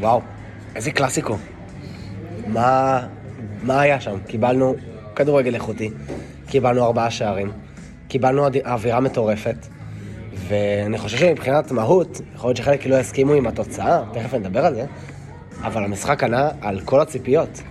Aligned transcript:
וואו, 0.00 0.20
איזה 0.76 0.90
קלאסיקו. 0.90 1.36
מה, 2.46 3.00
מה 3.62 3.80
היה 3.80 4.00
שם? 4.00 4.18
קיבלנו 4.26 4.74
כדורגל 5.16 5.54
איכותי, 5.54 5.90
קיבלנו 6.46 6.84
ארבעה 6.84 7.10
שערים, 7.10 7.50
קיבלנו 8.08 8.46
אווירה 8.66 9.00
מטורפת, 9.00 9.66
ואני 10.48 10.98
חושב 10.98 11.18
שמבחינת 11.18 11.72
מהות, 11.72 12.20
יכול 12.34 12.48
להיות 12.48 12.56
שחלק 12.56 12.86
לא 12.86 12.96
יסכימו 12.96 13.32
עם 13.32 13.46
התוצאה, 13.46 14.02
תכף 14.12 14.34
נדבר 14.34 14.66
על 14.66 14.74
זה, 14.74 14.86
אבל 15.62 15.84
המשחק 15.84 16.24
ענה 16.24 16.48
על 16.60 16.80
כל 16.80 17.00
הציפיות. 17.00 17.62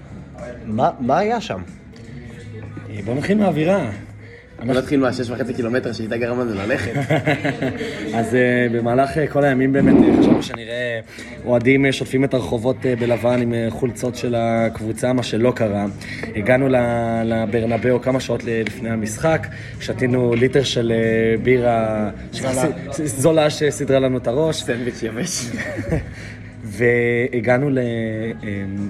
מה, 0.66 0.91
מה 1.00 1.18
היה 1.18 1.41
שם? 1.41 1.62
בוא 3.05 3.16
נתחיל 3.16 3.38
מהאווירה. 3.38 3.89
בוא 4.66 4.74
נתחיל 4.74 5.00
מהשש 5.00 5.30
וחצי 5.30 5.54
קילומטר 5.54 5.94
שהייתה 5.94 6.18
גרמה 6.18 6.44
לנו 6.44 6.54
ללכת. 6.55 6.92
אז 8.18 8.34
uh, 8.34 8.74
במהלך 8.74 9.10
uh, 9.18 9.32
כל 9.32 9.44
הימים 9.44 9.74
באמת 9.74 9.96
uh, 9.96 10.20
חשבנו 10.20 10.44
שנראה 10.44 11.00
אוהדים 11.46 11.92
שוטפים 11.92 12.24
את 12.24 12.34
הרחובות 12.34 12.78
בלבן 13.00 13.42
עם 13.42 13.54
חולצות 13.70 14.16
של 14.16 14.36
הקבוצה, 14.38 15.14
מה 15.14 15.24
שלא 15.24 15.52
קרה. 15.56 15.86
הגענו 16.36 16.68
לברנבאו 17.25 18.02
כמה 18.02 18.20
שעות 18.20 18.43
לפני 18.43 18.89
המשחק, 18.89 19.47
שתינו 19.80 20.36
ליטר 20.36 20.64
של 20.64 20.94
בירה 21.44 22.10
זולה. 22.92 23.50
שסידרה 23.50 24.00
לנו 24.00 24.18
את 24.18 24.28
הראש. 24.28 24.64
סנדוויץ' 24.64 25.04
יבש. 25.04 25.46
והגענו 26.64 27.69
ל, 27.69 27.80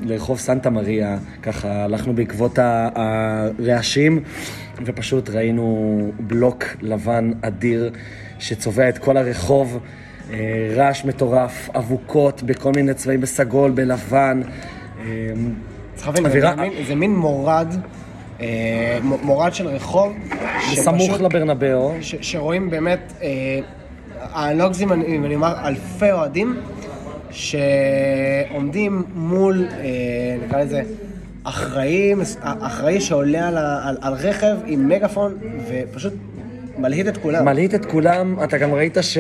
לרחוב 0.06 0.40
סנטה 0.40 0.70
מריה, 0.70 1.18
ככה 1.42 1.84
הלכנו 1.84 2.16
בעקבות 2.16 2.60
הרעשים, 2.62 4.24
ופשוט 4.86 5.30
ראינו 5.30 5.88
בלוק 6.20 6.64
לבן 6.82 7.32
אדיר 7.42 7.92
שצובע 8.40 8.90
את 8.90 8.98
כל 8.98 9.18
הרחוב, 9.18 9.80
אה, 10.34 10.38
רעש 10.76 11.06
מטורף, 11.06 11.70
אבוקות 11.76 12.44
בכל 12.44 12.72
מיני 12.76 12.94
צבעים, 12.94 13.22
בסגול, 13.22 13.72
בלבן. 13.72 14.42
צריך 15.96 16.08
להבין, 16.08 16.24
זה 16.24 16.30
אווירה- 16.30 16.56
מין- 16.56 16.72
זה 16.88 16.96
מין 16.96 17.16
מורד, 17.16 17.68
אה, 18.42 18.98
מורד 19.02 19.54
של 19.54 19.68
רחוב. 19.68 20.14
שפשוט- 21.08 21.22
לברנבאו. 21.22 21.94
ש- 22.02 22.16
שרואים 22.22 22.70
באמת, 22.70 23.14
אה, 23.22 23.60
אני 24.50 24.58
לא 24.60 24.66
אגזים 24.68 24.92
אם 24.92 25.26
אני 25.26 25.36
אומר 25.36 25.54
אלפי 25.68 26.12
אוהדים 26.12 26.58
שעומדים 27.32 29.04
מול, 29.16 29.68
אה, 29.72 29.86
נקרא 30.48 30.60
לזה, 30.62 30.82
אחראי, 31.50 32.14
אחראי 32.42 33.02
שעולה 33.02 33.48
על, 33.48 33.58
על, 33.58 33.98
על 34.02 34.14
רכב 34.14 34.56
עם 34.66 34.90
מגאפון 34.90 35.38
ופשוט 35.70 36.14
מלהיט 36.78 37.08
את 37.08 37.18
כולם. 37.18 37.46
מלהיט 37.46 37.76
את 37.76 37.86
כולם, 37.86 38.44
אתה 38.44 38.58
גם 38.58 38.74
ראית 38.74 38.98
ש... 39.02 39.18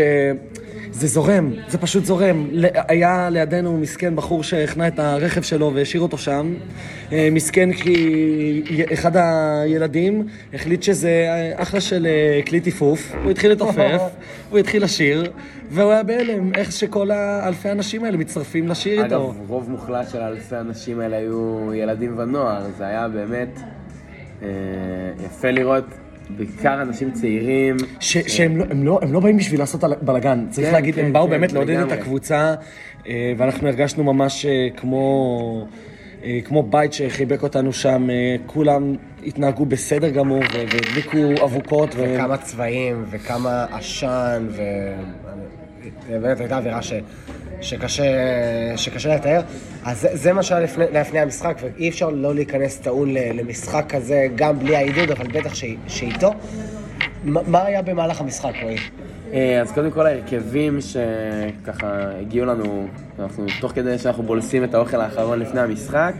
זה 0.91 1.07
זורם, 1.07 1.51
זה 1.69 1.77
פשוט 1.77 2.05
זורם. 2.05 2.49
היה 2.87 3.29
לידינו 3.29 3.77
מסכן 3.77 4.15
בחור 4.15 4.43
שהחנה 4.43 4.87
את 4.87 4.99
הרכב 4.99 5.41
שלו 5.41 5.71
והשאיר 5.73 6.01
אותו 6.01 6.17
שם. 6.17 6.53
אה, 7.11 7.29
מסכן 7.31 7.73
כי 7.73 8.63
אחד 8.93 9.11
הילדים 9.17 10.27
החליט 10.53 10.83
שזה 10.83 11.09
אה, 11.09 11.61
אחלה 11.61 11.81
של 11.81 12.07
אה, 12.07 12.41
כלי 12.47 12.61
טיפוף. 12.61 13.11
הוא 13.23 13.31
התחיל 13.31 13.51
לתופף, 13.51 14.01
הוא 14.49 14.59
התחיל 14.59 14.83
לשיר, 14.83 15.31
והוא 15.71 15.91
היה 15.91 16.03
בהלם 16.03 16.51
איך 16.55 16.71
שכל 16.71 17.11
האלפי 17.11 17.69
האנשים 17.69 18.03
האלה 18.03 18.17
מצטרפים 18.17 18.67
לשיר 18.67 19.03
איתו. 19.03 19.15
אגב, 19.15 19.35
רוב 19.47 19.69
מוחלט 19.69 20.09
של 20.09 20.21
אלפי 20.21 20.55
האנשים 20.55 20.99
האלה 20.99 21.17
היו 21.17 21.73
ילדים 21.73 22.17
ונוער, 22.17 22.63
זה 22.77 22.87
היה 22.87 23.07
באמת 23.07 23.59
אה, 24.43 24.47
יפה 25.25 25.51
לראות 25.51 25.85
בעיקר 26.29 26.81
אנשים 26.81 27.11
צעירים. 27.11 27.77
ש- 27.99 28.17
שהם 28.17 28.57
לא, 28.57 28.65
הם 28.69 28.83
לא, 28.83 28.99
הם 29.01 29.13
לא 29.13 29.19
באים 29.19 29.37
בשביל 29.37 29.59
לעשות 29.59 29.83
בלאגן, 30.01 30.45
צריך 30.49 30.67
כן, 30.67 30.73
להגיד, 30.73 30.95
כן, 30.95 31.05
הם 31.05 31.13
באו 31.13 31.23
כן, 31.25 31.29
באמת 31.29 31.53
לעודד 31.53 31.77
את. 31.79 31.91
הקבוצה, 31.91 32.55
אה, 33.07 33.33
ואנחנו 33.37 33.67
הרגשנו 33.67 34.03
ממש 34.03 34.45
אה, 34.45 34.67
כמו, 34.77 35.67
אה, 36.23 36.39
כמו 36.43 36.63
בית 36.63 36.93
שחיבק 36.93 37.43
אותנו 37.43 37.73
שם, 37.73 38.07
כולם 38.45 38.95
התנהגו 39.25 39.65
בסדר 39.65 40.09
גמור, 40.09 40.41
והדליקו 40.53 41.43
אבוקות, 41.43 41.95
ו... 41.95 42.15
וכמה 42.15 42.37
צבעים, 42.37 43.05
וכמה 43.09 43.65
עשן, 43.71 44.47
ו... 44.49 44.61
באמת 46.09 46.39
הייתה 46.39 46.57
אווירה 46.57 46.81
ש... 46.81 46.93
שקשה, 47.61 48.03
שקשה 48.75 49.15
לתאר. 49.15 49.41
אז 49.85 50.01
זה, 50.01 50.09
זה 50.13 50.33
מה 50.33 50.43
שהיה 50.43 50.61
לפני, 50.61 50.85
לפני 50.93 51.19
המשחק, 51.19 51.57
ואי 51.61 51.89
אפשר 51.89 52.09
לא 52.09 52.35
להיכנס 52.35 52.77
טעון 52.77 53.13
למשחק 53.13 53.85
כזה, 53.89 54.27
גם 54.35 54.59
בלי 54.59 54.75
העידוד, 54.75 55.11
אבל 55.11 55.27
בטח 55.27 55.55
ש... 55.55 55.65
שאיתו. 55.87 56.33
מה 57.23 57.41
מה 57.47 57.63
היה 57.63 57.81
במהלך 57.81 58.21
המשחק, 58.21 58.53
רועי? 58.61 58.77
אה, 59.33 59.61
אז 59.61 59.71
קודם 59.71 59.91
כל 59.91 60.05
ההרכבים 60.05 60.79
שככה 60.81 62.09
הגיעו 62.21 62.45
לנו, 62.45 62.87
אנחנו 63.19 63.45
תוך 63.59 63.71
כדי 63.71 63.97
שאנחנו 63.97 64.23
בולסים 64.23 64.63
את 64.63 64.73
האוכל 64.73 65.01
האחרון 65.01 65.39
לפני 65.39 65.59
המשחק. 65.61 66.13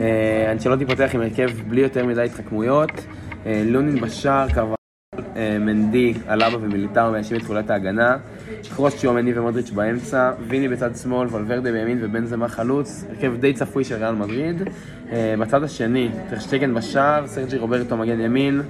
אה, 0.00 0.52
אנצ'לוטי 0.52 0.86
פותח 0.86 1.10
עם 1.14 1.20
הרכב 1.20 1.50
בלי 1.68 1.80
יותר 1.80 2.06
מדי 2.06 2.22
התחכמויות. 2.22 2.90
אה, 3.46 3.62
לונין 3.66 4.00
בשער, 4.00 4.48
קרבל, 4.48 4.74
מנדי, 5.60 6.14
אלאבה 6.28 6.56
ומיליטאו 6.56 7.12
מאיישים 7.12 7.38
את 7.38 7.44
חוליית 7.44 7.70
ההגנה. 7.70 8.16
קרוס 8.68 8.96
צ'ואמני 8.96 9.38
ומודריץ' 9.38 9.70
באמצע. 9.70 10.32
ויני 10.48 10.68
בצד 10.68 10.96
שמאל, 10.96 11.28
ולוורדה 11.32 11.72
בימין 11.72 11.98
ובנזמה 12.00 12.48
חלוץ. 12.48 13.04
הרכב 13.10 13.32
די 13.40 13.52
צפוי 13.52 13.84
של 13.84 13.94
ריאל 13.94 14.14
מדריד. 14.14 14.62
אה, 15.12 15.34
בצד 15.40 15.62
השני, 15.62 16.08
טרשטגן 16.30 16.74
בשער, 16.74 17.26
סרג'י 17.26 17.58
רוברטו 17.58 17.96
מגן 17.96 18.20
ימין. 18.20 18.62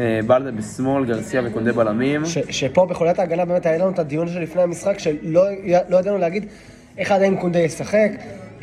אה, 0.00 0.20
בלדה 0.26 0.50
בשמאל, 0.50 1.04
גרסיה 1.04 1.42
וקונדה 1.44 1.72
בלמים. 1.72 2.24
ש, 2.26 2.38
שפה 2.50 2.86
בחוליית 2.86 3.18
ההגנה 3.18 3.44
באמת 3.44 3.66
היה 3.66 3.78
לנו 3.78 3.90
את 3.90 3.98
הדיון 3.98 4.28
של 4.28 4.40
לפני 4.40 4.62
המשחק, 4.62 4.98
שלא 4.98 5.44
לא 5.88 5.96
ידענו 5.96 6.18
להגיד, 6.18 6.46
אחד, 7.02 7.22
האם 7.22 7.36
קונדה 7.36 7.58
ישחק, 7.58 8.10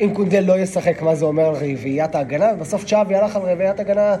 אם 0.00 0.10
קונדה 0.14 0.40
לא 0.40 0.58
ישחק, 0.58 1.02
מה 1.02 1.14
זה 1.14 1.24
אומר 1.24 1.44
על 1.44 1.54
רביעיית 1.54 2.14
ההגנה, 2.14 2.46
ובסוף 2.56 2.84
צ'אבי 2.84 3.14
הלך 3.14 3.36
על 3.36 3.42
רביעיית 3.42 3.80
הגנה 3.80 4.16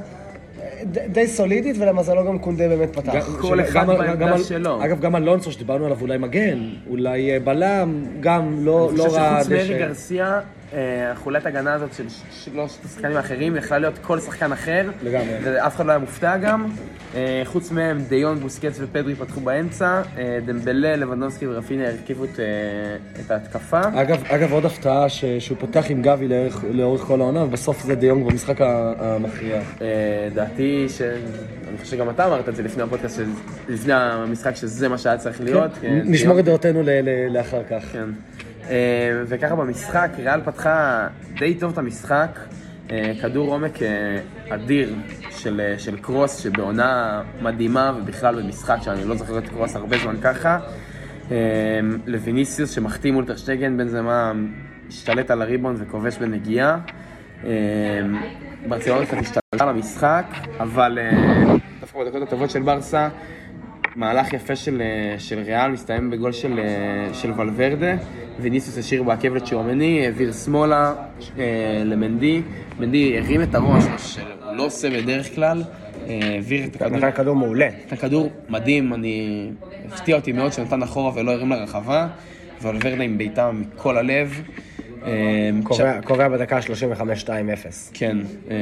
די 0.84 1.26
סולידית, 1.26 1.76
ולמזלו 1.78 2.24
גם 2.26 2.38
קונדה 2.38 2.68
באמת 2.68 2.96
פתח. 2.96 3.38
כל 3.40 3.60
אחד 3.60 3.86
בעמדה 3.86 4.38
שלו. 4.38 4.84
אגב, 4.84 5.00
גם 5.00 5.16
אלונסו 5.16 5.52
שדיברנו 5.52 5.84
עליו 5.84 5.98
אולי 6.00 6.18
מגן, 6.18 6.58
אולי 6.90 7.32
אה, 7.32 7.40
בלם, 7.40 8.04
גם 8.20 8.64
לא 8.64 8.88
אני 8.90 8.98
לא 8.98 9.04
חושב 9.04 9.16
רע 9.16 9.38
שחוץ 9.42 9.52
מארי. 9.52 9.78
גרסיה, 9.78 10.40
החולת 11.12 11.46
הגנה 11.46 11.74
הזאת 11.74 11.94
של 11.94 12.04
שלושת 12.30 12.84
השחקנים 12.84 13.16
האחרים 13.16 13.56
יכלה 13.56 13.78
להיות 13.78 13.98
כל 14.02 14.20
שחקן 14.20 14.52
אחר. 14.52 14.90
לגמרי. 15.02 15.34
ואף 15.44 15.76
אחד 15.76 15.86
לא 15.86 15.90
היה 15.90 15.98
מופתע 15.98 16.36
גם. 16.36 16.66
אה, 17.14 17.42
חוץ 17.44 17.70
מהם, 17.70 17.98
דיון, 18.08 18.38
בוסקץ 18.40 18.78
ופדרי 18.80 19.14
פתחו 19.14 19.40
באמצע. 19.40 20.02
אה, 20.18 20.38
דמבלה, 20.46 20.96
לבנדובסקי 20.96 21.46
ורפיניה 21.46 21.90
הרכיבו 21.90 22.24
את, 22.24 22.40
אה, 22.40 22.44
את 23.26 23.30
ההתקפה. 23.30 23.80
אגב, 23.94 24.22
אגב, 24.28 24.52
עוד 24.52 24.64
הפתעה 24.64 25.08
ש- 25.08 25.24
שהוא 25.38 25.58
פותח 25.60 25.84
עם 25.88 26.02
גבי 26.02 26.28
לאורך, 26.28 26.64
לאורך 26.70 27.00
כל 27.02 27.20
העונה, 27.20 27.42
ובסוף 27.44 27.82
זה 27.82 27.94
דיונג 27.94 28.26
במשחק 28.30 28.56
המכריע. 28.60 29.56
אה, 29.82 29.86
דעתי 30.34 30.86
ש... 30.88 31.00
אני 31.68 31.78
חושב 31.78 31.96
שגם 31.96 32.10
אתה 32.10 32.26
אמרת 32.26 32.48
את 32.48 32.56
זה 32.56 32.62
לפני 32.62 32.82
הפודקאסט, 32.82 33.20
לפני 33.68 33.92
המשחק, 33.94 34.56
שזה 34.56 34.88
מה 34.88 34.98
שהיה 34.98 35.18
צריך 35.18 35.40
להיות. 35.40 35.70
כן, 35.80 35.80
כן, 35.80 36.02
נשמור 36.04 36.34
דיון- 36.34 36.38
את 36.40 36.44
דעותינו 36.44 36.82
לאחר 37.30 37.62
כך. 37.70 37.84
כן. 37.92 38.04
אה, 38.70 39.22
וככה 39.26 39.56
במשחק, 39.56 40.10
ריאל 40.18 40.40
פתחה 40.40 41.06
די 41.38 41.54
טוב 41.54 41.72
את 41.72 41.78
המשחק. 41.78 42.38
אה, 42.90 43.12
כדור 43.22 43.50
עומק 43.50 43.82
אה, 43.82 44.18
אדיר 44.48 44.94
של, 45.30 45.74
של 45.78 45.96
קרוס, 45.96 46.38
שבעונה 46.38 47.22
מדהימה, 47.42 47.92
ובכלל 47.98 48.42
במשחק 48.42 48.76
שאני 48.82 49.04
לא 49.04 49.16
זוכר 49.16 49.38
את 49.38 49.48
קרוס 49.48 49.76
הרבה 49.76 49.96
זמן 49.98 50.16
ככה. 50.22 50.58
לויניסיוס 52.06 52.70
שמחטיא 52.70 53.12
מול 53.12 53.24
טרשטגן, 53.24 53.76
בן 53.76 53.88
זמה 53.88 54.32
השתלט 54.88 55.30
על 55.30 55.42
הריבון 55.42 55.74
וכובש 55.78 56.18
בנגיעה. 56.18 56.78
ברצלונה 58.68 59.06
קצת 59.06 59.16
השתלטה 59.16 59.64
על 59.64 59.68
המשחק, 59.68 60.26
אבל 60.60 60.98
דווקא 61.80 61.98
בדקות 62.04 62.22
הטובות 62.22 62.50
של 62.50 62.62
ברסה, 62.62 63.08
מהלך 63.96 64.32
יפה 64.32 64.56
של, 64.56 64.82
אה, 64.82 65.18
של 65.18 65.38
ריאל 65.38 65.70
מסתיים 65.70 66.10
בגול 66.10 66.32
של, 66.32 66.58
אה, 66.58 67.14
של 67.14 67.32
ולוורדה, 67.36 67.96
וניסוס 68.40 68.78
השאיר 68.78 69.02
בעקב 69.02 69.34
לצ'יומני, 69.34 70.06
העביר 70.06 70.32
שמאלה 70.32 70.94
אה, 71.38 71.82
למנדי, 71.84 72.42
מנדי 72.78 73.18
הרים 73.18 73.42
את 73.42 73.54
הראש, 73.54 73.84
מה 73.84 73.98
שהוא 73.98 74.52
לא 74.52 74.64
עושה 74.64 74.90
בדרך 74.90 75.34
כלל, 75.34 75.62
העביר 76.08 76.64
את 76.64 76.76
הכדור, 76.76 76.96
נתן 76.96 77.10
כדור 77.10 77.36
מעולה. 77.36 77.68
את 77.86 77.92
הכדור 77.92 78.30
מדהים, 78.48 78.94
אני... 78.94 79.48
הפתיע 79.92 80.16
אותי 80.16 80.32
מאוד 80.32 80.52
שנתן 80.52 80.82
אחורה 80.82 81.12
ולא 81.14 81.30
הרים 81.30 81.50
לרחבה, 81.50 82.08
ולוורדה 82.62 83.02
עם 83.02 83.18
בעיטה 83.18 83.50
מכל 83.52 83.96
הלב. 83.96 84.42
אה, 85.06 85.50
קובע- 86.04 86.28
בדקה 86.28 86.58
35-2-0. 86.62 86.68
כן. 87.94 88.16
אה, 88.50 88.56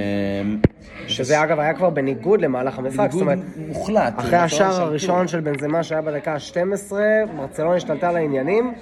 שזה 1.08 1.42
אגב 1.42 1.58
היה 1.60 1.74
כבר 1.74 1.90
בניגוד 1.90 2.40
למהלך 2.40 2.78
המשחק, 2.78 3.10
זאת 3.10 3.22
בניגוד 3.22 3.22
אומרת, 3.22 3.38
מוחלט. 3.68 4.12
אחרי 4.16 4.36
השער 4.38 4.70
שלטו. 4.72 4.82
הראשון 4.82 5.28
של 5.28 5.40
בנזמה 5.40 5.82
שהיה 5.82 6.02
בדקה 6.02 6.32
ה-12, 6.34 6.92
ברצלונה 7.36 7.76
השתלטה 7.76 8.08
על 8.08 8.16
העניינים, 8.16 8.72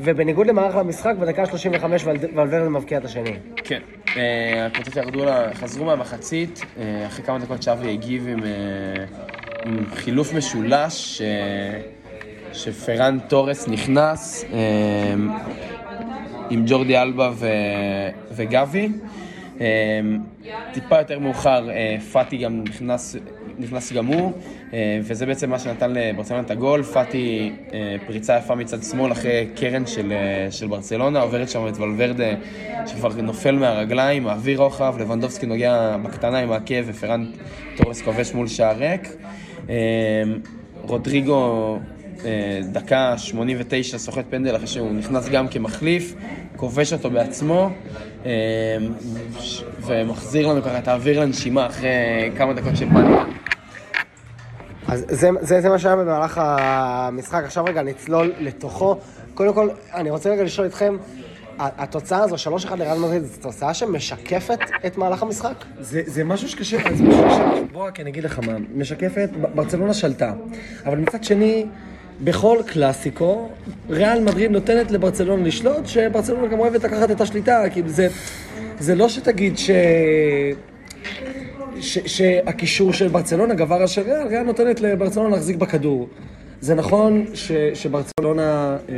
ובניגוד 0.00 0.46
למערך 0.46 0.76
המשחק, 0.76 1.14
בדקה 1.20 1.42
ה-35 1.42 1.84
ולוורדה 2.04 2.68
מבקיע 2.68 2.98
את 2.98 3.04
השני. 3.04 3.32
כן. 3.56 3.80
אה, 4.16 4.66
הקבוצות 4.66 4.96
ירדו, 4.96 5.24
לה- 5.24 5.54
חזרו 5.54 5.84
מהמחצית, 5.84 6.62
אה, 6.78 7.06
אחרי 7.06 7.24
כמה 7.24 7.38
דקות 7.38 7.62
שווי 7.62 7.92
הגיב 7.92 8.28
עם, 8.28 8.44
אה, 8.44 8.48
עם 9.64 9.84
חילוף 9.94 10.34
משולש, 10.34 11.22
שפרן 12.52 13.18
תורס 13.28 13.68
נכנס. 13.68 14.44
עם 16.52 16.64
ג'ורדי 16.66 16.98
אלבה 16.98 17.30
ו... 17.34 17.46
וגבי. 18.30 18.88
אה, 19.60 19.66
טיפה 20.72 20.98
יותר 20.98 21.18
מאוחר, 21.18 21.70
אה, 21.70 21.96
פאטי 22.12 22.36
גם 22.36 22.64
נכנס, 22.68 23.16
נכנס 23.58 23.92
גם 23.92 24.06
הוא, 24.06 24.32
אה, 24.72 25.00
וזה 25.02 25.26
בעצם 25.26 25.50
מה 25.50 25.58
שנתן 25.58 25.92
לברצלונה 25.94 26.42
את 26.42 26.50
הגול. 26.50 26.82
פאטי 26.82 27.52
פריצה 28.06 28.36
יפה 28.36 28.54
מצד 28.54 28.82
שמאל 28.82 29.12
אחרי 29.12 29.48
קרן 29.56 29.86
של, 29.86 30.12
של 30.50 30.66
ברצלונה, 30.66 31.20
עוברת 31.20 31.48
שם 31.48 31.68
את 31.68 31.78
ולוורדה 31.78 32.34
שכבר 32.86 33.08
נופל 33.22 33.54
מהרגליים, 33.54 34.22
מעביר 34.22 34.60
רוחב, 34.60 34.94
לבנדובסקי 35.00 35.46
נוגע 35.46 35.96
בקטנה 36.02 36.38
עם 36.38 36.52
העקב 36.52 36.82
ופרן 36.86 37.26
תורס 37.76 38.02
כובש 38.02 38.34
מול 38.34 38.48
שער 38.48 38.76
ריק. 38.76 39.16
רודריגו 40.82 41.78
דקה 42.72 43.18
89 43.18 43.98
סוחט 43.98 44.24
פנדל 44.30 44.56
אחרי 44.56 44.66
שהוא 44.66 44.92
נכנס 44.92 45.28
גם 45.28 45.48
כמחליף, 45.48 46.14
כובש 46.62 46.92
אותו 46.92 47.10
בעצמו 47.10 47.70
ש- 49.38 49.64
ומחזיר 49.80 50.46
לנו 50.46 50.62
ככה 50.62 50.78
את 50.78 50.88
האוויר 50.88 51.20
לנשימה 51.20 51.66
אחרי 51.66 51.88
כמה 52.36 52.52
דקות 52.52 52.76
של 52.76 52.88
פאניקה. 52.92 53.24
אז 54.88 55.04
זה, 55.08 55.28
זה, 55.40 55.60
זה 55.60 55.68
מה 55.68 55.78
שהיה 55.78 55.96
במהלך 55.96 56.40
המשחק. 56.44 57.42
עכשיו 57.44 57.64
רגע 57.64 57.82
נצלול 57.82 58.32
לתוכו. 58.40 58.96
קודם 59.34 59.54
כל, 59.54 59.68
אני 59.94 60.10
רוצה 60.10 60.30
רגע 60.30 60.42
לשאול 60.42 60.66
אתכם, 60.66 60.96
התוצאה 61.58 62.22
הזו, 62.22 62.36
3-1 62.68 62.74
לריאל 62.74 62.98
מדריד, 62.98 63.22
זו 63.22 63.40
תוצאה 63.40 63.74
שמשקפת 63.74 64.58
את 64.86 64.96
מהלך 64.96 65.22
המשחק? 65.22 65.64
זה, 65.80 66.02
זה 66.06 66.24
משהו 66.24 66.48
שקשה, 66.48 66.78
זה 66.94 67.02
משהו 67.04 67.22
שקשה. 67.30 67.44
בוא 67.72 67.86
רק 67.86 68.00
אני 68.00 68.10
אגיד 68.10 68.24
לך 68.24 68.38
מה, 68.38 68.52
משקפת, 68.74 69.28
ברצלונה 69.54 69.94
שלטה. 69.94 70.32
אבל 70.86 70.98
מצד 70.98 71.24
שני, 71.24 71.66
בכל 72.20 72.58
קלאסיקו, 72.66 73.48
ריאל 73.90 74.24
מדריד 74.24 74.50
נותנת 74.50 74.90
לברצלונה 74.90 75.42
לשלוט, 75.42 75.86
שברצלונה 75.86 76.46
גם 76.46 76.58
אוהבת 76.58 76.84
לקחת 76.84 77.10
את 77.10 77.20
השליטה, 77.20 77.62
כאילו 77.70 77.88
זה, 77.88 78.08
זה 78.78 78.94
לא 78.94 79.08
שתגיד 79.08 79.58
ש... 79.58 79.70
ש, 81.80 81.98
שהקישור 82.06 82.92
של 82.92 83.08
ברצלונה 83.08 83.54
גבר 83.54 83.86
של 83.86 84.02
ריאל, 84.02 84.26
ריאל 84.26 84.42
נותנת 84.42 84.80
לברצלונה 84.80 85.28
להחזיק 85.28 85.56
בכדור. 85.56 86.08
זה 86.60 86.74
נכון 86.74 87.24
ש, 87.34 87.52
שברצלונה 87.74 88.76
אה, 88.88 88.94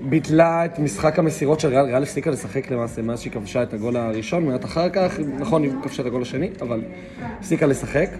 ביטלה 0.00 0.64
את 0.64 0.78
משחק 0.78 1.18
המסירות 1.18 1.60
של 1.60 1.68
ריאל, 1.68 1.84
ריאל 1.84 2.02
הפסיקה 2.02 2.30
לשחק 2.30 2.70
למעשה 2.70 3.02
מאז 3.02 3.20
שהיא 3.20 3.32
כבשה 3.32 3.62
את 3.62 3.74
הגול 3.74 3.96
הראשון, 3.96 4.44
מעט 4.44 4.64
אחר 4.64 4.88
כך, 4.88 5.20
נכון, 5.38 5.62
היא 5.62 5.72
כבשה 5.82 6.02
את 6.02 6.06
הגול 6.06 6.22
השני, 6.22 6.50
אבל 6.60 6.82
הפסיקה 7.22 7.66
לשחק. 7.66 8.10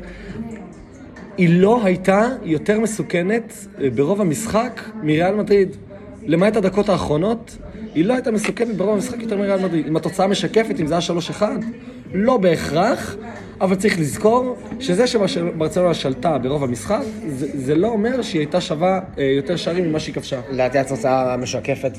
היא 1.36 1.60
לא 1.60 1.84
הייתה 1.84 2.28
יותר 2.42 2.80
מסוכנת 2.80 3.66
אה, 3.80 3.90
ברוב 3.90 4.20
המשחק 4.20 4.80
מריאל 5.02 5.34
מדריד. 5.34 5.76
למעט 6.26 6.56
הדקות 6.56 6.88
האחרונות, 6.88 7.56
היא 7.94 8.04
לא 8.04 8.14
הייתה 8.14 8.30
מסוכנת 8.30 8.76
ברוב 8.76 8.94
המשחק 8.94 9.22
יותר 9.22 9.36
מריאל 9.38 9.64
מדריד. 9.64 9.86
אם 9.86 9.96
התוצאה 9.96 10.26
משקפת, 10.26 10.80
אם 10.80 10.86
זה 10.86 10.94
היה 10.94 11.02
3-1, 11.40 11.42
לא 12.14 12.36
בהכרח, 12.36 13.16
אבל 13.60 13.76
צריך 13.76 13.98
לזכור 13.98 14.56
שזה 14.80 15.06
שברצלונה 15.06 15.94
שלטה 15.94 16.38
ברוב 16.38 16.64
המשחק, 16.64 17.00
זה, 17.28 17.48
זה 17.54 17.74
לא 17.74 17.88
אומר 17.88 18.22
שהיא 18.22 18.40
הייתה 18.40 18.60
שווה 18.60 19.00
אה, 19.18 19.24
יותר 19.24 19.56
שערים 19.56 19.88
ממה 19.88 20.00
שהיא 20.00 20.14
כבשה. 20.14 20.40
לדעתי 20.50 20.78
התוצאה 20.78 21.36
משקפת, 21.36 21.92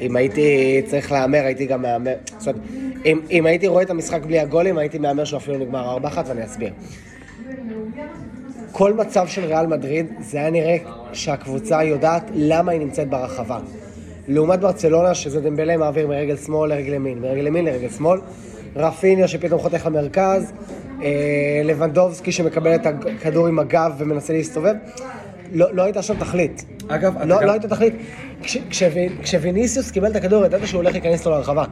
ואם 0.00 0.16
הייתי 0.16 0.82
צריך 0.86 1.12
להמר, 1.12 1.44
הייתי 1.44 1.66
גם 1.66 1.82
מהמר... 1.82 2.14
זאת 2.38 2.48
אומרת, 2.48 2.62
אם, 3.04 3.20
אם 3.30 3.46
הייתי 3.46 3.66
רואה 3.66 3.82
את 3.82 3.90
המשחק 3.90 4.22
בלי 4.22 4.38
הגולים, 4.38 4.78
הייתי 4.78 4.98
מהמר 4.98 5.24
שהוא 5.24 5.38
אפילו 5.38 5.58
נגמר 5.58 5.98
4-1, 5.98 6.00
ואני 6.26 6.44
אסביר. 6.44 6.70
כל 8.72 8.92
מצב 8.92 9.26
של 9.26 9.44
ריאל 9.44 9.66
מדריד, 9.66 10.06
זה 10.20 10.38
היה 10.38 10.50
נראה 10.50 10.76
שהקבוצה 11.12 11.84
יודעת 11.84 12.30
למה 12.34 12.72
היא 12.72 12.80
נמצאת 12.80 13.08
ברחבה. 13.08 13.58
לעומת 14.28 14.60
ברצלונה, 14.60 15.14
שזה 15.14 15.40
דמבלה 15.40 15.76
מעביר 15.76 16.06
מרגל 16.06 16.36
שמאל 16.36 16.70
לרגל 16.70 16.92
ימין, 16.92 17.18
מרגל 17.18 17.46
ימין 17.46 17.64
לרגל 17.64 17.88
שמאל, 17.88 18.20
רפיניה 18.76 19.28
שפתאום 19.28 19.60
חותך 19.60 19.86
למרכז, 19.86 20.52
אה, 21.02 21.62
לבנדובסקי 21.64 22.32
שמקבל 22.32 22.74
את 22.74 22.86
הכדור 22.86 23.46
עם 23.46 23.58
הגב 23.58 23.92
ומנסה 23.98 24.32
להסתובב. 24.32 24.74
לא, 25.52 25.74
לא 25.74 25.82
הייתה 25.82 26.02
שם 26.02 26.14
תכלית. 26.18 26.64
אגב, 26.88 27.14
לא, 27.22 27.40
גם- 27.40 27.46
לא 27.46 27.52
הייתה 27.52 27.68
תכלית. 27.68 27.94
כש, 28.42 28.56
כשוויניסיוס 29.22 29.90
קיבל 29.90 30.10
את 30.10 30.16
הכדור, 30.16 30.44
ידעת 30.44 30.66
שהוא 30.66 30.78
הולך 30.82 30.92
להיכנס 30.92 31.26
לו 31.26 31.32
לרחבה. 31.32 31.64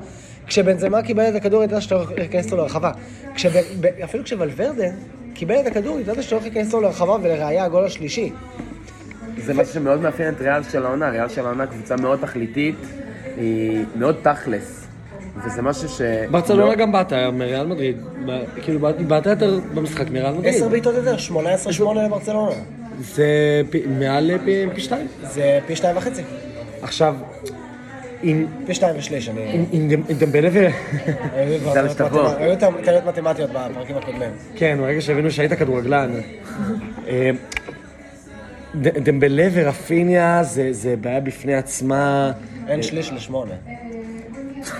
כשבנזמה 0.47 1.03
קיבל 1.03 1.29
את 1.29 1.35
הכדור, 1.35 1.65
ידעת 1.65 1.83
שאתה 1.83 1.95
הולך 1.95 2.11
להיכנס 2.17 2.51
לו 2.51 2.57
לרחבה. 2.57 2.91
כשב, 3.35 3.51
ב, 3.81 3.87
אפילו 4.05 4.25
כשוולברדה 4.25 4.85
קיבל 5.35 5.55
את 5.61 5.67
הכדור, 5.67 6.01
ידעת 6.01 6.23
שאתה 6.23 6.35
הולך 6.35 6.45
להיכנס 6.45 6.73
לו 6.73 6.81
לרחבה, 6.81 7.17
ולראיה 7.23 7.65
הגול 7.65 7.85
השלישי. 7.85 8.33
זה 9.45 9.55
משהו 9.55 9.75
שמאוד 9.75 10.01
מאפיין 10.01 10.35
את 10.35 10.41
ריאל 10.41 10.63
של 10.63 10.87
העונה, 10.87 11.11
ריאל 11.11 11.29
של 11.29 11.47
העונה 11.47 11.67
קבוצה 11.67 11.97
מאוד 11.97 12.19
תכליתית, 12.23 12.75
היא 13.37 13.85
מאוד 13.97 14.17
תכלס. 14.23 14.85
וזה 15.45 15.63
משהו 15.63 15.89
ש... 15.89 16.01
ברצלונה 16.31 16.65
לא- 16.65 16.75
גם 16.75 16.93
בעטה 16.93 17.31
מריאל 17.31 17.67
מדריד, 17.67 17.97
כאילו 18.63 18.81
בעטה 19.09 19.31
יותר 19.31 19.61
במשחק 19.75 20.11
מריאל 20.11 20.33
מדריד. 20.33 20.55
עשר 20.55 20.69
בעיטות 20.69 20.95
יותר, 20.95 21.17
18-8 21.17 21.31
לברצלונה. 22.07 22.53
זה 23.01 23.63
פי- 23.71 23.83
מעל 23.87 24.31
פי, 24.45 24.67
פי 24.75 24.81
שתיים. 24.81 25.07
זה 25.23 25.59
פי 25.67 25.77
שתיים 25.77 25.97
וחצי. 25.97 26.23
עכשיו, 26.83 27.17
עם, 28.23 28.47
פי 28.67 28.75
שתיים 28.75 28.99
ושליש, 28.99 29.29
אני... 29.29 29.67
עם 29.73 29.89
דמבלה 30.19 30.49
ו... 30.53 30.67
היו 31.33 32.57
טעויות 32.59 33.05
מתמטיות 33.07 33.51
בפרקים 33.51 33.97
הקודמים. 33.97 34.31
כן, 34.57 34.79
ברגע 34.81 35.01
שהבינו 35.01 35.31
שהיית 35.31 35.53
כדורגלן. 35.53 36.11
אה, 37.09 37.31
דמבלה 38.75 39.49
ורפיניה 39.53 40.43
זה, 40.43 40.95
בעיה 41.01 41.21
בפני 41.21 41.55
עצמה. 41.55 42.33
אין 42.69 42.83
שליש 42.83 43.13
לשמונה. 43.13 43.55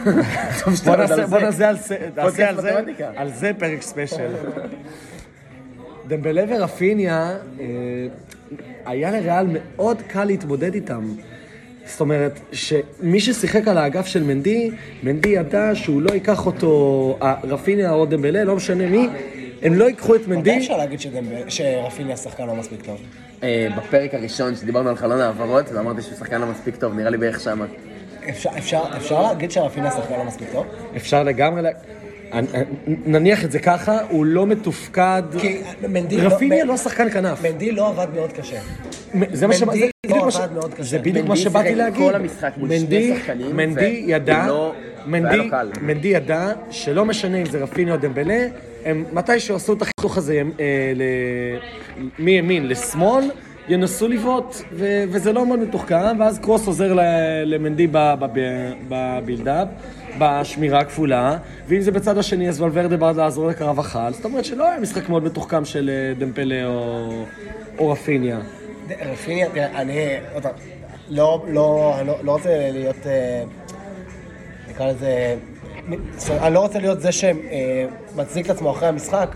בוא 0.85 0.97
נעשה. 0.97 2.79
על 3.17 3.31
זה 3.33 3.51
פרק 3.59 3.83
ספיישל. 3.83 4.31
דמבלה 6.09 6.45
ורפיניה, 6.49 7.37
אה, 7.61 7.65
היה 8.87 9.11
לריאל 9.11 9.47
מאוד 9.53 10.03
קל 10.09 10.25
להתמודד 10.25 10.75
איתם. 10.75 11.15
זאת 11.87 12.01
אומרת, 12.01 12.41
שמי 12.53 13.21
ששיחק 13.21 13.69
על 13.69 13.79
האגף 13.79 14.07
של 14.07 14.23
מנדי, 14.23 14.71
מנדי 15.03 15.29
ידע 15.29 15.71
שהוא 15.75 16.03
לא 16.03 16.11
ייקח 16.13 16.47
אותו, 16.47 17.19
אה, 17.23 17.35
רפיניה 17.45 17.93
או 17.93 18.07
דמבלה, 18.07 18.45
לא 18.45 18.57
משנה 18.57 18.87
מי, 18.87 19.09
הם 19.63 19.75
לא 19.75 19.85
ייקחו 19.85 20.15
את 20.15 20.21
מתי 20.21 20.31
מנדי. 20.37 20.57
אפשר 20.59 20.77
להגיד 20.77 21.01
שרפיניה 21.49 22.17
שחקן 22.17 22.47
לא 22.47 22.55
מספיק 22.55 22.83
טוב? 22.83 22.99
אה, 23.43 23.69
בפרק 23.77 24.15
הראשון 24.15 24.55
שדיברנו 24.57 24.89
על 24.89 24.97
חלון 24.97 25.21
העברות, 25.21 25.73
ואמרתי 25.73 26.03
שהוא 26.03 26.15
שחקן 26.19 26.41
לא 26.41 26.47
מספיק 26.47 26.77
טוב, 26.77 26.95
נראה 26.95 27.11
לי 27.11 27.17
בערך 27.19 27.41
שמה. 27.41 27.67
אפשר- 28.29 28.51
אפשר 28.59 28.83
אפשר 28.97 29.23
להגיד 29.23 29.51
שרפיניה 29.51 29.91
שחקן 29.91 30.15
לא 30.19 30.25
מספיק 30.25 30.49
טוב? 30.53 30.67
אפשר 30.97 31.23
לגמרי, 31.23 31.71
נניח 33.07 33.45
את 33.45 33.53
זה 33.53 33.59
ככה, 33.59 33.99
הוא 34.11 34.27
לא 34.27 34.47
מתופקד. 34.47 35.23
כי 35.41 35.57
מנדי... 35.89 36.17
רפיניה 36.17 36.65
מ- 36.65 36.69
לא 36.69 36.77
שחקן 36.77 37.11
כנף. 37.11 37.43
מנדי 37.45 37.73
לא 37.73 37.89
עבד 37.89 38.07
מאוד 38.15 38.33
קשה. 38.33 38.59
זה 39.33 39.47
מה 39.47 39.55
ש- 39.55 39.63
מנדי 39.63 39.81
לא 39.81 39.89
בדיוק 40.07 40.25
מה 40.25 40.31
ש- 40.31 40.37
עבד 40.37 40.53
מאוד 40.53 40.75
קשה. 40.75 40.83
זה 40.83 40.99
בדיוק 40.99 41.17
מה 41.17 41.35
מנדי 41.35 41.37
שבאתי 41.43 41.69
שיחק 41.69 41.79
להגיד. 41.79 42.09
כל 42.09 42.15
המשחק 42.15 42.53
מול 42.57 42.69
שני 42.69 42.79
מנדי- 42.79 43.15
שחקנים, 43.19 43.57
מנדי 43.57 44.05
ידע, 44.07 44.43
ולא- 44.47 44.75
מנדי- 45.83 46.09
ידע 46.09 46.53
שלא 46.71 47.05
משנה 47.05 47.37
אם 47.39 47.47
זה 47.47 47.59
רפיני 47.59 47.91
או 47.93 47.97
דמבלה, 47.97 48.47
הם 48.85 49.05
מתישהו 49.13 49.57
עשו 49.57 49.73
את 49.73 49.83
החיתוך 49.83 50.19
הזה 50.19 50.43
אה, 50.61 50.65
מימין 52.19 52.69
לשמאל, 52.69 53.25
ינסו 53.69 54.09
לבעוט, 54.09 54.57
ו- 54.73 55.05
וזה 55.09 55.33
לא 55.33 55.47
מאוד 55.47 55.59
מתוחכם, 55.59 56.21
ואז 56.21 56.39
קרוס 56.39 56.67
עוזר 56.67 56.97
למנדי 57.45 57.87
בבילדאפ. 58.89 59.69
בשמירה 60.19 60.81
הכפולה, 60.81 61.37
ואם 61.69 61.81
זה 61.81 61.91
בצד 61.91 62.19
השני, 62.19 62.49
אז 62.49 62.61
ולוורדה 62.61 62.97
בא 62.97 63.13
לעזור 63.13 63.49
לקרבחל, 63.49 64.13
זאת 64.13 64.25
אומרת 64.25 64.45
שלא 64.45 64.71
היה 64.71 64.81
משחק 64.81 65.09
מאוד 65.09 65.25
מתוחכם 65.25 65.65
של 65.65 65.91
אה, 65.91 66.15
דמפלה 66.19 66.67
או, 66.67 67.09
או 67.79 67.91
רפיניה. 67.91 68.39
רפיניה, 69.13 69.49
תראה, 69.51 69.81
אני... 69.81 69.99
לא, 71.09 71.45
לא, 71.49 71.95
לא, 72.07 72.15
לא 72.23 72.33
רוצה 72.33 72.71
להיות... 72.73 73.07
אה, 73.07 73.43
נקרא 74.71 74.87
לזה... 74.87 75.37
אני 76.31 76.55
לא 76.55 76.61
רוצה 76.61 76.79
להיות 76.79 77.01
זה 77.01 77.13
שמצדיק 77.13 78.47
את 78.47 78.51
עצמו 78.51 78.71
אחרי 78.71 78.89
המשחק, 78.89 79.35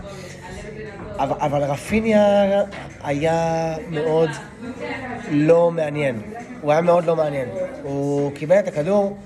אבל, 1.19 1.35
אבל 1.39 1.63
רפיניה 1.63 2.43
היה 3.03 3.75
מאוד 3.89 4.29
לא 5.31 5.71
מעניין. 5.71 6.21
הוא 6.61 6.71
היה 6.71 6.81
מאוד 6.81 7.05
לא 7.05 7.15
מעניין. 7.15 7.49
הוא 7.83 8.31
קיבל 8.31 8.59
את 8.59 8.67
הכדור, 8.67 9.17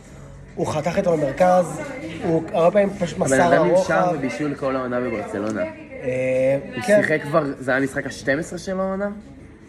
הוא 0.55 0.67
חתך 0.67 0.97
איתו 0.97 1.17
למרכז, 1.17 1.81
הוא 2.23 2.43
הרבה 2.53 2.71
פעמים 2.71 2.89
פשוט 2.89 3.17
הבן 3.17 3.25
מסר 3.25 3.47
אדם 3.47 3.65
עם 3.65 3.75
שער 3.87 4.05
לרוחב. 4.05 4.15
ובישול 4.17 4.55
כל 4.55 4.75
העונה 4.75 4.99
בברצלונה. 4.99 5.61
אה, 5.61 6.57
הוא 6.75 6.83
כן. 6.83 7.01
שיחק 7.01 7.21
כבר, 7.21 7.43
זה 7.59 7.71
היה 7.71 7.79
המשחק 7.79 8.05
ה-12 8.05 8.57
שלו 8.57 8.81
העונה? 8.81 9.09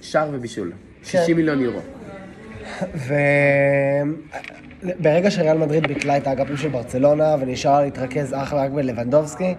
שער 0.01 0.29
ובישול. 0.33 0.73
כן. 1.03 1.19
60 1.21 1.37
מיליון 1.37 1.61
יורו. 1.61 1.81
וברגע 4.85 5.31
שריאל 5.31 5.59
מדריד 5.59 5.87
ביטלה 5.87 6.17
את 6.17 6.27
האגפים 6.27 6.57
של 6.57 6.69
ברצלונה 6.69 7.37
ונשאר 7.41 7.73
לה 7.73 7.83
להתרכז 7.83 8.35
אך 8.35 8.53
ורק 8.53 8.71
בלבנדובסקי, 8.71 9.55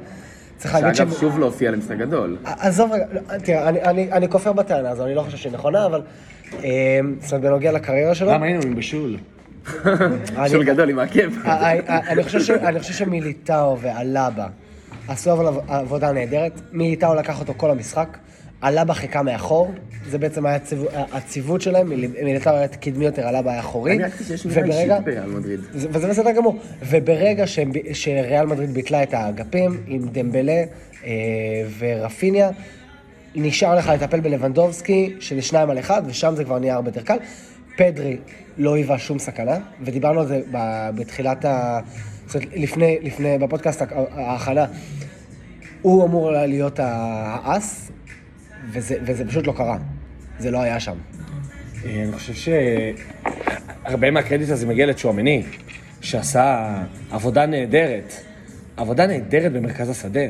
צריך 0.60 0.74
להגיד 0.76 0.94
שאגב, 0.94 1.14
שוב 1.20 1.40
לא 1.40 1.46
הופיע 1.46 1.72
למשחק 1.72 1.98
גדול. 1.98 2.38
עזוב 2.44 2.92
רגע, 2.92 3.06
תראה, 3.44 3.70
אני, 3.70 3.82
אני, 3.82 4.12
אני 4.12 4.30
כופר 4.30 4.54
בטענה 4.54 4.90
הזו, 4.90 5.06
אני 5.06 5.16
לא 5.16 5.22
חושב 5.22 5.38
שהיא 5.38 5.54
נכונה, 5.54 5.86
אבל... 5.86 6.02
אה, 6.64 7.00
זאת 7.22 7.32
אומרת, 7.34 7.44
בנוגע 7.46 7.72
לקריירה 7.72 8.16
שלו... 8.16 8.32
למה 8.32 8.46
היינו 8.46 8.62
עם 8.64 8.76
בישול? 8.76 9.18
אני- 10.38 10.50
שול 10.50 10.64
גדול 10.64 10.90
עם 10.90 11.00
העקב. 11.00 11.46
אני 11.46 12.24
חושב 12.24 12.40
ש- 12.82 12.92
שמיליטאו 12.98 13.80
ועלאבה 13.80 14.48
עשו 15.08 15.32
עבודה 15.68 16.12
נהדרת. 16.12 16.52
מיליטאו 16.72 17.16
לקח 17.16 17.40
אותו 17.40 17.54
כל 17.58 17.72
המשחק, 17.72 18.18
עלאבה 18.62 18.94
חיכה 18.94 19.22
מאחור, 19.24 19.72
זה 20.10 20.18
בעצם 20.18 20.46
היה 20.46 20.56
הציוו- 20.56 20.88
הציוות 21.12 21.62
שלהם, 21.62 21.90
מיל- 21.90 22.12
מיליטאו 22.24 22.52
היה 22.52 22.68
קדמי 22.68 23.06
יותר, 23.06 23.28
עלאבה 23.28 23.52
היה 23.52 23.60
אחורי. 23.60 23.92
אני 23.96 24.04
ראיתי 24.04 24.24
שיש 24.24 24.46
מילה 24.46 24.66
אישית 24.82 25.06
בריאל 25.06 25.26
מדריד. 25.26 25.60
זה- 25.74 25.88
וזה 25.92 26.08
בסדר 26.08 26.32
גמור. 26.32 26.60
וברגע 26.90 27.48
שהם- 27.48 27.72
שריאל 27.94 28.46
מדריד 28.46 28.70
ביטלה 28.74 29.04
את 29.04 29.14
האגפים 29.14 29.78
עם 29.88 30.08
דמבלה 30.12 30.64
אה, 31.06 31.12
ורפיניה, 31.80 32.50
נשאר 33.36 33.76
לך 33.76 33.88
לטפל 33.88 34.20
בלבנדובסקי, 34.20 35.16
של 35.20 35.42
שניים 35.42 35.70
על 35.70 35.80
אחד, 35.80 36.02
ושם 36.08 36.34
זה 36.36 36.44
כבר 36.44 36.60
נהיה 36.60 36.76
הרבה 36.76 36.90
יותר 36.90 37.02
קל. 37.02 37.18
פדרי 37.78 38.18
לא 38.58 38.76
היווה 38.76 38.98
שום 38.98 39.20
סכנה, 39.20 39.58
ודיברנו 39.82 40.20
על 40.20 40.28
זה 40.28 40.42
ב- 40.52 40.90
בתחילת 40.96 41.46
ה... 41.46 41.80
זאת 42.28 42.36
אומרת, 42.36 42.50
לפני, 42.56 42.98
לפני, 43.02 43.38
בפודקאסט 43.38 43.82
ההכנה. 44.16 44.66
הוא 45.82 46.06
אמור 46.06 46.32
להיות 46.32 46.80
האס, 46.84 47.92
וזה, 48.72 48.96
וזה 49.06 49.28
פשוט 49.28 49.48
לא 49.48 49.54
קרה. 49.58 49.78
זה 50.40 50.52
לא 50.52 50.62
היה 50.62 50.80
שם. 50.80 50.96
אה, 51.86 52.04
אני 52.04 52.12
חושב 52.12 52.34
שהרבה 53.86 54.12
מהקרדיט 54.12 54.50
הזה 54.50 54.68
מגיע 54.68 54.86
לצ'ואמני, 54.86 55.44
שעשה 56.02 56.76
עבודה 57.12 57.46
נהדרת. 57.46 58.14
עבודה 58.78 59.08
נהדרת 59.08 59.52
במרכז 59.52 59.90
השדה. 59.90 60.26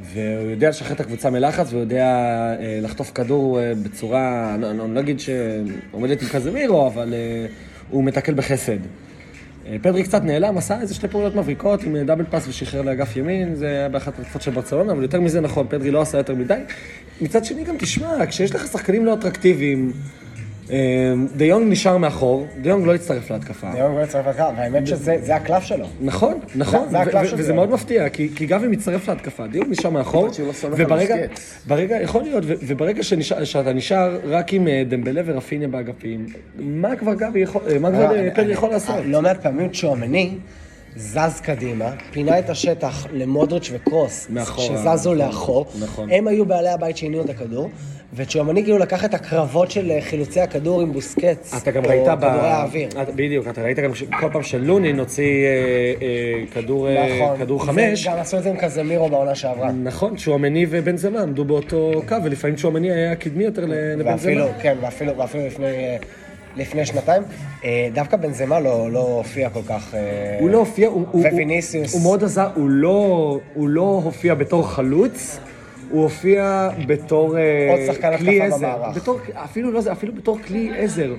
והוא 0.00 0.50
יודע 0.50 0.68
לשחרר 0.68 0.92
את 0.92 1.00
הקבוצה 1.00 1.30
מלחץ, 1.30 1.66
והוא 1.70 1.80
יודע 1.80 2.06
אה, 2.60 2.78
לחטוף 2.82 3.12
כדור 3.14 3.60
אה, 3.60 3.72
בצורה, 3.82 4.54
אני 4.54 4.78
לא 4.78 4.88
נגיד 4.88 5.20
שעומדת 5.20 6.22
עם 6.22 6.28
קזמירו, 6.28 6.86
אבל 6.86 7.14
אה, 7.14 7.46
הוא 7.90 8.04
מתקל 8.04 8.34
בחסד. 8.34 8.78
אה, 9.66 9.76
פדרי 9.82 10.02
קצת 10.02 10.22
נעלם, 10.22 10.58
עשה 10.58 10.80
איזה 10.80 10.94
שתי 10.94 11.08
פעולות 11.08 11.34
מבריקות 11.34 11.82
עם 11.82 11.96
אה, 11.96 12.04
דאבל 12.04 12.24
פאס 12.24 12.48
ושחרר 12.48 12.82
לאגף 12.82 13.16
ימין, 13.16 13.54
זה 13.54 13.66
היה 13.66 13.88
באחת 13.88 14.18
התקופות 14.18 14.42
של 14.42 14.50
ברצלונה, 14.50 14.92
אבל 14.92 15.02
יותר 15.02 15.20
מזה 15.20 15.40
נכון, 15.40 15.66
פדרי 15.68 15.90
לא 15.90 16.02
עשה 16.02 16.18
יותר 16.18 16.34
מדי. 16.34 16.60
מצד 17.20 17.44
שני 17.44 17.64
גם 17.64 17.74
תשמע, 17.78 18.26
כשיש 18.26 18.54
לך 18.54 18.66
שחקנים 18.66 19.04
לא 19.04 19.14
אטרקטיביים, 19.14 19.92
אה, 19.92 20.31
דיונג 21.36 21.72
נשאר 21.72 21.96
מאחור, 21.96 22.46
דיונג 22.60 22.86
לא 22.86 22.94
הצטרף 22.94 23.30
להתקפה. 23.30 23.70
היום 23.72 23.92
כבר 23.92 24.06
צריך 24.06 24.26
לקחת, 24.26 24.52
והאמת 24.56 24.86
שזה 24.86 25.16
זה 25.22 25.36
הקלף 25.36 25.62
שלו. 25.62 25.86
נכון, 26.00 26.34
נכון, 26.54 26.88
וזה. 27.36 27.52
מאוד 27.52 27.70
מפתיע, 27.70 28.08
כי, 28.08 28.28
גבי 28.46 28.68
מצטרף 28.68 29.08
להתקפה, 29.08 29.46
דיונג 29.46 29.70
נשאר 29.70 29.90
מאחור, 29.90 30.26
לא 30.26 30.52
וברגע, 31.66 32.00
יכול 32.02 32.22
להיות, 32.22 32.44
וברגע 32.46 33.02
שאתה 33.44 33.72
נשאר 33.72 34.18
רק 34.24 34.52
עם 34.52 34.68
אה, 34.68 34.82
דמבלה 34.88 35.20
ורפיניה 35.24 35.68
באגפים, 35.68 36.26
מה 36.58 36.96
כבר 36.96 37.14
גבי 37.14 37.40
יכול, 37.40 37.62
אה, 37.70 37.78
מה 37.78 37.90
כבר 37.90 38.12
לא, 38.12 38.16
אה, 38.16 38.30
פדרי 38.30 38.44
אני- 38.44 38.52
יכול 38.52 38.70
לעשות? 38.70 38.96
לא 39.04 39.22
מעט 39.22 39.42
פעמים 39.42 39.68
צ'ואמני 39.72 40.34
זז 40.96 41.40
קדימה, 41.42 41.90
פינה 42.10 42.38
את 42.38 42.50
השטח 42.50 43.06
למודריץ' 43.12 43.70
וקרוס, 43.72 44.26
מאחורה, 44.30 44.78
שזזו 44.94 45.14
לאחור. 45.14 45.66
נכון. 45.80 46.08
הם 46.12 46.26
היו 46.28 46.46
בעלי 46.46 46.68
הבית 46.68 46.96
שהניעו 46.96 47.24
את 47.24 47.30
הכדור, 47.30 47.70
וצ'ואמני 48.16 48.62
כאילו 48.62 48.78
לקח 48.78 49.04
את 49.04 49.14
הקרבות 49.14 49.70
של 49.70 49.90
אה, 49.90 50.00
חילוצי 50.00 50.40
הכדור 50.40 50.80
עם 50.80 50.92
בוסקץ. 50.92 51.54
אתה 51.62 51.70
גם 51.70 51.84
או 51.84 51.88
ראית 51.90 52.02
ב... 52.08 52.16
כדורי 52.16 52.48
האוויר. 52.48 52.88
אתה- 52.88 53.12
בדיוק, 53.12 53.48
אתה 53.48 53.62
ראית 53.62 53.78
גם 53.78 53.94
שכל 53.94 54.28
פעם 54.32 54.42
שלונין 54.42 54.98
הוציא 54.98 55.24
אה, 55.44 55.48
אה, 56.02 56.46
כדור, 56.54 56.88
אה, 56.88 57.36
נכון. 57.46 57.58
חמש, 57.58 58.06
גם 58.06 58.16
עשו 58.18 58.38
את 58.38 58.42
זה 58.42 58.50
עם 58.50 58.56
קזמירו 58.56 59.08
בעונה 59.08 59.34
שעברה. 59.34 59.72
נכון, 59.72 60.16
צ'ואמני 60.16 60.66
ובנזמה 60.70 61.22
עמדו 61.22 61.44
באותו 61.44 62.02
קו, 62.08 62.14
ולפעמים 62.24 62.56
צ'ואמני 62.56 62.92
היה 62.92 63.14
קדמי 63.16 63.44
יותר 63.44 63.64
ל- 63.64 64.02
ואפילו, 64.04 64.40
לבנזמה. 64.44 64.58
כן, 64.62 64.76
ואפילו, 64.80 65.12
לפני, 65.46 65.66
אה, 65.66 65.96
לפני 66.56 66.86
שנתיים. 66.86 67.22
אה, 67.64 67.88
דווקא 67.94 68.16
בנזמה 68.16 68.60
לא, 68.60 68.90
לא 68.92 69.00
הופיע 69.00 69.50
כל 69.50 69.62
כך... 69.68 69.94
אה, 69.94 70.36
הוא 70.40 70.50
לא 70.50 70.58
הופיע, 70.58 70.88
הוא, 70.88 71.04
הוא, 71.10 71.22
וויניסיוס. 71.32 71.92
הוא, 71.92 72.00
הוא 72.00 72.08
מאוד 72.08 72.24
עזר, 72.24 72.48
הוא 72.54 72.70
לא, 72.70 72.90
הוא 73.54 73.68
לא 73.68 74.00
הופיע 74.04 74.34
בתור 74.34 74.68
חלוץ, 74.68 75.38
הוא 75.92 76.02
הופיע 76.02 76.68
בתור 76.86 77.38
אה, 77.38 77.42
עוד 77.70 77.80
שחקן 77.94 78.16
כלי 78.18 78.40
עזר. 78.42 78.56
במערך. 78.76 78.96
בתור, 78.96 79.18
אפילו 79.34 79.72
לא 79.72 79.80
זה, 79.80 79.92
אפילו 79.92 80.14
בתור 80.14 80.38
כלי 80.46 80.70
עזר. 80.78 81.14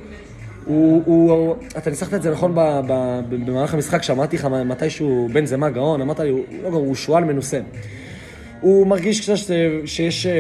הוא, 0.66 1.02
הוא, 1.06 1.56
אתה 1.78 1.90
ניסחת 1.90 2.14
את 2.14 2.22
זה 2.22 2.32
נכון 2.32 2.52
ב, 2.56 2.60
ב, 2.88 3.22
במהלך 3.30 3.74
המשחק, 3.74 4.04
שאמרתי 4.04 4.36
לך 4.36 4.46
מתישהו 4.66 5.30
בן 5.34 5.46
זמה 5.46 5.70
גאון, 5.70 6.02
אמרת 6.02 6.20
לי, 6.20 6.30
הוא 6.30 6.44
לא 6.64 6.70
גאון, 6.70 6.86
הוא 6.86 6.96
שועל 6.96 7.24
מנוסה. 7.24 7.60
הוא 8.62 8.88
מרגיש 8.88 9.22
קצת 9.22 9.38
ש- 9.38 9.52
שיש 9.86 10.26
אה, 10.26 10.32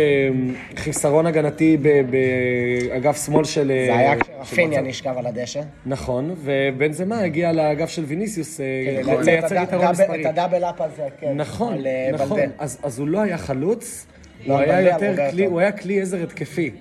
חיסרון 0.75 1.25
הגנתי 1.25 1.77
באגף 2.09 3.25
שמאל 3.25 3.43
של... 3.43 3.71
אה, 3.71 3.85
זה 3.85 3.97
היה 3.97 4.15
כשרפיניה. 4.19 4.81
נשכב 4.81 5.13
על 5.17 5.25
הדשא. 5.27 5.61
נכון, 5.85 6.35
ובנזמה 6.43 7.19
הגיע 7.19 7.51
לאגף 7.51 7.89
של 7.89 8.03
ויניסיוס 8.03 8.59
יכול 9.01 9.23
לייצר 9.23 9.55
יתרון 9.55 9.87
מספרי. 9.91 10.21
את 10.21 10.25
הדאבל 10.25 10.63
אפ 10.63 10.81
הזה, 10.81 11.03
כן. 11.19 11.33
נכון, 11.35 11.77
נכון. 12.13 12.39
אז, 12.57 12.77
אז 12.83 12.99
הוא 12.99 13.07
לא 13.07 13.21
היה 13.21 13.37
חלוץ, 13.37 14.05
הוא 14.45 14.57
היה 14.57 14.81
יותר 14.81 15.31
כלי. 15.31 15.45
הוא 15.45 15.59
היה 15.59 15.71
כלי 15.71 16.01
עזר 16.01 16.23
התקפי. 16.23 16.71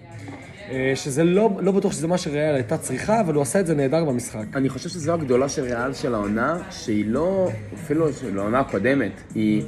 אה, 0.72 0.92
שזה 0.94 1.24
לא, 1.24 1.50
לא 1.60 1.72
בטוח 1.72 1.92
שזה 1.92 2.06
מה 2.08 2.18
שריאל 2.18 2.54
הייתה 2.54 2.76
צריכה, 2.78 3.20
אבל 3.20 3.34
הוא 3.34 3.42
עשה 3.42 3.60
את 3.60 3.66
זה 3.66 3.74
נהדר 3.74 4.04
במשחק. 4.04 4.44
אני 4.54 4.68
חושב 4.68 4.88
שזו 4.88 5.12
הגדולה 5.14 5.48
של 5.48 5.62
ריאל 5.62 5.92
של 5.92 6.14
העונה, 6.14 6.58
שהיא 6.70 7.04
לא, 7.08 7.50
אפילו 7.74 8.12
של 8.12 8.38
העונה 8.38 8.60
הקודמת, 8.60 9.12
היא, 9.34 9.62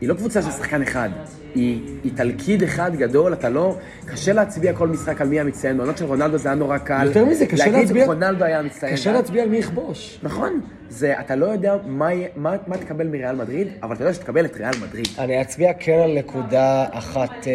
היא 0.00 0.08
לא 0.08 0.14
קבוצה 0.14 0.42
של 0.42 0.50
שחקן 0.50 0.82
אחד. 0.82 1.08
היא, 1.54 1.80
היא 2.04 2.12
תלכיד 2.16 2.62
אחד 2.62 2.96
גדול, 2.96 3.32
אתה 3.32 3.48
לא... 3.48 3.76
קשה 4.06 4.32
להצביע 4.32 4.72
כל 4.72 4.88
משחק 4.88 5.20
על 5.20 5.28
מי 5.28 5.40
המצטיין. 5.40 5.76
בעונות 5.76 5.98
של 5.98 6.04
רונלדו 6.04 6.38
זה 6.38 6.48
היה 6.48 6.54
נורא 6.58 6.78
קל. 6.78 7.06
יותר 7.06 7.24
מזה, 7.24 7.46
קשה 7.46 7.64
להגיד 7.66 7.78
להצביע- 7.80 8.06
רונלדו 8.06 8.44
היה 8.44 8.58
המצטיין. 8.58 8.92
קשה 8.92 9.12
להצביע 9.12 9.42
על 9.42 9.48
מי 9.48 9.56
יכבוש. 9.56 10.18
נכון. 10.22 10.60
זה, 10.88 11.20
אתה 11.20 11.36
לא 11.36 11.46
יודע 11.46 11.76
מה, 11.86 12.08
מה, 12.36 12.56
מה 12.66 12.76
תקבל 12.78 13.06
מריאל 13.06 13.36
מדריד, 13.36 13.68
אבל 13.82 13.94
אתה 13.94 14.02
יודע 14.02 14.14
שתקבל 14.14 14.44
את 14.44 14.56
ריאל 14.56 14.72
מדריד. 14.82 15.08
אני 15.18 15.40
אצביע 15.40 15.72
כן 15.78 15.98
על 16.04 16.18
נקודה 16.18 16.84
אחת, 16.90 17.46
אה, 17.46 17.52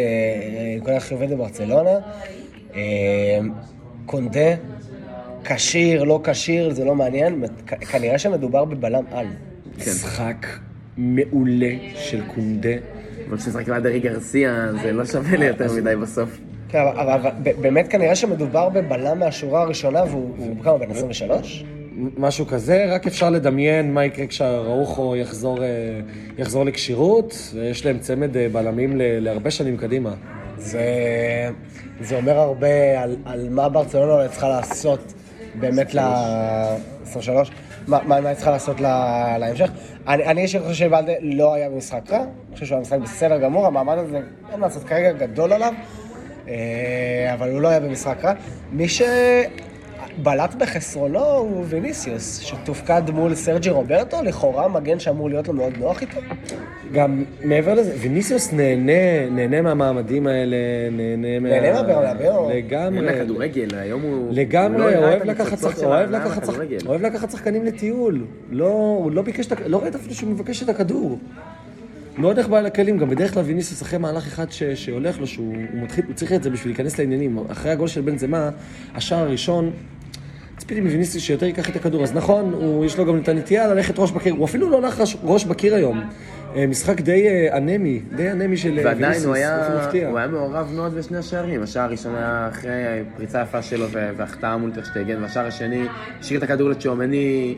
נקודה 0.76 1.00
חיובית 1.00 1.30
בברצלונה. 1.30 1.90
אה, 2.74 3.38
קונדה, 4.06 4.54
כשיר, 5.44 6.04
לא 6.04 6.20
כשיר, 6.24 6.74
זה 6.74 6.84
לא 6.84 6.94
מעניין. 6.94 7.44
כנראה 7.90 8.18
שמדובר 8.18 8.64
בבלם 8.64 9.04
על. 9.12 9.26
כן. 9.76 9.90
משחק 9.90 10.46
מעולה 10.96 11.74
של 11.94 12.20
קונדה. 12.34 12.74
אבל 13.28 13.36
כשנשחק 13.38 13.68
עם 13.68 13.74
אדרי 13.74 14.00
גרסיה, 14.00 14.68
זה 14.82 14.92
לא 14.92 15.04
שווה 15.04 15.36
לי 15.36 15.44
יותר 15.46 15.72
מדי 15.72 15.96
בסוף. 15.96 16.38
כן, 16.68 16.78
אבל, 16.78 17.30
באמת 17.60 17.88
כנראה 17.88 18.14
שמדובר 18.14 18.68
בבלם 18.68 19.18
מהשורה 19.18 19.62
הראשונה, 19.62 20.04
והוא 20.04 20.62
כמה, 20.62 20.78
בן 20.78 20.90
23? 20.90 21.64
משהו 22.18 22.46
כזה, 22.46 22.86
רק 22.94 23.06
אפשר 23.06 23.30
לדמיין 23.30 23.94
מה 23.94 24.04
יקרה 24.04 24.26
כשהראוכו 24.26 25.16
יחזור, 25.16 25.62
אה, 25.62 26.00
יחזור 26.38 26.64
לכשירות, 26.64 27.52
ויש 27.54 27.86
להם 27.86 27.98
צמד 27.98 28.36
אה, 28.36 28.48
בלמים 28.52 28.92
להרבה 28.96 29.50
שנים 29.50 29.76
קדימה. 29.76 30.14
זה, 30.60 30.84
זה 32.00 32.16
אומר 32.16 32.38
הרבה 32.38 33.02
על, 33.02 33.16
על 33.24 33.48
מה 33.50 33.68
ברצלונה 33.68 34.28
צריכה 34.28 34.48
לעשות 34.48 35.12
באמת 35.54 35.94
ל... 35.94 35.98
23? 37.02 37.50
מה, 37.86 37.98
מה 38.04 38.20
מה 38.20 38.28
היא 38.28 38.36
צריכה 38.36 38.50
לעשות 38.50 38.80
ל, 38.80 38.86
להמשך? 39.38 39.70
אני, 40.08 40.24
אני 40.24 40.42
אישית 40.42 40.62
חושב 40.62 40.74
שבלדה 40.74 41.12
לא 41.20 41.54
היה 41.54 41.70
במשחק 41.70 42.10
רע, 42.10 42.18
אני 42.18 42.54
חושב 42.54 42.66
שהוא 42.66 42.76
היה 42.76 42.82
משחק 42.82 42.98
בסדר 42.98 43.38
גמור, 43.38 43.66
המעמד 43.66 43.98
הזה, 43.98 44.20
אין 44.52 44.60
מה 44.60 44.66
לעשות, 44.66 44.84
כרגע 44.84 45.12
גדול 45.12 45.52
עליו, 45.52 45.74
אה, 46.48 47.30
אבל 47.34 47.50
הוא 47.50 47.60
לא 47.60 47.68
היה 47.68 47.80
במשחק 47.80 48.24
רע. 48.24 48.32
מי 48.72 48.86
שבלט 50.18 50.54
בחסרונו 50.54 51.24
הוא 51.24 51.64
ויניסיוס, 51.68 52.40
שתופקד 52.40 53.02
מול 53.10 53.34
סרג'י 53.34 53.70
רוברטו, 53.70 54.22
לכאורה 54.22 54.68
מגן 54.68 54.98
שאמור 54.98 55.28
להיות 55.28 55.48
לו 55.48 55.54
מאוד 55.54 55.72
נוח 55.78 56.00
איתו. 56.00 56.20
גם 56.92 57.24
מעבר 57.44 57.74
לזה, 57.74 57.94
ויניסיוס 57.98 58.52
נהנה, 58.52 59.30
נהנה 59.30 59.62
מהמעמדים 59.62 60.26
האלה, 60.26 60.56
נהנה 60.92 61.40
מה... 61.40 61.48
נהנה 61.48 61.82
מהברנבאו. 61.82 62.50
לגמרי. 62.54 63.08
אין 63.08 63.18
לכדורגל, 63.18 63.68
היום 63.72 64.02
הוא... 64.02 64.28
לגמרי, 64.32 64.82
הוא 64.82 64.90
לא 64.90 64.96
הראה 64.96 65.10
אוהב 66.86 67.02
לקחת, 67.02 67.30
שחקנים 67.30 67.64
לטיול. 67.64 68.24
לא, 68.50 68.68
הוא 69.02 69.10
לא 69.10 69.22
ביקש 69.22 69.46
את 69.46 69.52
הכ... 69.52 69.60
לא 69.66 69.82
ראית 69.82 69.94
אפילו 69.94 70.14
שהוא 70.14 70.30
מבקש 70.30 70.62
את 70.62 70.68
הכדור. 70.68 71.18
מאוד 72.18 72.38
נחבא 72.38 72.58
על 72.58 72.66
הכלים, 72.66 72.98
גם 72.98 73.10
בדרך 73.10 73.34
כלל 73.34 73.42
ויניסיוס 73.42 73.82
אחרי 73.82 73.98
מהלך 73.98 74.26
אחד 74.26 74.52
ש... 74.52 74.62
שהולך 74.62 75.20
לו, 75.20 75.26
שהוא 75.26 75.54
הוא 75.72 75.82
מתחיל, 75.82 76.04
הוא 76.06 76.14
צריך 76.14 76.32
את 76.32 76.42
זה 76.42 76.50
בשביל 76.50 76.72
להיכנס 76.72 76.98
לעניינים. 76.98 77.38
אחרי 77.48 77.72
הגול 77.72 77.88
של 77.88 78.00
בן 78.00 78.18
זמה, 78.18 78.50
השער 78.94 79.18
הראשון, 79.18 79.70
ציפיתי 80.60 80.80
מוויניסיוס 80.80 81.24
שיותר 81.24 81.46
ייקח 81.46 81.68
את 81.70 81.76
הכדור. 81.76 82.02
אז 82.02 82.12
נכון, 82.14 82.52
הוא, 82.52 82.84
יש 82.84 82.98
לו 82.98 83.06
גם 83.06 83.18
את 83.18 83.28
הנטייה 83.28 83.66
ללכת 83.74 83.94
ראש 83.98 84.10
בקיר, 84.10 84.34
הוא 84.34 84.44
אפילו 84.44 84.70
לא 84.70 84.78
הלך 84.78 85.00
ראש- 85.00 85.16
ראש 85.22 85.44
בקיר 85.44 85.74
היום. 85.74 86.00
אה, 86.56 86.66
משחק 86.66 87.00
די 87.00 87.28
אה, 87.28 87.56
אנמי, 87.56 88.00
די 88.16 88.30
אנמי 88.30 88.56
של 88.56 88.78
אה, 88.78 88.84
ועדיין 88.84 89.02
ויניסיוס, 89.04 89.26
הוא 89.26 89.34
היה. 89.34 90.08
הוא 90.08 90.18
היה 90.18 90.26
מעורב 90.28 90.72
מאוד 90.74 90.94
בשני 90.94 91.18
השערים. 91.18 91.62
השער 91.62 91.84
הראשון 91.84 92.14
היה 92.14 92.48
אחרי 92.52 92.72
פריצה 93.16 93.42
יפה 93.42 93.62
שלו 93.62 93.86
והחטאה 94.16 94.56
מול 94.56 94.70
טרשטגן, 94.74 95.22
והשער 95.22 95.46
השני 95.46 95.82
השאיר 96.20 96.38
את 96.38 96.42
הכדור 96.42 96.68
לצ'ואמני, 96.70 97.54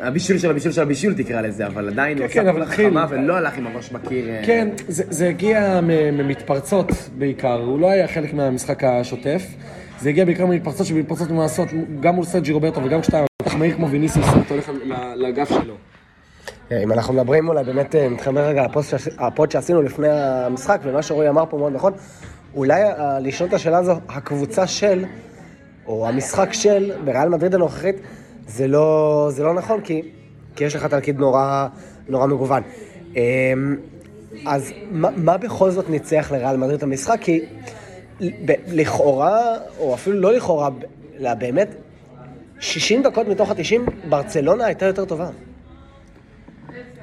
הבישול 0.00 0.38
של 0.38 0.50
הבישול 0.50 0.72
של 0.72 0.82
הבישול 0.82 1.14
תקרא 1.14 1.40
לזה, 1.40 1.66
אבל 1.66 1.88
עדיין 1.88 2.18
הוא 2.18 2.26
כן, 2.26 2.40
עשה 2.40 2.50
אבל 2.50 2.50
פעולה 2.50 2.64
התחיל. 2.64 2.86
חכמה 2.88 3.06
ולא 3.10 3.36
הלך 3.36 3.58
עם 3.58 3.66
הראש 3.66 3.90
בקיר. 3.90 4.24
כן, 4.46 4.68
זה, 4.88 5.28
הגיע 5.28 5.80
ממתפרצות 6.12 6.92
בעיקר, 7.18 7.60
הוא 7.60 7.80
לא 7.80 7.90
היה 7.90 8.08
חלק 8.08 8.34
מהמשחק 8.34 8.84
השוטף. 8.84 9.42
זה 10.02 10.08
הגיע 10.08 10.24
בעיקר 10.24 10.46
ממתפרצות 10.46 10.86
שבמתפרצות 10.86 11.30
מעשות, 11.30 11.68
גם 12.00 12.14
מול 12.14 12.24
סרג'י 12.24 12.52
רוברטו 12.52 12.80
וגם 12.84 13.00
כשאתה 13.00 13.24
בטח 13.42 13.54
מהיר 13.54 13.74
כמו 13.74 13.90
ויניסיוס, 13.90 14.26
אתה 14.46 14.54
הולך 14.54 14.70
לאגף 15.16 15.48
שלו. 15.48 15.74
אם 16.82 16.92
אנחנו 16.92 17.14
מדברים 17.14 17.48
אולי 17.48 17.64
באמת, 17.64 17.94
אה, 17.94 18.08
נתחבר 18.08 18.40
רגע 18.40 18.66
הפוד 19.18 19.50
שעשינו 19.50 19.82
לפני 19.82 20.08
המשחק, 20.10 20.80
ומה 20.82 21.02
שרועי 21.02 21.28
אמר 21.28 21.44
פה 21.50 21.58
מאוד 21.58 21.72
נכון, 21.72 21.92
אולי 22.54 22.82
אה, 22.82 23.20
לשאול 23.20 23.48
את 23.48 23.54
השאלה 23.54 23.78
הזו, 23.78 23.92
הקבוצה 24.08 24.66
של, 24.66 25.04
או 25.86 26.08
המשחק 26.08 26.52
של, 26.52 26.92
בריאל 27.04 27.28
מדריד 27.28 27.54
הנוכחית, 27.54 27.96
זה 28.46 28.66
לא, 28.66 29.28
זה 29.30 29.42
לא 29.42 29.54
נכון, 29.54 29.80
כי, 29.80 30.02
כי 30.56 30.64
יש 30.64 30.76
לך 30.76 30.86
תלכיד 30.86 31.18
נורא, 31.18 31.66
נורא 32.08 32.26
מגוון. 32.26 32.62
אה, 33.16 33.22
אז 34.46 34.72
מה, 34.90 35.08
מה 35.16 35.36
בכל 35.36 35.70
זאת 35.70 35.90
ניצח 35.90 36.32
לריאל 36.32 36.56
מדריד 36.56 36.76
את 36.76 36.82
המשחק? 36.82 37.18
כי 37.20 37.40
ב- 38.44 38.52
לכאורה, 38.72 39.38
או 39.78 39.94
אפילו 39.94 40.20
לא 40.20 40.32
לכאורה, 40.32 40.68
אלא 41.20 41.34
באמת, 41.34 41.74
60 42.60 43.02
דקות 43.02 43.28
מתוך 43.28 43.50
ה-90, 43.50 43.90
ברצלונה 44.08 44.64
הייתה 44.64 44.86
יותר 44.86 45.04
טובה. 45.04 45.28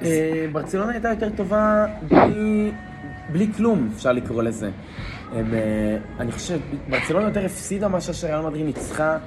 אה, 0.02 0.46
ברצלונה 0.52 0.92
הייתה 0.92 1.08
יותר 1.08 1.28
טובה 1.36 1.86
בלי, 2.08 2.72
בלי 3.32 3.52
כלום, 3.56 3.90
אפשר 3.96 4.12
לקרוא 4.12 4.42
לזה. 4.42 4.70
הם, 5.32 5.54
אה, 5.54 5.96
אני 6.20 6.32
חושב, 6.32 6.58
ברצלונה 6.90 7.26
יותר 7.28 7.44
הפסידה 7.44 7.88
מאשר 7.88 8.12
שריאל 8.12 8.40
מדריד 8.40 8.66
ניצחה. 8.66 9.18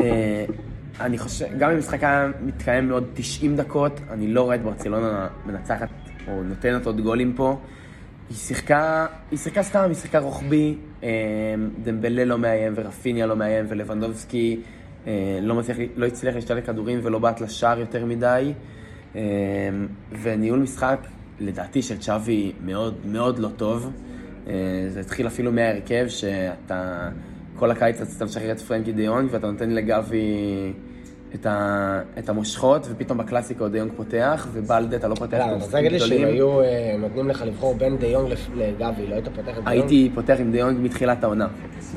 אה, 0.00 0.44
אני 1.00 1.18
חושב, 1.18 1.46
גם 1.58 1.70
אם 1.70 1.76
המשחק 1.76 2.04
היה 2.04 2.28
מתקיים 2.44 2.88
בעוד 2.88 3.04
90 3.14 3.56
דקות, 3.56 4.00
אני 4.10 4.28
לא 4.28 4.42
רואה 4.42 4.54
את 4.54 4.62
ברצלונה 4.62 5.28
מנצחת 5.46 5.88
או 6.28 6.42
נותנת 6.42 6.86
עוד 6.86 7.00
גולים 7.00 7.32
פה. 7.36 7.56
היא 8.32 8.38
שיחקה, 8.38 9.06
היא 9.30 9.38
שיחקה 9.38 9.62
סתם, 9.62 9.84
היא 9.86 9.94
שיחקה 9.94 10.18
רוחבי, 10.18 10.74
אה, 11.02 11.08
דמבלה 11.82 12.24
לא 12.24 12.38
מאיים 12.38 12.72
ורפיניה 12.76 13.26
לא 13.26 13.36
מאיים 13.36 13.64
ולבנדובסקי 13.68 14.60
אה, 15.06 15.38
לא, 15.42 15.54
מצליח, 15.54 15.76
לא 15.96 16.06
הצליח 16.06 16.34
להשתלט 16.34 16.66
כדורים 16.66 17.00
ולא 17.02 17.18
בעט 17.18 17.40
לשער 17.40 17.80
יותר 17.80 18.06
מדי. 18.06 18.52
אה, 19.16 19.20
וניהול 20.22 20.58
משחק, 20.58 20.98
לדעתי, 21.40 21.82
של 21.82 21.98
צ'אבי 21.98 22.52
מאוד 22.64 22.94
מאוד 23.04 23.38
לא 23.38 23.48
טוב. 23.56 23.90
זה 24.88 25.00
התחיל 25.00 25.26
אפילו 25.26 25.52
מההרכב, 25.52 26.04
שאתה 26.08 27.08
כל 27.56 27.70
הקיץ 27.70 28.00
רצית 28.00 28.22
לשחרר 28.22 28.52
את 28.52 28.60
פרנקי 28.60 28.92
דיונג 28.92 29.28
ואתה 29.32 29.50
נותן 29.50 29.70
לגבי 29.70 30.26
את, 31.34 31.46
ה, 31.46 32.00
את 32.18 32.28
המושכות, 32.28 32.86
ופתאום 32.90 33.18
בקלאסיקו 33.18 33.68
דיונג 33.68 33.92
פותח, 33.96 34.46
ובלדה 34.52 34.96
אתה 34.96 35.08
לא 35.08 35.14
פותח 35.14 35.36
אתה 35.36 35.44
רוצה 35.44 35.54
במשחקים 35.54 35.84
להגיד 35.84 35.92
לי 35.92 36.00
שאם 36.00 36.08
גדולים. 36.08 36.34
היו 36.34 36.60
אה, 36.60 36.96
נותנים 36.98 37.28
לך 37.28 37.42
לבחור 37.42 37.74
בין 37.74 37.96
דה 37.96 38.06
יונג 38.06 38.34
לגבי, 38.54 39.06
לא 39.06 39.14
היית 39.14 39.28
פותח 39.28 39.40
את 39.40 39.44
דה 39.44 39.50
יונג? 39.54 39.68
הייתי 39.68 40.10
פותח 40.14 40.36
עם 40.38 40.52
דיונג 40.52 40.78
מתחילת 40.80 41.24
העונה, 41.24 41.48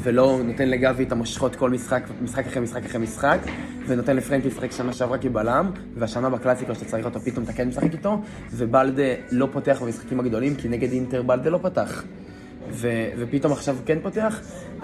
ולא 0.04 0.40
נותן 0.44 0.70
לגבי 0.70 1.04
את 1.04 1.12
המושכות 1.12 1.56
כל 1.56 1.70
משחק, 1.70 2.04
משחק 2.22 2.48
אחרי 2.48 2.62
משחק 2.62 2.86
אחרי 2.86 3.00
משחק, 3.02 3.40
ונותן 3.88 4.16
לפרנקי 4.16 4.48
לשחק 4.48 4.72
שנה 4.72 4.94
שעברה 4.94 5.18
כבלם, 5.18 5.72
והשנה 5.96 6.30
בקלאסיקו 6.30 6.76
שאתה 6.76 6.86
צריך 6.86 7.06
אותו 7.06 7.20
פתאום 7.20 7.44
אתה 7.44 7.54
כן 7.54 7.68
משחק 7.68 7.94
איתו, 7.94 8.22
ובלדה 8.52 9.04
לא 9.32 9.48
פותח 9.52 9.82
במשחקים 9.82 10.20
הגדולים, 10.20 10.56
כי 10.56 10.68
נגד 10.70 10.92
אינטר 10.92 11.22
בלדה 11.22 11.50
לא 11.50 11.60
פתח. 11.62 12.04
ו- 12.72 12.88
ופתאום 13.18 13.52
עכשיו 13.54 13.76
כן 13.86 13.98
פותח, 14.04 14.40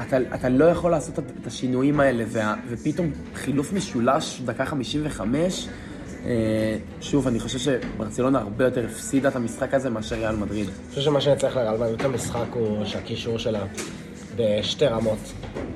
אתה, 0.07 0.17
אתה 0.35 0.50
לא 0.50 0.65
יכול 0.65 0.91
לעשות 0.91 1.19
את- 1.19 1.31
את 1.41 1.47
השינויים 1.47 2.00
האלה, 2.00 2.23
וה- 2.27 2.55
ופתאום 2.69 3.11
חילוף 3.35 3.73
משולש, 3.73 4.41
דקה 4.45 4.65
55, 4.65 5.67
אה, 6.25 6.31
שוב, 7.01 7.27
אני 7.27 7.39
חושב 7.39 7.59
שברצלונה 7.59 8.39
הרבה 8.39 8.65
יותר 8.65 8.85
הפסידה 8.85 9.29
את 9.29 9.35
המשחק 9.35 9.73
הזה 9.73 9.89
מאשר 9.89 10.15
ריאל 10.15 10.35
מדריד. 10.35 10.65
אני 10.67 10.89
חושב 10.89 11.01
שמה 11.01 11.21
שנצטרך 11.21 11.55
לריאל 11.55 11.77
מדריד 11.77 12.00
את 12.00 12.05
המשחק 12.05 12.45
הוא 12.53 12.85
שהקישור 12.85 13.38
שלה 13.39 13.63
בשתי 14.35 14.85
רמות 14.85 15.17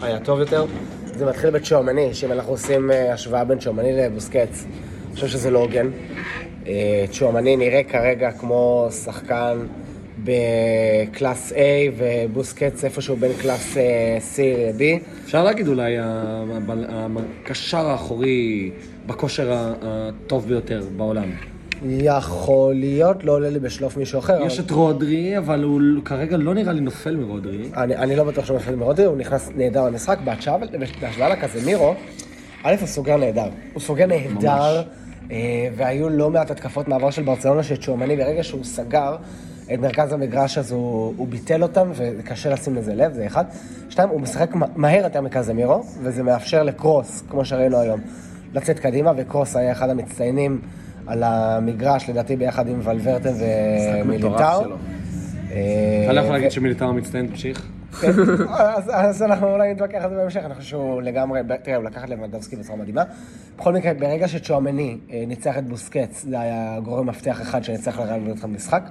היה 0.02 0.20
טוב 0.20 0.40
יותר. 0.40 0.66
זה 1.06 1.26
מתחיל 1.26 1.50
בצ'ואמני, 1.50 2.14
שאם 2.14 2.32
אנחנו 2.32 2.52
עושים 2.52 2.92
אה, 2.92 3.14
השוואה 3.14 3.44
בין 3.46 3.60
צ'ואמני 3.60 3.94
לבוסקץ, 3.94 4.66
אני 5.08 5.16
חושב 5.16 5.28
שזה 5.28 5.52
לא 5.52 5.60
הוגן. 5.60 5.90
אה, 6.68 7.06
צ'ואמני 7.12 7.56
נראה 7.58 7.82
כרגע 7.84 8.32
כמו 8.32 8.88
שחקן 9.04 9.58
ב 10.24 10.45
class 10.45 11.52
A 11.52 11.56
ובוסקץ 11.98 12.84
איפשהו 12.84 13.16
בין 13.16 13.32
class 13.42 13.78
אה, 13.78 13.84
C 14.36 14.40
ל-B. 14.40 14.82
אפשר 15.26 15.44
להגיד 15.44 15.68
אולי 15.68 15.96
הקשר 17.44 17.88
האחורי 17.88 18.72
בכושר 19.08 19.52
הטוב 19.82 20.48
ביותר 20.48 20.84
בעולם. 20.98 21.32
יכול 21.90 22.74
להיות, 22.76 23.24
לא 23.24 23.32
עולה 23.32 23.50
לי 23.50 23.60
בשלוף 23.60 23.98
מישהו 23.98 24.20
אחר. 24.20 24.40
יש 24.46 24.60
אבל- 24.60 24.66
את 24.66 24.72
רודרי, 24.72 25.38
אבל 25.38 25.64
הוא 25.64 25.82
כרגע 26.06 26.38
לא 26.38 26.54
נראה 26.54 26.74
לי 26.74 26.82
נופל 26.82 27.16
מרודרי. 27.16 27.70
אני, 27.78 27.96
אני 27.96 28.16
לא 28.16 28.24
בטוח 28.24 28.46
שהוא 28.46 28.58
נופל 28.58 28.76
מרודרי, 28.76 29.04
הוא 29.04 29.18
נכנס 29.18 29.50
נהדר 29.56 29.86
למשחק, 29.86 30.18
בהשוואה 31.02 31.30
לקזמירו, 31.30 31.94
א', 32.64 32.76
הוא 32.80 32.88
סוגר 32.88 33.18
נהדר. 33.18 33.48
הוא 33.74 33.82
סוגר 33.82 34.06
נהדר, 34.06 34.82
אה, 35.32 35.38
והיו 35.76 36.10
לא 36.10 36.30
מעט 36.30 36.52
התקפות 36.52 36.88
מעבר 36.88 37.10
של 37.12 37.24
ברצלונה 37.24 37.64
שצ'ואמני, 37.64 38.16
ברגע 38.18 38.44
שהוא 38.44 38.64
סגר 38.64 39.16
את 39.74 39.80
מרכז 39.80 40.14
המגרש 40.14 40.58
אז 40.58 40.72
הוא, 40.72 41.14
הוא 41.18 41.28
ביטל 41.28 41.64
אותם, 41.64 41.92
וקשה 41.96 42.50
לשים 42.50 42.76
לזה 42.76 42.96
לב, 42.96 43.14
זה 43.14 43.26
אחד. 43.26 43.46
שתיים, 43.90 44.10
הוא 44.10 44.22
משחק 44.22 44.56
מה- 44.56 44.66
מהר 44.76 45.04
יותר 45.04 45.22
מקזמירו, 45.22 45.84
וזה 46.04 46.24
מאפשר 46.24 46.64
לקרוס, 46.64 47.24
כמו 47.30 47.46
שראינו 47.46 47.78
היום, 47.80 48.00
לצאת 48.54 48.80
קדימה, 48.80 49.12
וקרוס 49.18 49.56
היה 49.56 49.72
אחד 49.72 49.90
המצטיינים 49.90 50.62
על 51.08 51.24
המגרש, 51.24 52.10
לדעתי 52.10 52.36
ביחד 52.36 52.68
עם 52.68 52.80
ולוורטה 52.84 53.30
ומיליטאו. 53.40 54.36
אה, 55.52 56.02
אתה 56.04 56.14
לא 56.14 56.20
יכול 56.20 56.34
להגיד 56.34 56.52
שמיליטאו 56.52 56.94
מצטיין, 56.94 57.28
תמשיך. 57.28 57.68
כן, 58.02 58.12
אז, 58.50 58.84
אז 58.94 59.24
אנחנו 59.24 59.54
אולי 59.54 59.74
נתווכח 59.74 59.98
על 60.02 60.10
זה 60.10 60.16
בהמשך, 60.16 60.42
אני 60.46 60.54
חושב 60.56 60.70
שהוא 60.70 61.02
לגמרי, 61.02 61.42
תראה, 61.64 61.78
הוא 61.78 61.86
לקח 61.86 62.04
את 62.04 62.10
לבנדובסקי 62.10 62.56
בצורה 62.56 62.78
מדהימה. 62.78 63.04
בכל 63.58 63.74
מקרה, 63.74 63.94
ברגע 63.94 64.28
שצ'ואמני 64.28 64.98
אה, 65.12 65.24
ניצח 65.28 65.58
את 65.58 65.68
בוסקץ, 65.68 66.26
זה 66.30 66.40
היה 66.40 66.80
גורם 66.84 67.08
מפתח 67.08 67.42
אחד 67.42 67.64
שניצח 67.64 68.00
מדריד 68.00 68.38
את 68.38 68.44
המשחק. 68.44 68.84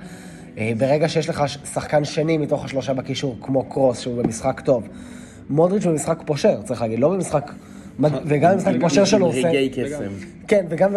אה, 0.58 0.72
ברגע 0.78 1.08
שיש 1.08 1.28
לך 1.28 1.44
שחקן 1.74 2.04
שני 2.04 2.38
מתוך 2.38 2.64
השלושה 2.64 2.94
בקישור, 2.94 3.36
כמו 3.40 3.64
קרוס, 3.64 4.00
שהוא 4.00 4.22
במשחק 4.22 4.60
טוב, 4.60 4.88
מודריץ' 5.50 5.86
במשחק 5.86 6.22
פושר, 6.26 6.62
צריך 6.62 6.82
להגיד, 6.82 6.98
לא 6.98 7.08
במשחק... 7.08 7.52
מד- 7.98 8.10
וגם 8.26 8.52
במשחק 8.52 8.72
פושר 8.80 9.04
שלו 9.04 9.26
הוא 9.26 9.34
עושה... 9.34 9.48
רגעי 9.48 9.70
קסם. 9.70 10.04
כן, 10.48 10.66
וגם 10.68 10.92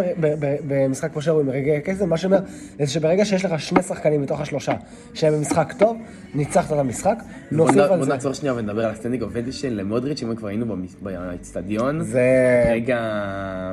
במשחק 0.68 1.12
פושר 1.14 1.32
הוא 1.32 1.42
עם 1.42 1.50
רגעי 1.50 1.82
קסם, 1.82 2.10
מה 2.10 2.18
שאומר, 2.18 2.40
זה 2.80 2.88
שברגע 2.88 3.26
שיש 3.26 3.46
לך 3.46 3.60
שני 3.60 3.84
שחקנים 3.84 4.22
מתוך 4.22 4.42
השלושה 4.42 4.74
שהם 5.14 5.34
במשחק 5.34 5.74
טוב, 5.78 5.98
ניצחת 6.36 6.74
את 6.74 6.78
המשחק, 6.78 7.16
בוא 7.52 7.58
נוסיף 7.58 7.78
על 7.82 7.88
בוא 7.88 8.04
זה. 8.06 8.10
נעצור 8.10 8.34
שנייה 8.34 8.54
ונדבר 8.56 8.86
על 8.86 8.92
ה 8.92 8.95
standing 8.95 9.24
ovation 9.24 9.74
למודריץ', 9.74 10.24
אם 10.24 10.36
כבר 10.36 10.48
היינו 10.48 10.76
באצטדיון. 11.02 12.02
זה... 12.04 12.64
רגע 12.72 13.00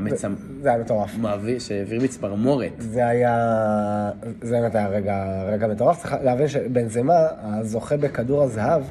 מצמ... 0.01 0.35
זה 0.63 0.69
היה 0.69 0.79
מטורף. 0.79 1.11
מעביר, 1.19 1.59
שהעביר 1.59 2.03
מצמרמורת. 2.03 2.73
זה 2.79 3.07
היה... 3.07 4.11
זה 4.43 4.61
באמת 4.61 4.75
היה 4.75 4.89
רגע, 4.89 5.67
מטורף. 5.69 5.99
צריך 6.03 6.15
להבין 6.25 6.49
שבנזמה, 6.49 7.15
הזוכה 7.43 7.97
בכדור 7.97 8.43
הזהב 8.43 8.83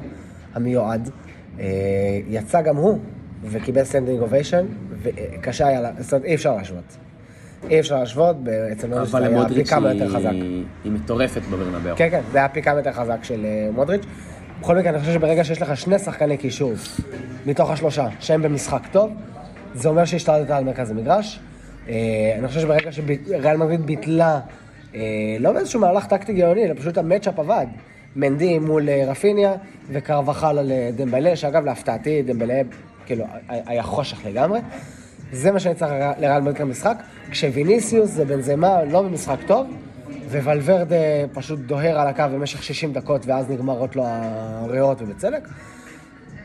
המיועד, 0.54 1.10
אה, 1.60 1.64
יצא 2.28 2.62
גם 2.62 2.76
הוא 2.76 2.98
וקיבל 3.44 3.84
standing 3.84 4.20
ovation, 4.20 4.66
וקשה 5.02 5.66
היה, 5.66 5.90
זאת 5.98 6.12
אומרת, 6.12 6.24
אי 6.24 6.34
אפשר 6.34 6.56
להשוות. 6.56 6.96
אי 7.70 7.80
אפשר 7.80 7.98
להשוות, 7.98 8.36
אצל 8.72 8.88
מודריץ' 8.88 9.08
זה 9.08 9.18
אבל 9.18 9.34
היה 9.34 9.48
פי 9.48 9.64
כמה 9.64 9.92
יותר 9.92 10.08
חזק. 10.08 10.30
היא 10.30 10.64
היא 10.84 10.92
מטורפת 10.92 11.42
בברנבאו. 11.42 11.96
כן, 11.96 12.10
כן, 12.10 12.20
זה 12.32 12.38
היה 12.38 12.48
פי 12.48 12.62
כמה 12.62 12.78
יותר 12.78 12.92
חזק 12.92 13.24
של 13.24 13.44
אה, 13.44 13.68
מודריץ'. 13.74 14.02
בכל 14.60 14.76
מקרה, 14.76 14.90
אני 14.90 14.98
חושב 14.98 15.12
שברגע 15.12 15.44
שיש 15.44 15.62
לך 15.62 15.76
שני 15.76 15.98
שחקני 15.98 16.36
קישור 16.36 16.72
מתוך 17.46 17.70
השלושה 17.70 18.06
שהם 18.20 18.42
במשחק 18.42 18.82
טוב, 18.92 19.12
זה 19.74 19.88
אומר 19.88 20.04
שהשתלטת 20.04 20.50
על 20.50 20.64
מרכז 20.64 20.90
המגרש. 20.90 21.40
אה, 21.88 21.94
אני 22.38 22.48
חושב 22.48 22.60
שברגע 22.60 22.92
שריאל 22.92 23.56
מדריד 23.56 23.80
ביטלה, 23.80 24.40
אה, 24.94 25.00
לא 25.40 25.52
באיזשהו 25.52 25.80
מהלך 25.80 26.06
טקטי 26.06 26.32
גאוני, 26.32 26.64
אלא 26.64 26.74
פשוט 26.74 26.98
המצ'אפ 26.98 27.38
עבד. 27.38 27.66
מנדי 28.16 28.58
מול 28.58 28.88
רפיניה 29.06 29.52
וקרבחל 29.88 30.58
על 30.58 30.72
דמבלה, 30.96 31.36
שאגב, 31.36 31.64
להפתעתי, 31.64 32.22
דמבלה, 32.22 32.60
כאילו, 33.06 33.24
היה- 33.48 33.82
חושך 33.82 34.18
לגמרי. 34.26 34.60
זה 35.32 35.52
מה 35.52 35.60
שאני 35.60 35.74
צריך 35.74 35.90
לריאל 36.18 36.40
מדריד 36.40 36.58
למשחק, 36.60 36.96
כשוויניסיוס 37.30 38.10
זה 38.10 38.24
בנזמה 38.24 38.84
לא 38.84 39.02
במשחק 39.02 39.36
טוב, 39.46 39.66
ווולברדה 40.30 40.94
פשוט 41.32 41.58
דוהר 41.58 41.98
על 41.98 42.08
הקו 42.08 42.22
במשך 42.34 42.62
60 42.62 42.92
דקות 42.92 43.26
ואז 43.26 43.50
נגמרות 43.50 43.96
לו 43.96 44.02
הריאות 44.06 45.02
ובצדק. 45.02 45.48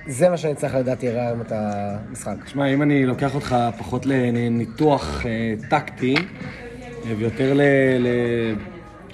זה 0.08 0.30
מה 0.30 0.38
שאני 0.38 0.56
צריך 0.56 0.76
לדעתי 0.76 1.08
לראות 1.12 1.48
את 1.48 1.52
המשחק. 1.56 2.36
תשמע, 2.46 2.66
אם 2.68 2.82
אני 2.82 3.06
לוקח 3.06 3.36
אותך 3.36 3.56
פחות 3.78 4.06
לניתוח 4.06 5.26
אה, 5.26 5.54
טקטי, 5.70 6.16
אה, 6.16 6.22
ויותר 7.18 7.58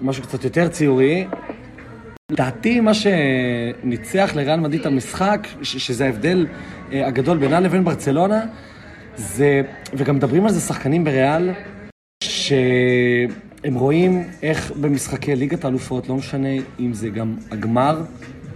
למשהו 0.02 0.24
קצת 0.24 0.44
יותר 0.44 0.68
ציורי, 0.68 1.28
לדעתי 2.32 2.80
מה 2.80 2.92
שניצח 2.94 4.32
לריאל 4.36 4.60
מדריד 4.60 4.80
את 4.82 4.86
המשחק, 4.86 5.48
שזה 5.62 6.06
ההבדל 6.06 6.48
הגדול 6.91 7.38
בינה 7.38 7.60
לבין 7.60 7.84
ברצלונה, 7.84 8.41
זה, 9.15 9.62
וגם 9.93 10.15
מדברים 10.15 10.45
על 10.45 10.52
זה 10.52 10.60
שחקנים 10.60 11.04
בריאל, 11.04 11.52
שהם 12.24 13.74
רואים 13.74 14.24
איך 14.43 14.71
במשחקי 14.71 15.36
ליגת 15.36 15.65
האלופות, 15.65 16.10
לא 16.10 16.15
משנה 16.15 16.50
אם 16.80 16.93
זה 16.93 17.10
גם 17.10 17.36
הגמר, 17.52 18.02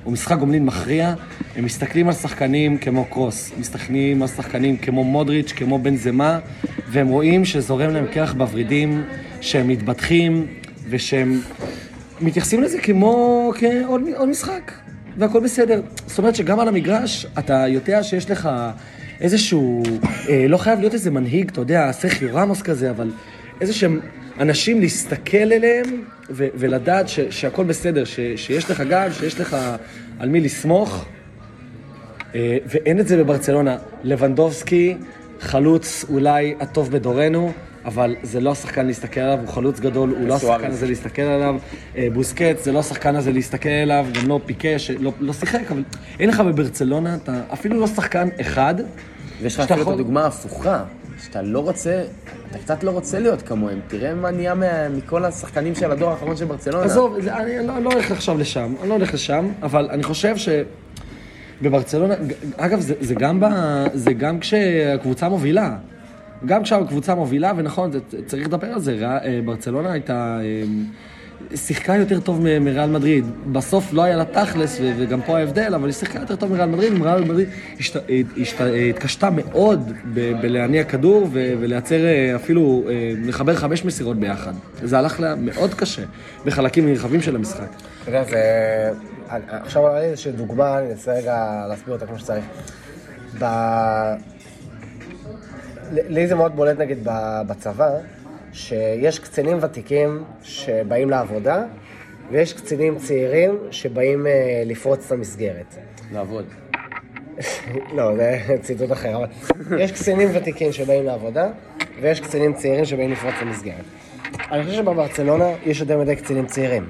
הוא 0.04 0.14
משחק 0.14 0.38
גומלין 0.38 0.66
מכריע. 0.66 1.14
הם 1.56 1.66
מסתכלים 1.66 2.08
על 2.08 2.14
שחקנים 2.14 2.78
כמו 2.78 3.06
קרוס, 3.06 3.52
מסתכלים 3.60 4.22
על 4.22 4.28
שחקנים 4.28 4.78
כמו 4.78 5.04
מודריץ', 5.04 5.52
כמו 5.52 5.80
בן 5.80 5.96
זמה, 5.96 6.40
והם 6.88 7.08
רואים 7.08 7.46
שזורם 7.46 7.90
להם 7.90 8.06
קרח 8.08 8.34
בוורידים, 8.34 9.04
שהם 9.42 9.68
מתבטחים, 9.68 10.46
ושהם 10.90 11.42
מתייחסים 12.22 12.64
לזה 12.64 12.82
כמו 12.82 13.52
כעוד 13.60 14.02
עוד 14.16 14.30
משחק, 14.30 14.72
והכל 15.20 15.40
בסדר. 15.40 15.82
זאת 16.08 16.18
אומרת 16.18 16.36
שגם 16.36 16.60
על 16.60 16.68
המגרש, 16.68 17.26
אתה 17.40 17.66
יודע 17.68 18.04
שיש 18.04 18.32
לך 18.32 18.50
איזשהו, 19.22 19.84
אה, 20.30 20.46
לא 20.48 20.58
חייב 20.58 20.80
להיות 20.80 20.94
איזה 20.94 21.12
מנהיג, 21.12 21.50
אתה 21.50 21.62
יודע, 21.62 21.92
סכיו 21.92 22.30
רמוס 22.34 22.62
כזה, 22.62 22.90
אבל 22.90 23.12
איזה 23.62 23.74
שהם 23.74 24.00
אנשים 24.40 24.80
להסתכל 24.80 25.38
אליהם 25.38 25.86
ו- 26.30 26.48
ולדעת 26.56 27.08
ש- 27.10 27.20
שהכל 27.30 27.64
בסדר, 27.64 28.06
ש- 28.06 28.20
שיש 28.36 28.72
לך 28.72 28.82
גב, 28.82 29.14
שיש 29.20 29.40
לך 29.40 29.58
על 30.20 30.30
מי 30.30 30.42
לסמוך, 30.42 31.06
אה, 32.36 32.58
ואין 32.66 33.00
את 33.00 33.08
זה 33.08 33.18
בברצלונה. 33.18 33.78
לבנדובסקי, 34.04 34.98
חלוץ 35.40 36.06
אולי 36.10 36.56
הטוב 36.60 36.92
בדורנו, 36.92 37.52
אבל 37.86 38.16
זה 38.24 38.40
לא 38.40 38.52
השחקן 38.52 38.86
להסתכל 38.86 39.20
עליו, 39.20 39.40
הוא 39.40 39.48
חלוץ 39.48 39.80
גדול, 39.80 40.10
הוא 40.10 40.28
לא. 40.28 40.36
השחקן 40.36 40.72
הזה 40.72 40.88
להסתכל 40.88 41.22
עליו. 41.22 41.56
אה, 41.98 42.08
בוסקט, 42.14 42.64
זה 42.64 42.72
לא 42.72 42.80
השחקן 42.80 43.16
הזה 43.16 43.32
להסתכל 43.32 43.70
עליו, 43.70 44.06
גם 44.14 44.28
לא 44.28 44.40
פיקה, 44.46 44.80
שלא 44.80 45.14
לא 45.20 45.34
שיחק, 45.34 45.72
אבל 45.72 45.84
אין 46.20 46.30
לך 46.30 46.40
בברצלונה, 46.40 47.16
אתה 47.16 47.42
אפילו 47.54 47.80
לא 47.80 47.88
שחקן 47.88 48.28
אחד. 48.42 48.76
ויש 49.42 49.60
לך 49.60 49.72
אפילו 49.72 49.82
את 49.82 49.88
הדוגמה 49.88 50.24
ההפוכה, 50.24 50.84
שאתה 51.24 51.42
לא 51.42 51.60
רוצה, 51.60 52.04
אתה 52.52 52.58
קצת 52.58 52.84
לא 52.84 52.92
רוצה 52.92 53.20
להיות 53.20 53.42
כמוהם. 53.42 53.80
תראה 53.88 54.14
מה 54.14 54.32
נהיה 54.32 54.56
מכל 54.98 55.26
השחקנים 55.26 55.76
של 55.76 55.92
הדור 55.92 56.10
האחרון 56.10 56.38
של 56.38 56.46
ברצלונה. 56.46 56.86
עזוב, 56.86 57.22
זה, 57.22 57.36
אני 57.36 57.68
לא, 57.68 57.80
לא 57.80 57.90
הולך 57.94 58.12
עכשיו 58.12 58.38
לשם, 58.38 58.74
אני 58.82 58.90
לא 58.90 58.94
הולך 58.94 59.14
לשם, 59.14 59.48
אבל 59.62 59.90
אני 59.92 60.04
חושב 60.04 60.36
שבברצלונה, 61.62 62.14
אגב, 62.58 62.80
זה, 62.80 62.94
זה, 63.00 63.16
גם 63.16 63.40
ב, 63.40 63.46
זה 63.94 64.14
גם 64.14 64.40
כשהקבוצה 64.40 65.30
מובילה. 65.30 65.78
גם 66.46 66.64
כשהקבוצה 66.64 67.16
מובילה, 67.16 67.52
ונכון, 67.58 67.92
זה, 67.92 68.00
צריך 68.26 68.48
לדבר 68.48 68.68
על 68.68 68.80
זה, 68.82 68.98
אה, 69.08 69.40
ברצלונה 69.46 69.92
הייתה... 69.92 70.40
אה, 70.42 70.64
שיחקה 71.56 71.96
יותר 71.96 72.20
טוב 72.20 72.42
מריאל 72.62 72.90
מדריד. 72.90 73.26
בסוף 73.52 73.94
לא 73.94 74.02
היה 74.04 74.16
לה 74.16 74.26
תכלס, 74.26 74.80
וגם 74.98 75.22
פה 75.22 75.38
ההבדל, 75.38 75.74
אבל 75.76 75.86
היא 75.86 75.94
שיחקה 75.94 76.20
יותר 76.20 76.36
טוב 76.36 76.52
מריאל 76.52 76.66
מדריד, 76.70 76.94
וריאל 77.02 77.24
מדריד 77.24 77.48
השת- 77.80 78.04
השת- 78.42 78.62
התקשתה 78.90 79.30
מאוד 79.30 79.92
ב- 80.14 80.42
בלהניע 80.42 80.84
כדור 80.84 81.24
ו- 81.32 81.54
ולייצר 81.60 82.06
אה, 82.06 82.36
אפילו, 82.36 82.84
אה, 82.90 82.94
לחבר 83.26 83.56
חמש 83.56 83.86
מסירות 83.86 84.18
ביחד. 84.18 84.54
זה 84.84 84.98
הלך 85.00 85.20
לה 85.20 85.36
מאוד 85.36 85.74
קשה 85.74 86.02
בחלקים 86.46 86.86
נרחבים 86.86 87.22
של 87.22 87.36
המשחק. 87.36 87.68
אתה 88.04 88.10
יודע, 88.10 88.24
זה... 88.24 88.40
עכשיו 89.50 89.88
עלה 89.88 90.00
לי 90.00 90.06
איזושהי 90.06 90.32
דוגמה, 90.32 90.80
אני 90.80 90.92
אנסה 90.92 91.14
רגע 91.14 91.66
להסביר 91.70 91.94
אותה 91.94 92.06
כמו 92.06 92.20
שצריך. 92.20 92.46
ב... 93.40 93.46
לי 95.92 96.28
זה 96.28 96.36
מאוד 96.36 96.56
בולט 96.56 96.80
נגיד 96.80 96.98
ב- 97.04 97.42
בצבא, 97.48 97.90
שיש 98.54 99.20
קצינים 99.20 99.58
ותיקים 99.62 100.24
שבאים 100.44 101.10
לעבודה, 101.10 101.64
ויש 102.32 102.54
קצינים 102.54 102.98
צעירים 102.98 103.58
שבאים 103.72 104.28
אה, 104.28 104.64
לפרוץ 104.66 105.06
את 105.06 105.12
המסגרת. 105.12 105.76
לעבוד. 106.14 106.46
לא, 107.96 108.16
זה 108.16 108.40
ציטוט 108.62 108.92
אחר, 108.92 109.16
אבל 109.16 109.28
יש 109.80 109.92
קצינים 109.92 110.30
ותיקים 110.34 110.72
שבאים 110.72 111.06
לעבודה, 111.06 111.50
ויש 112.02 112.20
קצינים 112.20 112.54
צעירים 112.54 112.86
שבאים 112.86 113.12
לפרוץ 113.12 113.34
את 113.38 113.42
המסגרת. 113.42 113.86
אני 114.52 114.64
חושב 114.64 114.76
שבברצלונה 114.76 115.46
יש 115.66 115.80
יותר 115.80 115.98
מדי 115.98 116.16
קצינים 116.16 116.46
צעירים. 116.46 116.90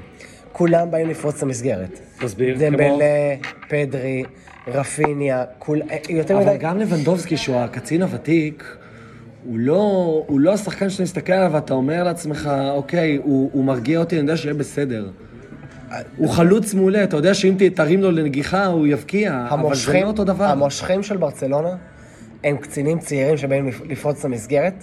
כולם 0.52 0.92
באים 0.92 1.10
לפרוץ 1.10 1.36
את 1.38 1.44
המסגרת. 1.44 2.00
תסביר, 2.20 2.58
דמבלה, 2.60 3.36
פדרי, 3.70 4.24
רפיניה, 4.68 5.46
כול... 5.60 5.82
אה, 5.92 5.98
יותר 6.10 6.38
אבל 6.38 6.46
מדי... 6.46 6.58
גם 6.58 6.78
לבנדובסקי, 6.78 7.38
שהוא 7.38 7.56
הקצין 7.56 8.02
הוותיק, 8.02 8.78
הוא 9.46 9.60
לא, 9.60 9.76
הוא 10.28 10.40
לא 10.40 10.54
השחקן 10.54 10.90
שאתה 10.90 11.04
מסתכל 11.04 11.34
עליו 11.34 11.52
ואתה 11.54 11.74
אומר 11.74 12.04
לעצמך, 12.04 12.50
אוקיי, 12.72 13.16
הוא, 13.24 13.50
הוא 13.54 13.66
מרגיע 13.66 14.00
אותי, 14.00 14.16
אני 14.16 14.22
יודע 14.22 14.38
שיהיה 14.38 14.54
בסדר. 14.54 15.10
הוא 16.18 16.30
חלוץ 16.30 16.74
מעולה, 16.74 17.04
אתה 17.04 17.18
יודע 17.18 17.34
שאם 17.34 17.56
תרים 17.76 18.02
לו 18.02 18.12
לנגיחה, 18.12 18.66
הוא 18.66 18.88
יבקיע, 18.88 19.48
אבל 19.50 19.76
זה 19.76 19.94
לא 19.94 20.08
אותו 20.08 20.24
דבר. 20.24 20.44
המושכים 20.46 21.04
של 21.04 21.18
ברצלונה 21.18 21.76
הם 22.44 22.58
קצינים 22.58 23.00
צעירים 23.00 23.38
שבאים 23.38 23.68
לפ- 23.68 23.82
לפרוץ 23.90 24.20
את 24.20 24.26
המסגרת. 24.26 24.74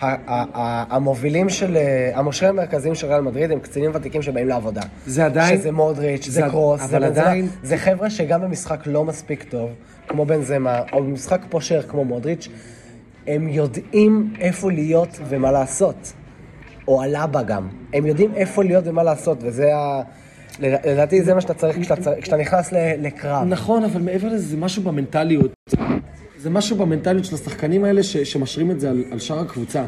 המובילים 0.00 1.48
של... 1.48 1.76
אה, 1.76 2.10
המושכים 2.14 2.48
המרכזיים 2.48 2.94
של 2.94 3.06
ריאל 3.06 3.20
מדריד 3.20 3.50
הם 3.50 3.60
קצינים 3.60 3.90
ותיקים 3.94 4.22
שבאים 4.22 4.48
לעבודה. 4.48 4.80
זה 5.06 5.24
עדיין- 5.26 5.58
שזה 5.58 5.72
מודריץ', 5.72 6.24
זה, 6.24 6.30
זה- 6.32 6.42
קרוס, 6.50 6.80
אבל 6.82 7.00
זה. 7.00 7.06
עדיין- 7.06 7.48
זה 7.62 7.76
חבר'ה 7.78 8.10
שגם 8.10 8.42
במשחק 8.42 8.80
לא 8.86 9.04
מספיק 9.04 9.42
טוב, 9.50 9.70
כמו 10.08 10.26
בנזמה, 10.26 10.80
או 10.92 11.02
במשחק 11.02 11.40
פושר 11.48 11.82
כמו 11.82 12.04
מודריץ', 12.04 12.48
הם 13.26 13.48
יודעים 13.48 14.32
איפה 14.40 14.70
להיות 14.72 15.20
ומה 15.28 15.52
לעשות. 15.52 16.12
או 16.88 17.02
הלבה 17.02 17.42
גם. 17.42 17.68
הם 17.92 18.06
יודעים 18.06 18.30
איפה 18.34 18.64
להיות 18.64 18.86
ומה 18.86 19.02
לעשות, 19.02 19.38
וזה 19.42 19.76
ה... 19.76 20.02
לדעתי 20.60 21.22
זה 21.22 21.34
מה 21.34 21.40
שאתה 21.40 21.54
צריך 21.54 21.78
כשאתה, 21.80 22.36
נכנס 22.36 22.72
לקרב. 22.98 23.46
נכון, 23.48 23.84
אבל 23.84 24.00
מעבר 24.00 24.28
לזה, 24.28 24.38
זה 24.48 24.56
משהו 24.56 24.82
במנטליות. 24.82 25.52
זה 26.38 26.50
משהו 26.50 26.76
במנטליות 26.76 27.24
של 27.24 27.34
השחקנים 27.34 27.84
האלה 27.84 28.02
ש, 28.02 28.16
שמשרים 28.16 28.70
את 28.70 28.80
זה 28.80 28.90
על, 28.90 29.04
על 29.10 29.18
שאר 29.18 29.40
הקבוצה. 29.40 29.84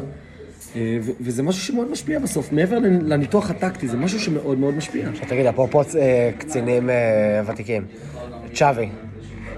אה, 0.75 0.97
ו- 1.01 1.11
וזה 1.21 1.43
משהו 1.43 1.61
שמאוד 1.61 1.91
משפיע 1.91 2.19
בסוף. 2.19 2.51
מעבר 2.51 2.77
לנ- 2.77 3.03
לניתוח 3.03 3.49
הטקטי, 3.49 3.87
זה 3.87 3.97
משהו 3.97 4.19
שמאוד 4.19 4.57
מאוד 4.57 4.73
משפיע. 4.73 5.09
עכשיו 5.09 5.27
תגיד, 5.27 5.45
אפרופו 5.45 5.81
אה, 5.81 6.31
קצינים 6.37 6.89
אה, 6.89 6.95
ותיקים, 7.47 7.85
צ'אבי, 8.53 8.89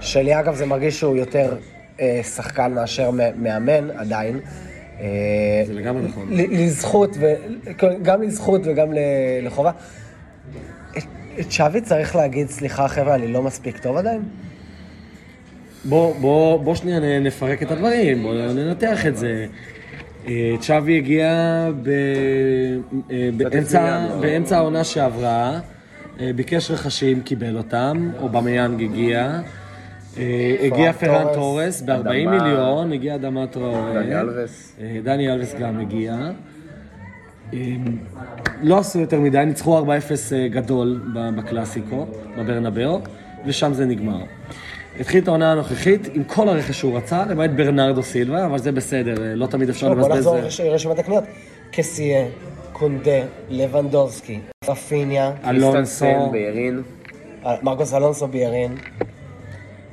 שלי 0.00 0.40
אגב 0.40 0.54
זה 0.54 0.66
מרגיש 0.66 0.98
שהוא 0.98 1.16
יותר 1.16 1.56
שחקן 2.22 2.72
מאשר 2.74 3.10
מאמן 3.36 3.90
עדיין. 3.96 4.40
אה, 5.00 5.06
זה 5.66 5.74
לגמרי 5.74 6.02
נכון. 6.08 6.26
לזכות, 6.30 7.16
ו- 7.20 7.34
גם 8.02 8.22
לזכות 8.22 8.60
וגם 8.64 8.88
לחובה. 9.42 9.70
את- 10.98 11.04
צ'אבי 11.48 11.80
צריך 11.80 12.16
להגיד, 12.16 12.48
סליחה 12.50 12.88
חבר'ה, 12.88 13.14
אני 13.14 13.28
לא 13.32 13.42
מספיק 13.42 13.78
טוב 13.78 13.96
עדיין? 13.96 14.22
בוא, 15.84 16.14
בוא, 16.20 16.58
בוא 16.64 16.74
שנייה 16.74 17.20
נפרק 17.20 17.62
את 17.62 17.70
הדברים, 17.70 18.22
בוא 18.22 18.34
ננתח 18.34 19.06
את 19.06 19.16
זה. 19.16 19.46
אה, 20.28 20.54
צ'אבי 20.60 20.96
הגיע 20.96 21.28
ב, 21.82 21.88
אה, 23.10 23.28
באמצע, 24.20 24.56
העונה 24.56 24.84
שעברה, 24.84 25.60
אה, 26.20 26.30
ביקש 26.36 26.70
רכשים, 26.70 27.20
קיבל 27.20 27.56
אותם, 27.56 28.10
אובמיאנג 28.18 28.82
הגיע. 28.82 29.40
אה, 30.20 30.56
הגיע 30.66 30.92
פרן 30.92 31.34
טורס 31.34 31.82
ב-40 31.82 31.92
אדמה. 31.94 32.10
מיליון, 32.12 32.92
הגיע 32.92 33.14
אדמה 33.14 33.46
טראורי. 33.46 33.94
דני 33.94 34.20
אלווס. 34.20 34.76
אה, 34.80 34.98
דני 35.04 35.32
אלווס 35.32 35.54
גם 35.54 35.80
הגיע. 35.80 36.14
אה, 37.54 37.58
לא 38.62 38.78
עשו 38.78 39.00
יותר 39.00 39.20
מדי, 39.20 39.44
ניצחו 39.46 39.78
4-0 39.78 39.82
אה, 40.32 40.48
גדול 40.48 41.00
בקלאסיקו, 41.36 42.06
בברנבאו, 42.38 43.00
ושם 43.46 43.72
זה 43.74 43.86
נגמר. 43.86 44.20
התחיל 45.00 45.22
את 45.22 45.28
העונה 45.28 45.52
הנוכחית 45.52 46.08
עם 46.14 46.24
כל 46.24 46.48
הרכש 46.48 46.78
שהוא 46.78 46.96
רצה, 46.96 47.24
למעט 47.26 47.50
ברנרדו 47.50 48.02
סילבה, 48.02 48.46
אבל 48.46 48.58
זה 48.58 48.72
בסדר, 48.72 49.14
לא 49.34 49.46
תמיד 49.46 49.68
אפשר 49.68 49.88
בוא 49.88 49.94
לבזבז... 49.96 50.16
נחזור 50.16 50.36
אה, 50.36 50.42
לרש- 50.42 50.60
לרשימת 50.60 50.98
הקניות. 50.98 51.24
קסיה, 51.72 52.26
קונדה, 52.72 53.10
לבנדובסקי, 53.50 54.38
רפיניה, 54.68 55.32
אלונסו, 55.44 56.06
בירין. 56.32 56.82
מרקוס 57.62 57.94
אלונסו 57.94 58.26
ביארין. 58.28 58.72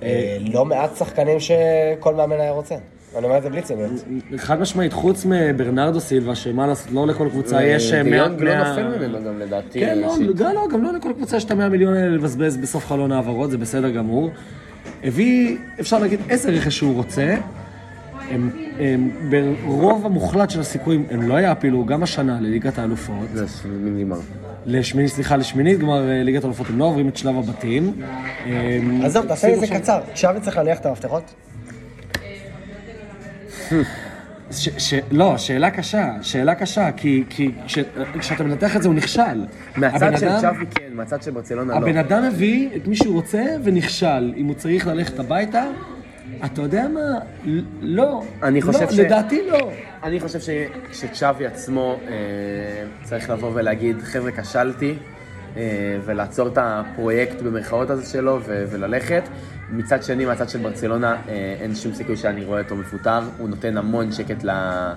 אה, 0.04 0.38
לא 0.54 0.66
מעט 0.66 0.96
שחקנים 0.98 1.38
שכל 1.40 2.16
מאמן 2.16 2.40
היה 2.40 2.52
רוצה. 2.52 2.76
אני 3.18 3.26
אומר 3.26 3.38
את 3.38 3.44
זה 3.44 3.50
בלי 3.50 3.62
ציניות. 3.62 3.92
חד 4.38 4.60
משמעית, 4.60 4.94
חוץ 4.94 5.26
מברנרדו 5.26 6.00
סילבה, 6.00 6.36
שמה 6.36 6.68
לעשות, 6.68 6.92
לא 6.92 7.08
לכל 7.08 7.30
קבוצה 7.30 7.64
יש... 7.64 7.94
אה, 7.94 8.04
מאה- 8.04 8.12
ויונג 8.12 8.42
לא 8.42 8.58
נופל 8.58 8.88
ממנו 8.98 9.18
גם 9.26 9.40
לדעתי. 9.40 9.80
כן, 9.80 9.98
לא. 10.00 10.16
גם 10.36 10.54
לא, 10.56 10.68
גם 10.72 10.84
לא 10.84 10.94
לכל 10.94 11.14
קבוצה 11.14 11.38
יש 11.38 11.44
את 11.46 11.52
המאה 11.52 11.70
מיליון 11.70 11.94
האלה 11.94 12.10
לבזבז 12.10 12.58
בסוף 12.58 12.86
חלון 12.86 13.12
העברות, 13.12 13.52
זה 13.52 13.58
בסדר 13.58 13.90
גמור. 13.90 14.30
הביא, 15.04 15.58
אפשר 15.80 16.00
להגיד, 16.00 16.20
איזה 16.30 16.50
רכש 16.52 16.78
שהוא 16.78 16.96
רוצה. 16.96 17.36
הם, 18.30 18.50
הם, 18.80 19.10
ברוב 19.66 20.06
המוחלט 20.06 20.50
של 20.50 20.60
הסיכויים, 20.60 21.06
הם 21.12 21.22
לא 21.30 21.34
יעפילו 21.34 21.86
גם 21.86 22.04
השנה 22.04 22.38
לליגת 22.42 22.80
האלופות. 22.80 23.28
זה 23.34 23.46
מין 23.70 24.02
גמר. 24.04 24.18
לשמינית, 24.68 25.12
סליחה, 25.12 25.36
לשמינית 25.38 25.80
גמר 25.80 26.10
אה, 26.10 26.24
ליגת 26.24 26.44
האלופות, 26.44 26.70
הם 26.70 26.80
לא 26.80 26.84
עוברים 26.86 27.08
את 27.08 27.18
שלב 27.18 27.38
הבתים. 27.38 27.94
הם- 28.46 29.02
עזוב, 29.06 29.26
תעשה 29.26 29.48
לי 29.48 29.54
את 29.54 29.60
זה 29.60 29.66
עכשיו- 29.66 29.82
קצר. 29.82 30.00
שווי 30.16 30.40
צריך 30.42 30.58
להניח 30.58 30.80
את 30.80 30.86
המפתחות? 30.86 31.34
ש, 34.52 34.70
ש, 34.78 34.94
לא, 35.12 35.38
שאלה 35.38 35.72
קשה, 35.72 36.12
שאלה 36.22 36.56
קשה, 36.56 36.92
כי, 36.92 37.24
כי 37.30 37.52
כש, 37.68 37.80
כשאתה 38.20 38.44
מנתח 38.44 38.76
את 38.76 38.82
זה 38.82 38.88
הוא 38.88 38.96
נכשל. 38.96 39.46
מהצד 39.76 40.18
של 40.18 40.28
צ'אבי 40.42 40.66
כן, 40.76 40.84
מהצד 40.94 41.24
של 41.24 41.32
ברצלונה 41.32 41.74
לא. 41.80 41.86
הבן 41.86 41.98
אדם 41.98 42.28
מביא 42.28 42.70
את 42.76 42.88
מי 42.88 42.96
שהוא 42.96 43.14
רוצה 43.16 43.44
ונכשל. 43.64 44.34
אם 44.38 44.46
הוא 44.46 44.56
צריך 44.56 44.88
ללכת 44.88 45.20
הביתה, 45.20 45.64
אתה 46.46 46.62
יודע 46.62 46.88
מה? 46.88 47.20
לא. 47.82 48.24
אני 48.44 48.62
חושב 48.62 48.82
לא, 48.82 48.92
ש- 48.92 49.00
לדעתי 49.00 49.48
לא. 49.52 49.72
אני 50.04 50.20
חושב 50.20 50.40
ש- 50.40 50.50
שצ'אבי 51.02 51.46
עצמו 51.46 52.00
אה, 52.08 52.14
צריך 53.04 53.30
לבוא 53.30 53.52
ולהגיד, 53.54 54.02
חבר'ה, 54.02 54.32
כשלתי, 54.32 54.96
אה, 55.58 55.62
ולעצור 56.06 56.48
את 56.48 56.58
הפרויקט 56.62 57.42
במרכאות 57.42 57.90
הזה 57.90 58.06
שלו 58.12 58.40
ו- 58.48 58.66
וללכת. 58.70 59.24
מצד 59.70 60.04
שני, 60.04 60.26
מהצד 60.26 60.50
של 60.50 60.60
ברצלונה, 60.60 61.16
אה, 61.30 61.56
אין 61.62 61.76
שום 61.76 61.94
סיכוי 61.94 62.18
שאני 62.18 62.46
רואה 62.46 62.62
אותו 62.62 62.76
מפוטר. 62.76 63.20
הוא 63.38 63.50
נותן 63.50 63.78
המון 63.78 64.12
שקט 64.12 64.44
ל- 64.44 64.94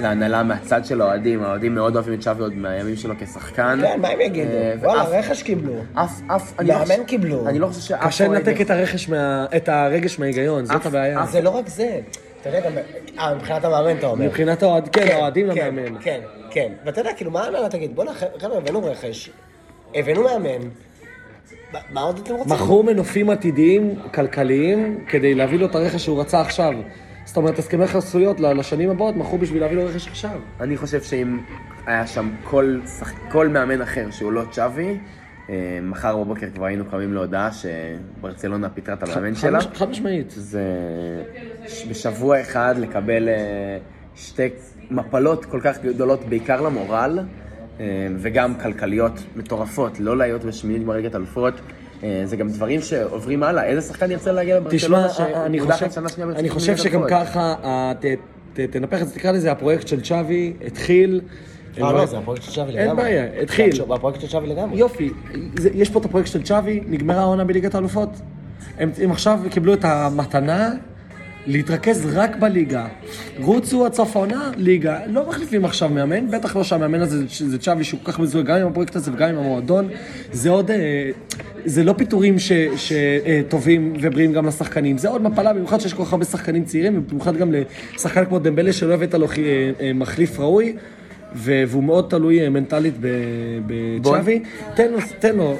להנהלה 0.00 0.42
מהצד 0.42 0.84
של 0.84 1.00
האוהדים. 1.00 1.42
האוהדים 1.42 1.74
מאוד 1.74 1.94
אוהבים 1.96 2.14
את 2.14 2.22
שווי 2.22 2.42
עוד 2.42 2.54
מהימים 2.56 2.96
שלו 2.96 3.14
כשחקן. 3.20 3.78
כן, 3.82 4.00
מה 4.00 4.08
הם 4.08 4.20
יגידו? 4.20 4.50
אה, 4.50 4.74
וואלה, 4.82 5.02
רכש 5.02 5.42
קיבלו. 5.42 5.72
אף, 5.94 6.20
אף, 6.26 6.52
אני 6.58 6.68
לא 6.68 6.74
מאמן 6.74 6.86
חושב- 6.86 7.04
קיבלו. 7.04 7.48
אני 7.48 7.58
לא 7.58 7.66
חושב 7.66 7.80
שאף 7.80 8.06
קשה 8.06 8.28
לנתק 8.28 8.60
את 8.60 8.70
הרכש 8.70 9.08
מה... 9.08 9.46
את 9.56 9.68
הרגש 9.68 10.18
מההיגיון, 10.18 10.64
זאת 10.64 10.86
הבעיה. 10.86 11.26
זה 11.26 11.40
לא 11.40 11.50
רק 11.50 11.68
זה. 11.68 12.00
אתה 12.40 12.48
יודע, 12.48 12.60
גם... 12.60 12.72
אה, 13.18 13.34
מבחינת 13.34 13.64
המאמן 13.64 13.96
אתה 13.98 14.06
אומר. 14.06 14.24
מבחינת 14.24 14.62
האוהד, 14.62 14.88
כן, 14.88 15.06
האוהדים 15.12 15.54
כן, 15.54 15.66
למאמן. 15.74 15.98
כן, 16.02 16.20
כן. 16.50 16.72
ואתה 16.84 17.00
יודע, 17.00 17.12
כאילו, 17.16 17.30
מה 17.30 17.42
ההנהלה 17.44 17.68
תגיד? 17.68 17.96
בוא'נה, 17.96 18.10
חבר'ה, 18.40 18.56
הבאנו 18.58 18.84
רכש, 18.84 19.30
הבאנו 19.94 20.22
מאמן, 20.22 20.68
מה- 21.72 21.78
מה 21.90 22.00
עוד 22.00 22.20
אתם 22.24 22.34
רוצים? 22.34 22.52
מכרו 22.52 22.82
מנופים 22.82 23.30
עתידיים, 23.30 23.94
כלכליים, 24.14 25.04
כדי 25.08 25.34
להביא 25.34 25.58
לו 25.58 25.66
את 25.66 25.74
הרכש 25.74 26.04
שהוא 26.04 26.20
רצה 26.20 26.40
עכשיו. 26.40 26.72
זאת 27.28 27.36
אומרת, 27.36 27.58
הסכמי 27.58 27.86
חסויות 27.86 28.40
לשנים 28.40 28.90
הבאות 28.90 29.16
מכרו 29.16 29.38
בשביל 29.38 29.62
להביא 29.62 29.76
לו 29.76 29.86
רכש 29.86 30.08
עכשיו. 30.08 30.40
אני 30.60 30.76
חושב 30.76 31.02
שאם 31.02 31.38
היה 31.86 32.06
שם 32.06 32.30
כל, 32.44 32.78
שח... 32.98 33.12
כל 33.30 33.48
מאמן 33.48 33.82
אחר 33.82 34.10
שהוא 34.10 34.32
לא 34.32 34.42
צ'אבי, 34.50 34.98
אה, 35.50 35.78
מחר 35.82 36.16
בבוקר 36.16 36.46
כבר 36.54 36.64
היינו 36.64 36.84
קמים 36.84 37.14
להודעה 37.14 37.50
שברצלונה 37.52 38.68
פיטרה 38.68 38.94
את 38.94 39.02
המאמן 39.02 39.34
חד 39.34 39.40
שלה. 39.40 39.60
חד 39.60 39.90
משמעית. 39.90 40.30
זה 40.30 40.62
ש- 41.66 41.86
בשבוע 41.86 42.40
אחד 42.40 42.74
לקבל 42.78 43.28
אה, 43.28 43.78
שתי 44.14 44.48
מפלות 44.90 45.44
כל 45.44 45.60
כך 45.62 45.78
גדולות, 45.82 46.24
בעיקר 46.24 46.60
למורל, 46.60 47.18
אה, 47.80 47.84
וגם 48.16 48.54
כלכליות 48.54 49.12
מטורפות, 49.36 50.00
לא 50.00 50.16
להיות 50.16 50.44
בשמינית 50.44 50.84
ברגת 50.84 51.14
אלופות. 51.14 51.54
אה, 52.04 52.22
זה 52.24 52.36
גם 52.36 52.48
דברים 52.48 52.80
שעוברים 52.80 53.42
הלאה. 53.42 53.64
איזה 53.64 53.88
שחקן 53.88 54.10
ירצה 54.10 54.32
להגיע 54.32 54.60
תשמע, 54.70 54.98
לברצלונה 54.98 55.44
אני 55.46 55.58
שמודחת 55.58 55.78
חושב, 55.78 55.90
שנה 55.90 56.08
שנייה 56.08 56.30
אני 56.38 56.48
חושב 56.50 56.76
שגם? 56.76 57.02
ככה, 57.08 57.54
ה- 57.62 57.92
ת- 58.00 58.04
ת- 58.52 58.60
תנפח 58.60 59.02
את 59.02 59.08
זה, 59.08 59.14
תקרא 59.14 59.30
לזה, 59.32 59.52
הפרויקט 59.52 59.88
של 59.88 60.00
צ'אבי 60.00 60.52
התחיל. 60.66 61.20
אה, 61.82 61.92
לא, 61.92 62.06
זה 62.06 62.18
הפרויקט 62.18 62.42
של 62.42 62.50
שווי 62.50 62.72
לגמרי. 62.72 62.88
אין 62.88 62.96
בעיה, 62.96 63.42
התחיל. 63.42 63.70
הפרויקט 63.94 64.20
של 64.20 64.28
שווי 64.28 64.48
לגמרי. 64.48 64.78
יופי, 64.78 65.10
זה, 65.58 65.70
יש 65.74 65.90
פה 65.90 65.98
את 66.00 66.04
הפרויקט 66.04 66.28
של 66.30 66.42
צ'אבי, 66.42 66.80
נגמרה 66.86 67.20
העונה 67.20 67.44
בליגת 67.44 67.74
האלופות. 67.74 68.08
הם, 68.78 68.90
הם 69.02 69.10
עכשיו 69.10 69.40
קיבלו 69.50 69.74
את 69.74 69.84
המתנה 69.84 70.70
להתרכז 71.48 72.06
רק 72.12 72.36
בליגה. 72.36 72.86
רוצו 73.40 73.86
העונה, 74.14 74.50
ליגה. 74.56 74.98
לא 75.06 75.28
מחליפים 75.28 75.64
עכשיו 75.64 75.88
מאמן, 75.88 76.30
בטח 76.30 76.56
לא 76.56 76.64
שהמאמן 76.64 77.00
הזה 77.00 77.24
זה 77.28 77.58
צ'אבי 77.58 77.84
שהוא 77.84 78.00
כל 78.02 78.12
כך 78.12 78.18
מזוהה 78.18 78.44
גם 78.44 78.56
עם 78.56 78.66
הפרויקט 78.66 78.96
הזה 78.96 79.12
וגם 79.12 79.28
עם 79.28 79.38
המועדון. 79.38 79.88
זה 80.32 80.50
עוד, 80.50 80.70
אה, 80.70 81.10
זה 81.64 81.84
לא 81.84 81.92
פיטורים 81.92 82.36
שטובים 82.76 83.92
ובריאים 84.00 84.32
גם 84.32 84.46
לשחקנים, 84.46 84.98
זה 84.98 85.08
עוד 85.08 85.22
מפלה, 85.22 85.52
במיוחד 85.52 85.80
שיש 85.80 85.94
כל 85.94 86.04
כך 86.04 86.12
הרבה 86.12 86.24
שחקנים 86.24 86.64
צעירים, 86.64 86.98
ובמיוחד 86.98 87.36
גם 87.36 87.54
לשחקן 87.94 88.24
כמו 88.24 88.38
דמבלה 88.38 88.72
שלא 88.72 88.94
הבאת 88.94 89.14
לו 89.14 89.26
אה, 89.26 89.70
אה, 89.80 89.92
מחליף 89.92 90.40
ראוי. 90.40 90.76
והוא 91.32 91.84
מאוד 91.84 92.06
תלוי 92.10 92.44
אה, 92.44 92.50
מנטלית 92.50 92.94
בצ'אבי. 93.66 94.42
תן 94.74 94.92
לו, 94.92 94.98
תן 95.18 95.36
לו 95.36 95.56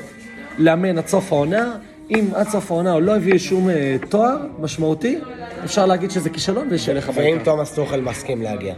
לאמן 0.58 0.98
עד 0.98 1.06
סוף 1.06 1.32
העונה. 1.32 1.76
אם 2.10 2.24
עד 2.34 2.48
סוף 2.48 2.70
העונה 2.70 2.92
הוא 2.92 3.02
לא 3.02 3.16
הביא 3.16 3.38
שום 3.38 3.68
אה, 3.70 3.96
תואר 4.08 4.36
משמעותי, 4.60 5.18
אפשר 5.64 5.86
להגיד 5.86 6.10
שזה 6.10 6.30
כישלון 6.30 6.68
ושילך 6.70 7.10
ואם 7.14 7.32
הביתה. 7.34 7.44
תומאס 7.44 7.74
טוחל 7.74 8.00
מסכים 8.00 8.42
להגיע. 8.42 8.74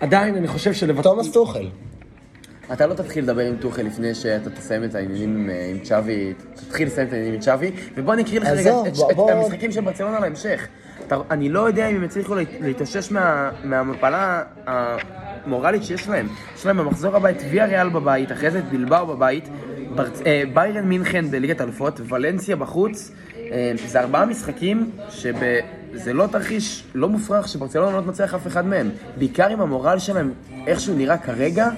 עדיין, 0.00 0.34
אני 0.36 0.48
חושב 0.48 0.72
שלבטל... 0.72 1.02
תומאס 1.02 1.32
טוחל. 1.32 1.66
אתה 2.72 2.86
לא 2.86 2.94
תתחיל 2.94 3.24
לדבר 3.24 3.40
עם 3.46 3.56
טוחל 3.56 3.82
לפני 3.82 4.14
שאתה 4.14 4.50
תסיים 4.50 4.84
את 4.84 4.94
העניינים 4.94 5.30
עם, 5.36 5.50
אה, 5.50 5.70
עם 5.70 5.78
צ'אבי, 5.78 6.32
תתחיל 6.54 6.86
לסיים 6.86 7.06
את 7.08 7.12
העניינים 7.12 7.34
עם 7.34 7.40
צ'אבי, 7.40 7.70
ובוא 7.96 8.14
אני 8.14 8.22
אקריא 8.22 8.40
לך 8.40 8.46
רגע 8.48 8.60
עזוב, 8.70 8.86
את, 8.86 8.92
בוא- 8.96 9.10
את, 9.10 9.16
בוא- 9.16 9.30
את 9.30 9.36
המשחקים 9.36 9.72
של 9.72 9.80
ברצלונה 9.80 10.20
להמשך. 10.20 10.66
אתה, 11.06 11.16
אני 11.30 11.48
לא 11.48 11.60
יודע 11.60 11.86
אם 11.88 11.96
הם 11.96 12.04
יצליחו 12.04 12.34
להת- 12.34 12.48
להתאושש 12.60 13.10
מה, 13.12 13.50
מהמפלה 13.64 14.42
המורלית 14.66 15.84
שיש 15.84 16.08
להם. 16.08 16.28
יש 16.56 16.66
להם 16.66 16.76
במחזור 16.76 17.16
הבא 17.16 17.30
את 17.30 17.42
ויה 17.50 17.64
ריאל 17.66 17.88
בבית, 17.88 18.32
אחרי 18.32 18.50
זה 18.50 18.58
את 18.58 18.64
בלבאו 18.64 19.06
בבית, 19.06 19.48
ברצ... 19.96 20.20
אה, 20.26 20.42
ביירן 20.54 20.84
מינכן 20.84 21.30
בליגת 21.30 21.60
אלופות, 21.60 22.00
ולנסיה 22.08 22.56
בחוץ. 22.56 23.10
אה, 23.52 23.72
זה 23.86 24.00
ארבעה 24.00 24.24
משחקים 24.26 24.90
שזה 25.10 26.12
לא 26.12 26.26
תרחיש 26.26 26.84
לא 26.94 27.08
מופרך 27.08 27.48
שברצלונה 27.48 27.96
לא 27.96 28.02
תנצח 28.02 28.34
אף 28.34 28.46
אחד 28.46 28.66
מהם. 28.66 28.90
בעיקר 29.16 29.48
עם 29.48 29.60
המורל 29.60 29.98
שלהם, 29.98 30.32
איך 30.66 30.80
שהוא 30.80 30.96
נראה 30.96 31.18
כרגע. 31.18 31.68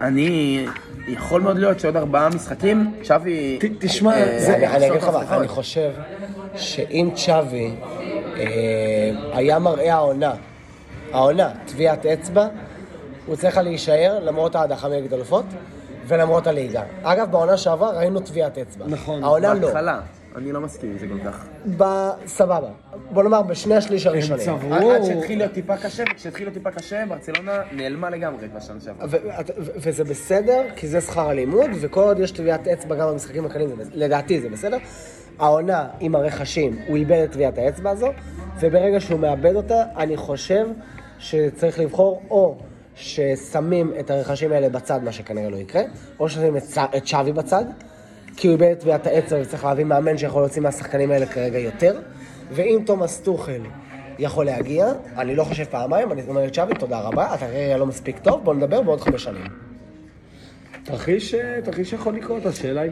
אני... 0.00 0.66
יכול 1.08 1.40
מאוד 1.40 1.58
להיות 1.58 1.80
שעוד 1.80 1.96
ארבעה 1.96 2.28
משחקים. 2.28 2.94
ת- 3.60 3.84
תשמע, 3.84 4.14
אה, 4.14 4.38
זה- 4.40 4.56
אני 4.56 4.66
אני 4.66 4.86
אגיד 4.90 5.02
לך 5.02 5.08
מה. 5.08 5.36
אני 5.36 5.48
חושב 5.48 5.90
שאם 6.56 7.08
צ'אבי 7.14 7.70
אה, 8.36 8.44
היה 9.32 9.58
מראה 9.58 9.94
העונה, 9.94 10.32
העונה, 11.12 11.50
טביעת 11.66 12.06
אצבע, 12.06 12.46
הוא 13.26 13.36
צריך 13.36 13.56
להישאר 13.58 14.18
למרות 14.24 14.54
ההדחה 14.54 14.88
מנגד 14.88 15.12
אלופות 15.12 15.44
ולמרות 16.08 16.46
הליגה. 16.46 16.82
אגב, 17.02 17.30
בעונה 17.30 17.56
שעברה 17.56 17.90
ראינו 17.90 18.20
טביעת 18.20 18.58
אצבע. 18.58 18.84
נכון, 18.88 19.24
העונה 19.24 19.54
לא. 19.54 19.60
בהתחלה. 19.60 20.00
אני 20.36 20.52
לא 20.52 20.60
מסכים 20.60 20.90
עם 20.90 20.98
זה 20.98 21.06
כל 21.08 21.30
כך. 21.30 21.46
בסבבה. 21.66 22.68
בוא 23.10 23.22
נאמר, 23.22 23.42
בשני 23.42 23.74
השליש 23.76 24.06
הראשונים. 24.06 24.44
צברו- 24.44 24.90
עד 24.92 25.04
שהתחיל 25.04 25.38
להיות 25.38 25.52
טיפה 25.52 25.76
קשה, 25.76 26.02
וכשהתחיל 26.12 26.46
להיות 26.46 26.54
טיפה 26.54 26.70
קשה, 26.70 27.04
ברצלונה 27.08 27.52
נעלמה 27.72 28.10
לגמרי 28.10 28.48
בשנה 28.48 28.80
שעברה. 28.80 29.06
ו- 29.10 29.16
ו- 29.58 29.70
וזה 29.76 30.04
בסדר, 30.04 30.60
כי 30.76 30.88
זה 30.88 31.00
שכר 31.00 31.28
הלימוד, 31.28 31.70
וכל 31.80 32.00
עוד 32.00 32.18
יש 32.18 32.30
טביעת 32.30 32.68
אצבע 32.68 32.94
גם 32.94 33.08
במשחקים 33.08 33.46
הקלים, 33.46 33.68
לדעתי 33.92 34.40
זה 34.40 34.48
בסדר. 34.48 34.76
העונה 35.38 35.88
עם 36.00 36.14
הרכשים, 36.14 36.78
הוא 36.88 36.96
איבד 36.96 37.20
את 37.24 37.32
טביעת 37.32 37.58
האצבע 37.58 37.90
הזו, 37.90 38.08
וברגע 38.60 39.00
שהוא 39.00 39.20
מאבד 39.20 39.54
אותה, 39.56 39.82
אני 39.96 40.16
חושב 40.16 40.66
שצריך 41.18 41.78
לבחור 41.78 42.22
או 42.30 42.56
ששמים 42.96 43.92
את 44.00 44.10
הרכשים 44.10 44.52
האלה 44.52 44.68
בצד, 44.68 45.04
מה 45.04 45.12
שכנראה 45.12 45.50
לא 45.50 45.56
יקרה, 45.56 45.82
או 46.20 46.28
ששמים 46.28 46.56
את, 46.56 46.62
את 46.96 47.06
שווי 47.06 47.32
בצד, 47.32 47.64
כי 48.36 48.48
הוא 48.48 48.52
איבד 48.52 48.70
את 48.70 48.80
טביעת 48.80 49.06
האצבע 49.06 49.38
וצריך 49.42 49.64
להביא 49.64 49.84
מאמן 49.84 50.18
שיכול 50.18 50.42
להוציא 50.42 50.62
מהשחקנים 50.62 51.10
האלה 51.10 51.26
כרגע 51.26 51.58
יותר, 51.58 52.00
ואם 52.52 52.82
תומאס 52.86 53.20
טוחל 53.20 53.60
יכול 54.18 54.46
להגיע, 54.46 54.86
אני 55.18 55.34
לא 55.34 55.44
חושב 55.44 55.64
פעמיים, 55.64 56.12
אני 56.12 56.22
אומר 56.28 56.48
צ'אבי, 56.48 56.74
תודה 56.74 57.00
רבה, 57.00 57.34
אתה 57.34 57.46
כרגע 57.46 57.76
לא 57.76 57.86
מספיק 57.86 58.18
טוב, 58.18 58.44
בוא 58.44 58.54
נדבר 58.54 58.82
בעוד 58.82 59.00
חמש 59.00 59.24
שנים. 59.24 59.44
תרחיש, 60.84 61.34
אה, 61.34 61.62
תרחיש 61.64 61.92
יכול 61.92 62.14
לקרות, 62.14 62.46
השאלה 62.46 62.80
היא... 62.80 62.90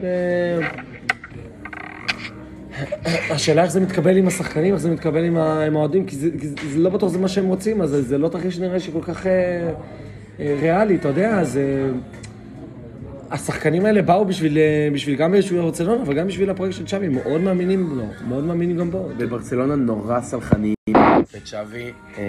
השאלה 3.30 3.62
איך 3.62 3.72
זה 3.72 3.80
מתקבל 3.80 4.16
עם 4.16 4.26
השחקנים, 4.26 4.74
איך 4.74 4.82
זה 4.82 4.90
מתקבל 4.90 5.24
עם 5.24 5.36
האוהדים, 5.76 6.06
כי 6.06 6.16
זה, 6.16 6.28
זה, 6.72 6.78
לא 6.78 6.90
בטוח 6.90 7.10
זה 7.10 7.18
מה 7.18 7.28
שהם 7.28 7.46
רוצים, 7.46 7.82
אז 7.82 7.90
זה, 7.90 8.18
לא 8.18 8.28
תרחיש 8.28 8.56
שנראה 8.56 8.80
שכל 8.80 9.02
כך 9.02 9.26
אה, 9.26 9.32
אה, 10.40 10.56
ריאלי, 10.60 10.96
אתה 10.96 11.08
יודע, 11.08 11.44
זה... 11.44 11.90
השחקנים 13.30 13.86
האלה 13.86 14.02
באו 14.02 14.24
בשביל, 14.24 14.58
אה, 14.58 14.88
בשביל 14.92 15.16
גם 15.16 15.32
בשביל 15.32 15.60
ברצלונה 15.60 16.02
וגם 16.06 16.26
בשביל 16.26 16.50
הפרויקט 16.50 16.76
של 16.76 16.86
צ'אבי, 16.86 17.08
מאוד 17.08 17.40
מאמינים 17.40 17.96
לו, 17.96 18.04
מאוד 18.28 18.44
מאמינים 18.44 18.76
גם 18.76 18.90
בו. 18.90 19.08
בברצלונה 19.18 19.76
נורא 19.76 20.20
סלחניים. 20.20 20.74
וצ'אבי, 21.44 21.92
אה, 22.18 22.22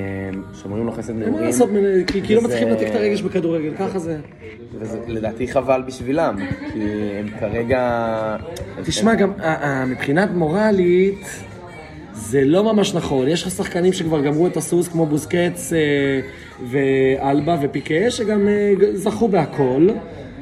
שומרים 0.61 0.85
לו 0.85 0.91
חסד 0.91 1.09
אין 1.09 1.19
מה 1.19 1.25
נעורים. 1.25 1.45
לעשות, 1.45 1.69
כי, 2.23 2.35
לא 2.35 2.41
מצליחים 2.41 2.67
לנתק 2.67 2.87
את 2.87 2.95
הרגש 2.95 3.21
בכדורגל, 3.21 3.71
ככה 3.79 3.99
זה. 3.99 4.17
וזה 4.79 4.99
לדעתי 5.07 5.47
חבל 5.47 5.83
בשבילם, 5.87 6.35
כי 6.73 6.79
הם 7.19 7.27
כרגע... 7.39 8.37
תשמע, 8.83 9.15
גם 9.15 9.31
אה, 9.39 9.63
אה, 9.63 9.85
מבחינת 9.85 10.29
מורלית, 10.33 11.25
זה 12.13 12.45
לא 12.45 12.73
ממש 12.73 12.95
נכון. 12.95 13.27
יש 13.27 13.43
לך 13.43 13.51
שחקנים 13.51 13.93
שכבר 13.93 14.21
גמרו 14.21 14.47
את 14.47 14.57
הסוס, 14.57 14.87
כמו 14.87 15.05
בוסקץ 15.05 15.73
אה, 15.73 16.19
ואלבה 16.69 17.57
ופיקה, 17.61 18.09
שגם 18.11 18.47
זכו 18.93 19.27
בהכל. 19.27 19.87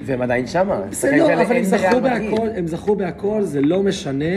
והם 0.06 0.22
עדיין 0.22 0.48
שמה. 0.48 0.82
השחקנים 0.92 1.20
לא, 1.20 1.34
אבל 1.34 1.56
הם 1.56 1.64
זכו. 1.64 2.02
בהכל, 2.02 2.48
הם 2.56 2.68
זכו 2.68 2.96
בהכל, 2.96 3.42
זה 3.44 3.62
לא 3.62 3.84
משנה. 3.84 4.36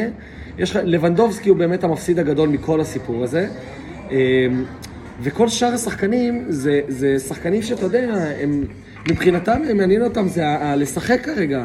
יש 0.59 0.71
לך, 0.71 0.79
לבנדובסקי 0.85 1.49
הוא 1.49 1.59
באמת 1.59 1.85
המפסיד 1.85 2.19
הגדול 2.19 2.49
מכל 2.49 2.81
הסיפור 2.81 3.25
הזה. 3.25 3.49
אה, 4.11 4.47
וכל 5.23 5.49
שאר 5.49 5.75
השחקנים, 5.75 6.45
זה, 6.49 6.81
זה 6.89 7.19
שחקנים 7.19 7.63
שאתה 7.63 7.83
יודע, 7.87 8.15
הם, 8.41 8.65
מבחינתם, 9.09 9.61
הם 9.71 9.77
מעניין 9.77 10.03
אותם, 10.03 10.29
זה 10.29 10.47
ה- 10.49 10.71
ה- 10.73 10.77
לשחק 10.77 11.21
כרגע. 11.25 11.65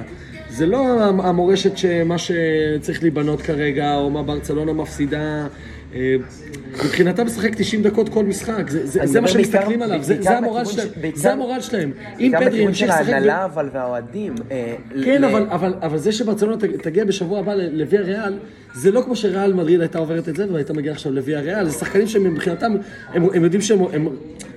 זה 0.50 0.66
לא 0.66 1.04
המורשת 1.04 1.78
שמה 1.78 2.16
שצריך 2.18 3.02
להיבנות 3.02 3.42
כרגע, 3.42 3.96
או 3.96 4.10
מה 4.10 4.24
ברצלונה 4.24 4.74
מפסידה. 4.74 5.48
מבחינתם 5.94 7.26
לשחק 7.26 7.56
90 7.56 7.84
דקות 7.84 8.10
כל 8.10 8.26
משחק, 8.26 8.70
זה, 8.70 8.88
זה, 8.88 9.00
אני 9.02 9.08
זה 9.08 9.22
מה 9.22 9.28
שמסתכלים 9.28 9.82
עליו, 9.82 10.04
זה, 10.04 10.38
המורל 10.38 10.64
בכיוון 10.64 10.76
שלהם, 10.76 10.88
ש- 10.88 10.98
בעיקר- 11.02 11.20
זה 11.20 11.32
המורל 11.32 11.60
שלהם. 11.62 11.92
אם 12.20 12.32
פדרי 12.36 12.46
בכיוון 12.50 12.68
ימשיך 12.68 12.88
של 12.88 12.94
לשחק... 12.94 13.10
ב- 13.10 13.14
ההנהלה 13.14 13.46
אבל 13.46 13.70
והאוהדים. 13.74 14.36
אה, 14.52 14.76
כן, 15.06 15.22
ל- 15.22 15.26
אבל, 15.26 15.46
אבל, 15.50 15.74
אבל 15.82 15.98
זה 15.98 16.12
שברצלונה 16.12 16.58
תגיע 16.84 17.06
בשבוע 17.06 17.40
הבא 17.40 17.54
לוויה 17.56 18.02
ריאל, 18.02 18.34
זה 18.74 18.92
לא 18.92 19.02
כמו 19.02 19.16
שריאל 19.16 19.54
מדריד 19.54 19.82
הייתה 19.82 20.00
עוברת 20.00 20.30
את 20.30 20.36
זה 20.36 20.54
והייתה 20.54 20.74
מגיעה 20.74 20.94
עכשיו 20.96 21.12
לוויה 21.12 21.40
ריאל, 21.40 21.66
זה 21.70 21.78
שחקנים 21.80 22.08
שמבחינתם, 22.08 22.72
הם, 23.14 23.24
הם 23.34 23.44
יודעים 23.44 23.62
שהם 23.62 23.80
הם 23.94 24.08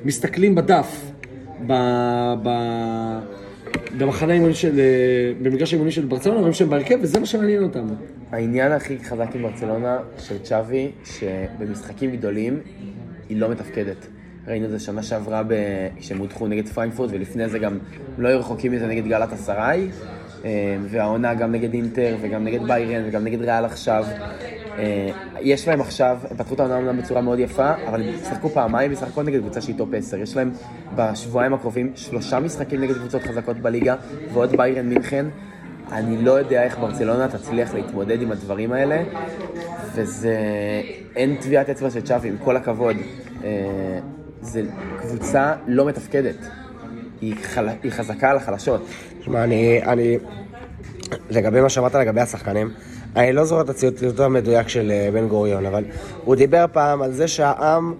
מסתכלים 0.04 0.54
בדף, 0.54 1.00
ב, 1.66 1.72
ב, 2.42 2.48
במחנה 3.98 4.32
אימונים 4.32 4.54
של... 4.54 4.78
אה, 4.78 5.32
במגרש 5.42 5.72
האימונים 5.72 5.90
של 5.90 6.04
ברצלונה, 6.04 6.38
רואים 6.38 6.52
שהם 6.52 6.70
בהרכב, 6.70 6.98
וזה 7.02 7.20
מה 7.20 7.26
שמעניין 7.26 7.62
אותם. 7.62 7.86
העניין 8.32 8.72
הכי 8.72 8.98
חזק 9.04 9.28
עם 9.34 9.42
ברצלונה 9.42 9.98
של 10.18 10.38
צ'אבי, 10.38 10.90
שבמשחקים 11.04 12.10
גדולים 12.10 12.60
היא 13.28 13.40
לא 13.40 13.48
מתפקדת. 13.48 14.06
ראינו 14.48 14.66
את 14.66 14.70
זה 14.70 14.78
שנה 14.78 15.02
שעברה 15.02 15.42
ב... 15.42 15.54
כשהם 15.96 16.18
הודחו 16.18 16.46
נגד 16.46 16.68
פרנקפורט, 16.68 17.10
ולפני 17.12 17.48
זה 17.48 17.58
גם 17.58 17.78
לא 18.18 18.28
היו 18.28 18.40
רחוקים 18.40 18.72
מזה 18.72 18.86
נגד 18.86 19.06
גלת 19.06 19.32
אסריי, 19.32 19.88
אה, 20.44 20.76
והעונה 20.88 21.34
גם 21.34 21.52
נגד 21.52 21.74
אינטר, 21.74 22.16
וגם 22.20 22.44
נגד 22.44 22.66
ביירן, 22.66 23.02
וגם 23.08 23.24
נגד 23.24 23.42
ריאל 23.42 23.64
עכשיו. 23.64 24.04
אה, 24.78 25.10
יש 25.40 25.68
להם 25.68 25.80
עכשיו, 25.80 26.18
הם 26.30 26.36
פתחו 26.36 26.54
את 26.54 26.60
העונה 26.60 26.76
אומנם 26.76 26.98
בצורה 26.98 27.20
מאוד 27.20 27.38
יפה, 27.38 27.72
אבל 27.88 28.02
הם 28.02 28.14
שיחקו 28.28 28.48
פעמיים 28.48 28.92
בסך 28.92 29.06
הכל 29.06 29.22
נגד 29.22 29.40
קבוצה 29.40 29.60
שהיא 29.60 29.78
top 29.78 29.88
10. 29.94 30.16
יש 30.16 30.36
להם 30.36 30.50
בשבועיים 30.94 31.54
הקרובים 31.54 31.92
שלושה 31.94 32.40
משחקים 32.40 32.80
נגד 32.80 32.94
קבוצות 32.94 33.22
חזקות 33.22 33.56
בליגה, 33.56 33.96
ועוד 34.32 34.56
ביירן 34.56 34.88
מינכן. 34.88 35.26
אני 35.92 36.24
לא 36.24 36.30
יודע 36.30 36.62
איך 36.62 36.78
ברצלונה 36.78 37.28
תצליח 37.28 37.74
להתמודד 37.74 38.22
עם 38.22 38.32
הדברים 38.32 38.72
האלה, 38.72 39.02
וזה... 39.94 40.36
אין 41.16 41.36
טביעת 41.40 41.70
אצבע 41.70 41.90
של 41.90 42.00
צ'אבי, 42.00 42.28
עם 42.28 42.36
כל 42.44 42.56
הכבוד. 42.56 42.96
אה, 43.44 43.98
זה 44.40 44.62
קבוצה 45.00 45.54
לא 45.66 45.86
מתפקדת. 45.86 46.36
היא, 47.20 47.34
חל... 47.42 47.68
היא 47.82 47.92
חזקה 47.92 48.30
על 48.30 48.36
החלשות. 48.36 48.86
שמע, 49.20 49.44
אני, 49.44 49.82
אני... 49.82 50.18
לגבי 51.30 51.60
מה 51.60 51.68
שאמרת 51.68 51.94
לגבי 51.94 52.20
השחקנים, 52.20 52.70
אני 53.16 53.32
לא 53.32 53.44
זוכר 53.44 53.60
את 53.60 53.68
הציוט 53.68 54.02
יותר 54.02 54.28
מדויק 54.28 54.68
של 54.68 54.90
אה, 54.90 55.10
בן 55.12 55.28
גוריון, 55.28 55.66
אבל 55.66 55.84
הוא 56.24 56.36
דיבר 56.36 56.64
פעם 56.72 57.02
על 57.02 57.12
זה 57.12 57.28
שהעם 57.28 57.94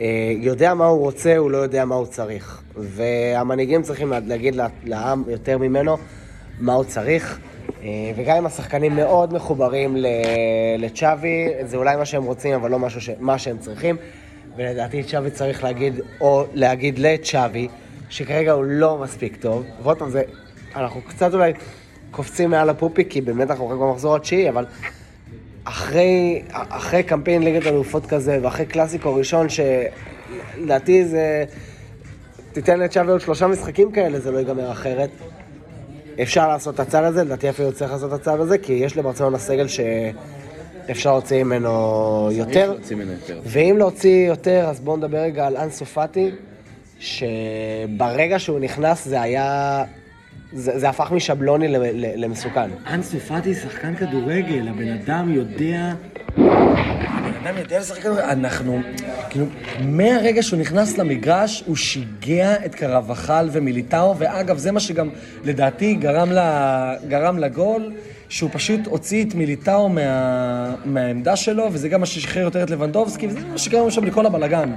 אה, 0.00 0.32
יודע 0.36 0.74
מה 0.74 0.86
הוא 0.86 1.00
רוצה, 1.00 1.36
הוא 1.36 1.50
לא 1.50 1.56
יודע 1.56 1.84
מה 1.84 1.94
הוא 1.94 2.06
צריך. 2.06 2.62
והמנהיגים 2.76 3.82
צריכים 3.82 4.12
להגיד 4.26 4.56
לעם 4.84 5.24
יותר 5.28 5.58
ממנו 5.58 5.96
מה 6.60 6.72
הוא 6.72 6.84
צריך. 6.84 7.38
אה, 7.82 7.88
וגם 8.16 8.36
אם 8.36 8.46
השחקנים 8.46 8.96
מאוד 8.96 9.34
מחוברים 9.34 9.96
לצ'אבי, 10.78 11.48
זה 11.64 11.76
אולי 11.76 11.96
מה 11.96 12.04
שהם 12.04 12.24
רוצים, 12.24 12.54
אבל 12.54 12.70
לא 12.70 12.78
משהו 12.78 13.00
ש... 13.00 13.10
מה 13.18 13.38
שהם 13.38 13.58
צריכים. 13.58 13.96
ולדעתי 14.56 15.02
צ'אבי 15.02 15.30
צריך 15.30 15.64
להגיד, 15.64 16.00
או 16.20 16.44
להגיד 16.54 16.98
לצ'אבי, 16.98 17.68
שכרגע 18.08 18.52
הוא 18.52 18.64
לא 18.64 18.98
מספיק 18.98 19.36
טוב. 19.36 19.64
ועוד 19.82 19.98
פעם, 19.98 20.10
זה, 20.10 20.22
אנחנו 20.76 21.00
קצת 21.02 21.34
אולי 21.34 21.52
קופצים 22.10 22.50
מעל 22.50 22.70
הפופי, 22.70 23.04
כי 23.08 23.20
באמת 23.20 23.50
אנחנו 23.50 23.68
רק 23.68 23.78
במחזור 23.78 24.16
התשיעי, 24.16 24.48
אבל 24.48 24.66
אחרי, 25.64 26.42
אחרי 26.52 27.02
קמפיין 27.02 27.42
ליגת 27.42 27.66
אלופות 27.66 28.06
כזה, 28.06 28.38
ואחרי 28.42 28.66
קלאסיקו 28.66 29.14
ראשון, 29.14 29.46
שלדעתי 29.48 31.04
זה... 31.04 31.44
תיתן 32.52 32.80
לצ'אבי 32.80 33.10
עוד 33.12 33.20
שלושה 33.20 33.46
משחקים 33.46 33.92
כאלה, 33.92 34.20
זה 34.20 34.30
לא 34.30 34.38
ייגמר 34.38 34.72
אחרת. 34.72 35.10
אפשר 36.22 36.48
לעשות 36.48 36.74
את 36.74 36.80
הצד 36.80 37.04
הזה, 37.04 37.24
לדעתי 37.24 37.50
אפילו 37.50 37.72
צריך 37.72 37.92
לעשות 37.92 38.12
את 38.14 38.20
הצד 38.20 38.40
הזה, 38.40 38.58
כי 38.58 38.72
יש 38.72 38.96
לברצלונה 38.96 39.38
סגל 39.38 39.66
שאפשר 39.68 41.12
להוציא 41.12 41.44
ממנו 41.44 42.28
יותר. 42.32 42.76
ואם 43.44 43.74
להוציא 43.78 44.28
יותר, 44.28 44.66
אז 44.68 44.80
בואו 44.80 44.96
נדבר 44.96 45.18
רגע 45.18 45.46
על 45.46 45.56
אנסו 45.56 45.84
פאטי, 45.84 46.30
שברגע 46.98 48.38
שהוא 48.38 48.58
נכנס 48.58 49.04
זה 49.04 49.20
היה... 49.20 49.84
זה, 50.52 50.78
זה 50.78 50.88
הפך 50.88 51.12
משבלוני 51.12 51.68
למסוכן. 52.16 52.70
אנסו 52.86 53.20
פאטי 53.20 53.54
שחקן 53.54 53.96
כדורגל, 53.96 54.68
הבן 54.68 54.88
אדם 54.88 55.32
יודע... 55.32 55.92
הבן 56.36 57.32
אדם 57.42 57.58
יודע 57.58 57.78
לשחק 57.78 58.02
כדורגל. 58.02 58.22
אנחנו, 58.22 58.80
כאילו, 59.30 59.46
מהרגע 59.80 60.42
שהוא 60.42 60.60
נכנס 60.60 60.98
למגרש, 60.98 61.64
הוא 61.66 61.76
שיגע 61.76 62.54
את 62.66 62.74
קרבחל 62.74 63.48
ומיליטאו, 63.52 64.18
ואגב, 64.18 64.58
זה 64.58 64.72
מה 64.72 64.80
שגם 64.80 65.08
לדעתי 65.44 65.94
גרם, 65.94 66.32
לה, 66.32 66.94
גרם 67.08 67.38
לגול. 67.38 67.92
שהוא 68.28 68.50
פשוט 68.52 68.80
הוציא 68.86 69.24
את 69.24 69.34
מיליטאו 69.34 69.88
מה, 69.88 70.74
מהעמדה 70.84 71.36
שלו, 71.36 71.68
וזה 71.72 71.88
גם 71.88 72.00
מה 72.00 72.06
ששחרר 72.06 72.42
יותר 72.42 72.62
את 72.62 72.70
לבנדובסקי, 72.70 73.26
וזה 73.26 73.38
מה 73.52 73.58
שגרם 73.58 73.90
שם 73.90 74.04
לכל 74.04 74.26
הבלאגן. 74.26 74.72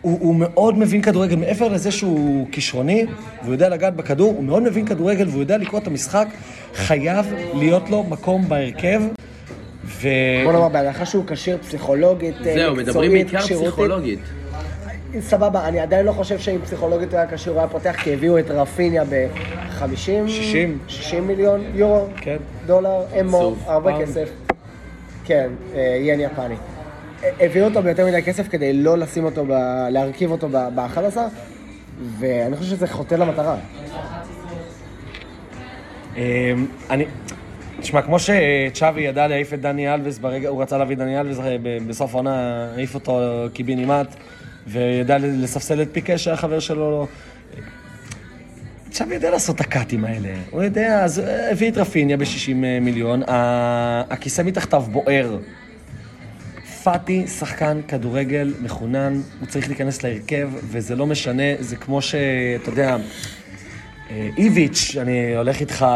הוא, 0.00 0.18
הוא 0.20 0.34
מאוד 0.36 0.78
מבין 0.78 1.02
כדורגל, 1.02 1.36
מעבר 1.36 1.68
לזה 1.68 1.90
שהוא 1.90 2.46
כישרוני, 2.52 3.06
והוא 3.42 3.52
יודע 3.52 3.68
לגעת 3.68 3.96
בכדור, 3.96 4.34
הוא 4.36 4.44
מאוד 4.44 4.62
מבין 4.62 4.86
כדורגל 4.86 5.28
והוא 5.28 5.40
יודע 5.40 5.56
לקרוא 5.56 5.80
את 5.80 5.86
המשחק, 5.86 6.28
חייב 6.74 7.34
להיות 7.54 7.90
לו 7.90 8.02
מקום 8.02 8.48
בהרכב. 8.48 9.02
ו... 9.84 10.08
בוא 10.44 10.52
נאמר, 10.52 10.68
בהנחה 10.68 11.06
שהוא 11.06 11.24
כשיר 11.26 11.58
פסיכולוגית, 11.58 12.34
אה, 12.46 12.54
זהו, 12.54 12.76
מדברים 12.76 13.12
בעיקר 13.12 13.40
פסיכולוגית. 13.40 14.18
סבבה, 15.20 15.68
אני 15.68 15.80
עדיין 15.80 16.06
לא 16.06 16.12
חושב 16.12 16.38
שאם 16.38 16.58
פסיכולוגית 16.64 17.14
היה 17.14 17.26
כשיר 17.26 17.52
הוא 17.52 17.60
היה 17.60 17.68
פותח, 17.68 17.96
כי 18.02 18.14
הביאו 18.14 18.38
את 18.38 18.50
רפיניה 18.50 19.04
ב-50... 19.04 19.86
60. 20.28 20.78
60 20.88 21.26
מיליון 21.26 21.60
יורו, 21.74 22.06
כן. 22.16 22.36
דולר, 22.66 23.02
אמו, 23.20 23.54
הרבה 23.66 24.00
כסף. 24.02 24.28
כן, 25.24 25.50
אה, 25.74 25.98
ין 26.02 26.20
יפני. 26.20 26.54
הביאו 27.40 27.64
אותו 27.64 27.82
ביותר 27.82 28.06
מדי 28.06 28.22
כסף 28.22 28.48
כדי 28.48 28.72
לא 28.72 28.98
לשים 28.98 29.24
אותו, 29.24 29.44
ב... 29.46 29.50
להרכיב 29.90 30.30
אותו 30.30 30.48
ב-11, 30.48 31.16
ואני 32.18 32.56
חושב 32.56 32.70
שזה 32.70 32.86
חוטא 32.86 33.14
למטרה. 33.14 33.56
אמ, 36.16 36.66
אני... 36.90 37.04
תשמע, 37.80 38.02
כמו 38.02 38.16
שצ'אבי 38.18 39.00
ידע 39.00 39.26
להעיף 39.26 39.54
את 39.54 39.60
דני 39.60 39.94
אלווס 39.94 40.18
ברגע, 40.18 40.48
הוא 40.48 40.62
רצה 40.62 40.78
להביא 40.78 40.96
דני 40.96 41.20
אלווס, 41.20 41.38
אה, 41.40 41.56
בסוף 41.86 42.14
העונה 42.14 42.66
העיף 42.74 42.94
אותו 42.94 43.44
קיבינימט, 43.52 44.16
וידע 44.66 45.18
לספסל 45.18 45.82
את 45.82 45.88
פיקה 45.92 46.18
שהיה 46.18 46.36
חבר 46.36 46.60
שלו. 46.60 47.06
צ'אבי 48.90 49.14
יודע 49.14 49.30
לעשות 49.30 49.56
את 49.56 49.60
הקאטים 49.60 50.04
האלה, 50.04 50.28
הוא 50.50 50.62
יודע, 50.62 51.04
אז 51.04 51.22
הביא 51.50 51.70
את 51.70 51.78
רפיניה 51.78 52.16
ב-60 52.16 52.54
מיליון, 52.80 53.22
הכיסא 54.10 54.42
מתחתיו 54.42 54.82
בוער. 54.82 55.36
פאטי, 56.86 57.26
שחקן 57.26 57.80
כדורגל 57.88 58.54
מחונן, 58.62 59.20
הוא 59.40 59.48
צריך 59.48 59.68
להיכנס 59.68 60.02
להרכב, 60.02 60.48
וזה 60.64 60.96
לא 60.96 61.06
משנה, 61.06 61.42
זה 61.60 61.76
כמו 61.76 62.02
שאתה 62.02 62.70
יודע, 62.70 62.96
אה, 64.10 64.28
איביץ', 64.36 64.96
אני 65.00 65.36
הולך 65.36 65.60
איתך 65.60 65.86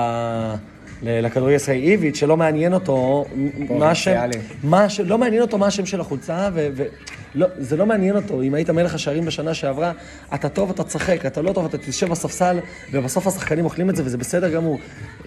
לכדורגל 1.02 1.52
הישראלי, 1.52 1.80
איביץ', 1.80 2.16
שלא 2.16 2.36
מעניין 2.36 2.74
אותו 2.74 3.24
מה 3.78 3.90
השם, 3.90 4.20
מה, 4.62 4.86
לא 5.04 5.18
מעניין 5.18 5.42
אותו 5.42 5.58
מה 5.58 5.66
השם 5.66 5.86
של 5.86 6.00
החולצה, 6.00 6.48
ולא, 6.54 7.46
זה 7.58 7.76
לא 7.76 7.86
מעניין 7.86 8.16
אותו. 8.16 8.42
אם 8.42 8.54
היית 8.54 8.70
מלך 8.70 8.94
השערים 8.94 9.24
בשנה 9.24 9.54
שעברה, 9.54 9.92
אתה 10.34 10.48
טוב, 10.48 10.70
אתה 10.70 10.84
תשחק, 10.84 11.26
אתה 11.26 11.42
לא 11.42 11.52
טוב, 11.52 11.64
אתה 11.64 11.78
תשב 11.78 12.08
בספסל, 12.08 12.58
ובסוף 12.92 13.26
השחקנים 13.26 13.64
אוכלים 13.64 13.90
את 13.90 13.96
זה, 13.96 14.02
וזה 14.04 14.18
בסדר 14.18 14.50
גמור. 14.50 14.78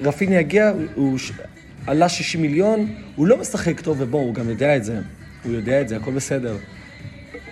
רפיני 0.02 0.36
יגיע, 0.36 0.72
הוא 0.96 1.18
עלה 1.88 2.10
60 2.10 2.42
מיליון, 2.42 2.88
הוא 3.16 3.28
לא 3.28 3.38
משחק 3.38 3.82
טוב, 3.82 3.98
ובואו, 4.00 4.22
הוא 4.24 4.34
גם 4.34 4.50
יודע 4.50 4.76
את 4.76 4.84
זה. 4.84 5.00
הוא 5.44 5.54
יודע 5.54 5.82
את 5.82 5.90
זה, 5.90 5.96
הכל 5.98 6.12
בסדר. 6.12 6.56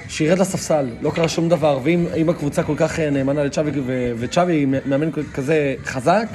שירד 0.10 0.40
לספסל, 0.40 0.90
לא 1.02 1.12
קרה 1.16 1.28
שום 1.28 1.50
דבר, 1.50 1.80
ואם 1.84 2.30
הקבוצה 2.30 2.64
כל 2.64 2.76
כך 2.78 3.00
אה, 3.00 3.10
נאמנה 3.10 3.44
לצ'אבי, 3.44 3.72
וצ'אבי 4.18 4.66
מאמן 4.86 5.10
כזה 5.34 5.76
חזק, 5.84 6.28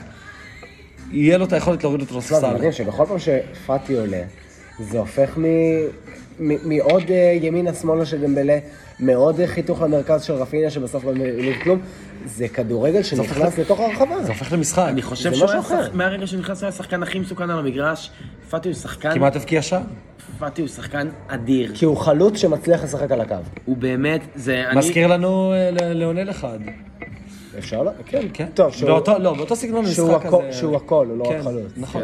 יהיה 1.13 1.39
לו 1.39 1.45
את 1.45 1.53
היכולת 1.53 1.83
להוריד 1.83 2.01
אותו 2.01 2.19
לספסל. 2.19 2.41
זה 2.41 2.55
מדהים 2.55 2.73
שבכל 2.73 3.05
פעם 3.09 3.19
שפאטי 3.19 3.95
עולה, 3.95 4.23
זה 4.81 4.99
הופך 4.99 5.39
מעוד 6.39 7.11
אה, 7.11 7.39
ימינה-שמאלה 7.41 8.07
של 8.07 8.21
דמבלה, 8.21 8.59
מעוד 9.01 9.41
חיתוך 9.47 9.83
למרכז 9.83 10.23
של 10.23 10.33
רפיניה, 10.33 10.71
שבסוף 10.71 11.05
לא 11.05 11.13
מבין 11.13 11.61
כלום. 11.63 11.81
זה 12.27 12.49
כדורגל 12.49 13.03
שנכנס 13.03 13.59
לתוך 13.59 13.81
הרחבה. 13.81 14.23
זה 14.23 14.33
הופך 14.33 14.53
למשחק. 14.53 14.85
אני 14.89 15.03
חושב 15.03 15.35
שהוא 15.35 15.51
היה, 15.51 15.61
מהרגע 15.93 16.27
שהוא 16.27 16.41
נכנס, 16.41 16.63
היה 16.63 16.69
השחקן 16.69 17.03
הכי 17.03 17.19
מסוכן 17.19 17.51
על 17.51 17.59
המגרש. 17.59 18.11
פאטי 18.51 18.69
הוא 18.69 18.75
שחקן... 18.75 19.15
כמעט 19.15 19.37
הבקיע 19.37 19.63
שער. 19.63 19.81
פאטי 20.39 20.61
הוא 20.61 20.69
שחקן 20.69 21.09
אדיר. 21.29 21.73
כי 21.75 21.85
הוא 21.85 21.97
חלוץ 21.97 22.37
שמצליח 22.37 22.85
לשחק 22.85 23.11
על 23.11 23.21
הקו. 23.21 23.35
הוא 23.65 23.77
באמת, 23.77 24.21
זה... 24.35 24.65
מזכיר 24.75 25.07
לנו 25.07 25.53
אה, 25.53 25.95
לאונל 25.95 26.31
אחד. 26.31 26.59
אפשר? 27.59 27.83
כן. 28.07 28.27
כן. 28.33 28.47
טוב, 28.55 28.73
שהוא... 28.73 28.91
לא, 29.19 29.35
באותו 29.35 29.57
סגנון 29.57 29.85
משחק 29.85 30.27
כזה. 30.27 30.53
שהוא 30.53 30.77
הכל, 30.77 31.07
הוא 31.11 31.19
לא 31.19 31.25
כן, 31.25 31.37
רק 31.39 31.43
חלוץ. 31.43 31.73
נכון. 31.77 32.03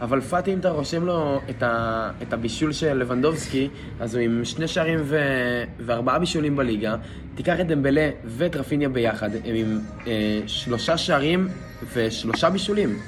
אבל 0.00 0.20
פאטי, 0.20 0.52
אם 0.52 0.58
אתה 0.58 0.70
רושם 0.70 1.04
לו 1.04 1.40
את, 1.50 1.62
ה, 1.62 2.10
את 2.22 2.32
הבישול 2.32 2.72
של 2.72 2.96
לבנדובסקי, 2.96 3.68
אז 4.00 4.14
הוא 4.14 4.22
עם 4.22 4.44
שני 4.44 4.68
שערים 4.68 4.98
ו, 5.02 5.18
וארבעה 5.80 6.18
בישולים 6.18 6.56
בליגה. 6.56 6.96
תיקח 7.34 7.60
את 7.60 7.66
דמבלה 7.66 8.10
ואת 8.24 8.56
רפיניה 8.56 8.88
ביחד, 8.88 9.30
הם 9.34 9.54
עם 9.54 9.80
אה, 10.06 10.40
שלושה 10.46 10.96
שערים 10.96 11.48
ושלושה 11.94 12.50
בישולים. 12.50 12.98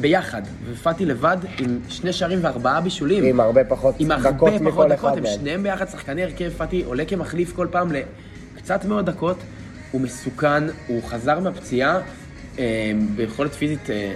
ביחד, 0.00 0.42
ופאטי 0.64 1.04
לבד 1.04 1.36
עם 1.58 1.78
שני 1.88 2.12
שערים 2.12 2.38
וארבעה 2.42 2.80
בישולים. 2.80 3.24
עם 3.24 3.40
הרבה 3.40 3.64
פחות 3.64 3.94
עם 3.98 4.08
דקות 4.12 4.52
הרבה 4.52 4.70
פחות 4.70 4.88
דקות, 4.88 5.16
הם 5.16 5.24
שניהם 5.26 5.62
ביחד 5.62 5.88
שחקני 5.88 6.24
הרכב, 6.24 6.50
פאטי 6.50 6.82
עולה 6.82 7.04
כמחליף 7.04 7.52
כל 7.56 7.66
פעם 7.70 7.88
לקצת 8.56 8.84
מאוד 8.84 9.06
דקות. 9.06 9.36
הוא 9.90 10.00
מסוכן, 10.00 10.64
הוא 10.86 11.02
חזר 11.02 11.40
מהפציעה 11.40 12.00
אה, 12.58 12.92
ביכולת 13.16 13.52
פיזית 13.52 13.90
אה, 13.90 14.14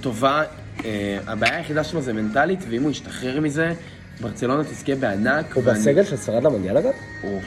טובה. 0.00 0.42
אה, 0.84 1.18
הבעיה 1.26 1.56
היחידה 1.56 1.84
שלו 1.84 2.02
זה 2.02 2.12
מנטלית, 2.12 2.60
ואם 2.68 2.82
הוא 2.82 2.90
ישתחרר 2.90 3.40
מזה, 3.40 3.72
ברצלונה 4.20 4.64
תזכה 4.64 4.94
בענק. 4.94 5.52
הוא 5.54 5.62
ואני... 5.66 5.78
בסגל 5.78 6.04
של 6.04 6.16
שרד 6.16 6.42
למונדיאל 6.44 6.76
אגב? 6.76 6.92
הוא... 7.22 7.40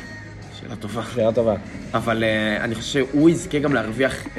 שאלה 0.60 0.76
טובה. 0.76 1.02
שאלה 1.16 1.32
טובה. 1.32 1.56
אבל 1.94 2.24
uh, 2.24 2.64
אני 2.64 2.76
חושב 2.76 2.88
שהוא 2.88 3.30
יזכה 3.30 3.60
גם 3.60 3.74
להרוויח, 3.74 4.24
uh, 4.24 4.38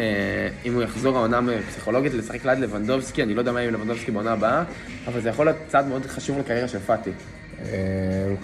אם 0.65 0.75
הוא 0.75 0.83
יחזור 0.83 1.17
העונה 1.17 1.41
פסיכולוגית, 1.69 2.15
לשחק 2.15 2.45
ליד 2.45 2.59
לבנדובסקי, 2.59 3.23
אני 3.23 3.35
לא 3.35 3.41
יודע 3.41 3.53
מה 3.53 3.61
יהיה 3.61 3.69
עם 3.69 3.75
לבנדובסקי 3.75 4.11
בעונה 4.11 4.33
הבאה, 4.33 4.63
אבל 5.07 5.21
זה 5.21 5.29
יכול 5.29 5.47
להיות 5.47 5.59
צעד 5.69 5.87
מאוד 5.87 6.07
חשוב 6.07 6.39
לקריירה 6.39 6.69
של 6.69 6.79
פאטי. 6.79 7.11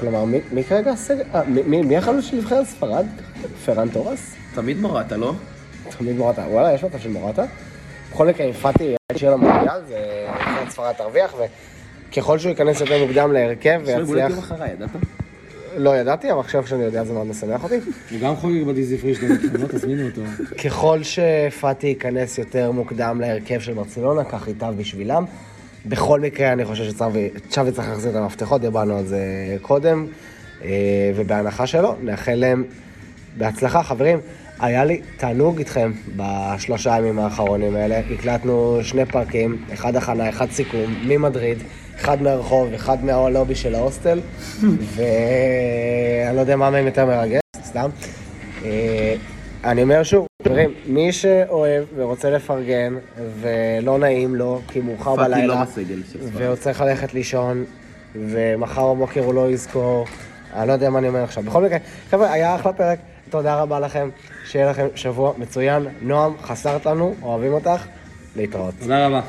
כלומר, 0.01 0.25
מי- 0.25 0.65
כרגע 0.65 0.91
הסגל? 0.93 1.23
מי- 1.67 1.97
החלוץ 1.97 2.25
של 2.25 2.37
נבחרת 2.37 2.67
ספרד? 2.67 3.07
פרן 3.65 3.89
תורס? 3.89 4.35
תמיד 4.55 4.81
מורטה, 4.81 5.17
לא? 5.17 5.35
תמיד 5.99 6.17
מורטה. 6.17 6.41
וואלה, 6.43 6.75
יש 6.75 6.85
מצב 6.85 6.99
של 6.99 7.09
מורטה. 7.11 7.45
בכל 8.13 8.27
מקרה, 8.27 8.53
פאטי 8.53 8.95
ישאיר 9.13 9.31
למונדיאל, 9.33 9.81
זה 9.89 10.27
נבחרת 10.31 10.71
ספרד 10.71 10.93
תרוויח, 10.93 11.35
וככל 12.11 12.39
שהוא 12.39 12.51
ייכנס 12.51 12.81
יותר 12.81 13.03
מוקדם 13.07 13.33
להרכב 13.33 13.81
יש 13.85 13.91
לו 13.91 14.09
ויצליח... 14.09 14.39
אחריי, 14.39 14.71
ידעת? 14.73 14.91
לא 15.77 15.97
ידעתי, 15.97 16.33
אבל 16.33 16.41
עכשיו 16.41 16.67
שאני 16.67 16.83
יודע 16.83 17.05
זה 17.05 17.13
מאוד 17.13 17.27
משמח 17.27 17.65
אותי. 17.65 17.75
הוא 18.11 18.21
גם 18.21 18.37
חוגג 18.37 18.63
בדיזי 18.63 18.99
פרישדן, 18.99 19.29
לא 19.63 19.67
תזמינו 19.67 20.07
אותו. 20.07 20.23
ככל 20.65 21.01
שפאטי 21.03 21.87
ייכנס 21.87 22.39
יותר 22.39 22.71
מוקדם 22.71 23.21
להרכב 23.21 23.61
של 23.61 23.73
ברצלונה, 23.73 24.25
כך 24.25 24.49
ייטב 24.49 24.75
בשבילם. 24.77 25.25
בכל 25.87 26.21
מקרה, 26.21 26.53
אני 26.53 26.65
חושב 26.65 26.85
שצ'אבי 26.85 27.31
צ'אבי 27.49 27.73
צריך 27.73 27.89
להחזיר 27.89 28.11
את 28.11 28.17
המפתחות, 28.17 28.61
דיברנו 28.61 28.99
על 28.99 29.07
זה 29.07 29.21
קודם, 29.63 30.07
אה, 30.65 30.69
ובהנחה 31.17 31.67
שלו, 31.67 31.97
נאחל 32.03 32.35
להם 32.35 32.65
בהצלחה. 33.37 33.83
חברים, 33.83 34.19
היה 34.61 34.85
לי 34.85 35.01
תענוג 35.17 35.59
איתכם 35.59 35.93
בשלושה 36.17 36.95
הימים 36.95 37.19
האחרונים 37.19 37.77
האלה. 37.77 38.01
הקלטנו 38.15 38.79
שני 38.83 39.07
פרקים, 39.07 39.65
אחד 39.73 39.97
הכנה, 39.97 40.29
אחד 40.29 40.51
סיכום, 40.51 40.95
ממדריד, 41.07 41.59
אחד 41.97 42.23
מהרחוב, 42.23 42.73
אחד 42.75 43.05
מהלובי 43.05 43.55
של 43.55 43.75
ההוסטל, 43.75 44.21
ואני 44.95 46.37
לא 46.37 46.41
יודע 46.41 46.57
מה 46.57 46.71
מהם 46.71 46.87
יותר 46.87 47.07
מרגש, 47.07 47.41
סתם. 47.65 47.91
אה, 48.65 49.15
אני 49.65 49.83
אומר 49.83 50.03
שוב, 50.03 50.27
חברים, 50.45 50.75
מי 50.87 51.13
שאוהב 51.13 51.85
ורוצה 51.97 52.31
לפרגן 52.31 52.95
ולא 53.41 53.99
נעים 53.99 54.35
לו, 54.35 54.61
כי 54.69 54.81
מאוחר 54.81 55.17
בלילה, 55.17 55.47
לא. 55.47 55.55
והוא 56.33 56.57
צריך 56.57 56.81
ללכת 56.81 57.15
לישון, 57.15 57.65
ומחר 58.15 58.95
בבוקר 58.95 59.25
הוא 59.25 59.35
לא 59.35 59.51
יזכור, 59.51 60.07
אני 60.55 60.69
לא 60.69 60.73
יודע 60.73 60.91
מה 60.91 60.99
אני 60.99 61.09
אומר 61.09 61.23
עכשיו. 61.23 61.43
בכל 61.43 61.65
מקרה, 61.65 61.79
חבר'ה, 62.11 62.33
היה 62.33 62.55
אחלה 62.55 62.73
פרק, 62.73 62.99
תודה 63.31 63.62
רבה 63.62 63.81
לכם, 63.81 64.09
שיהיה 64.47 64.70
לכם 64.70 64.87
שבוע 64.95 65.33
מצוין. 65.39 65.87
נועם, 66.01 66.33
חסרת 66.43 66.87
לנו, 66.87 67.14
אוהבים 67.22 67.53
אותך, 67.53 67.87
להתראות. 68.37 68.74
תודה 68.81 69.07
רבה. 69.07 69.20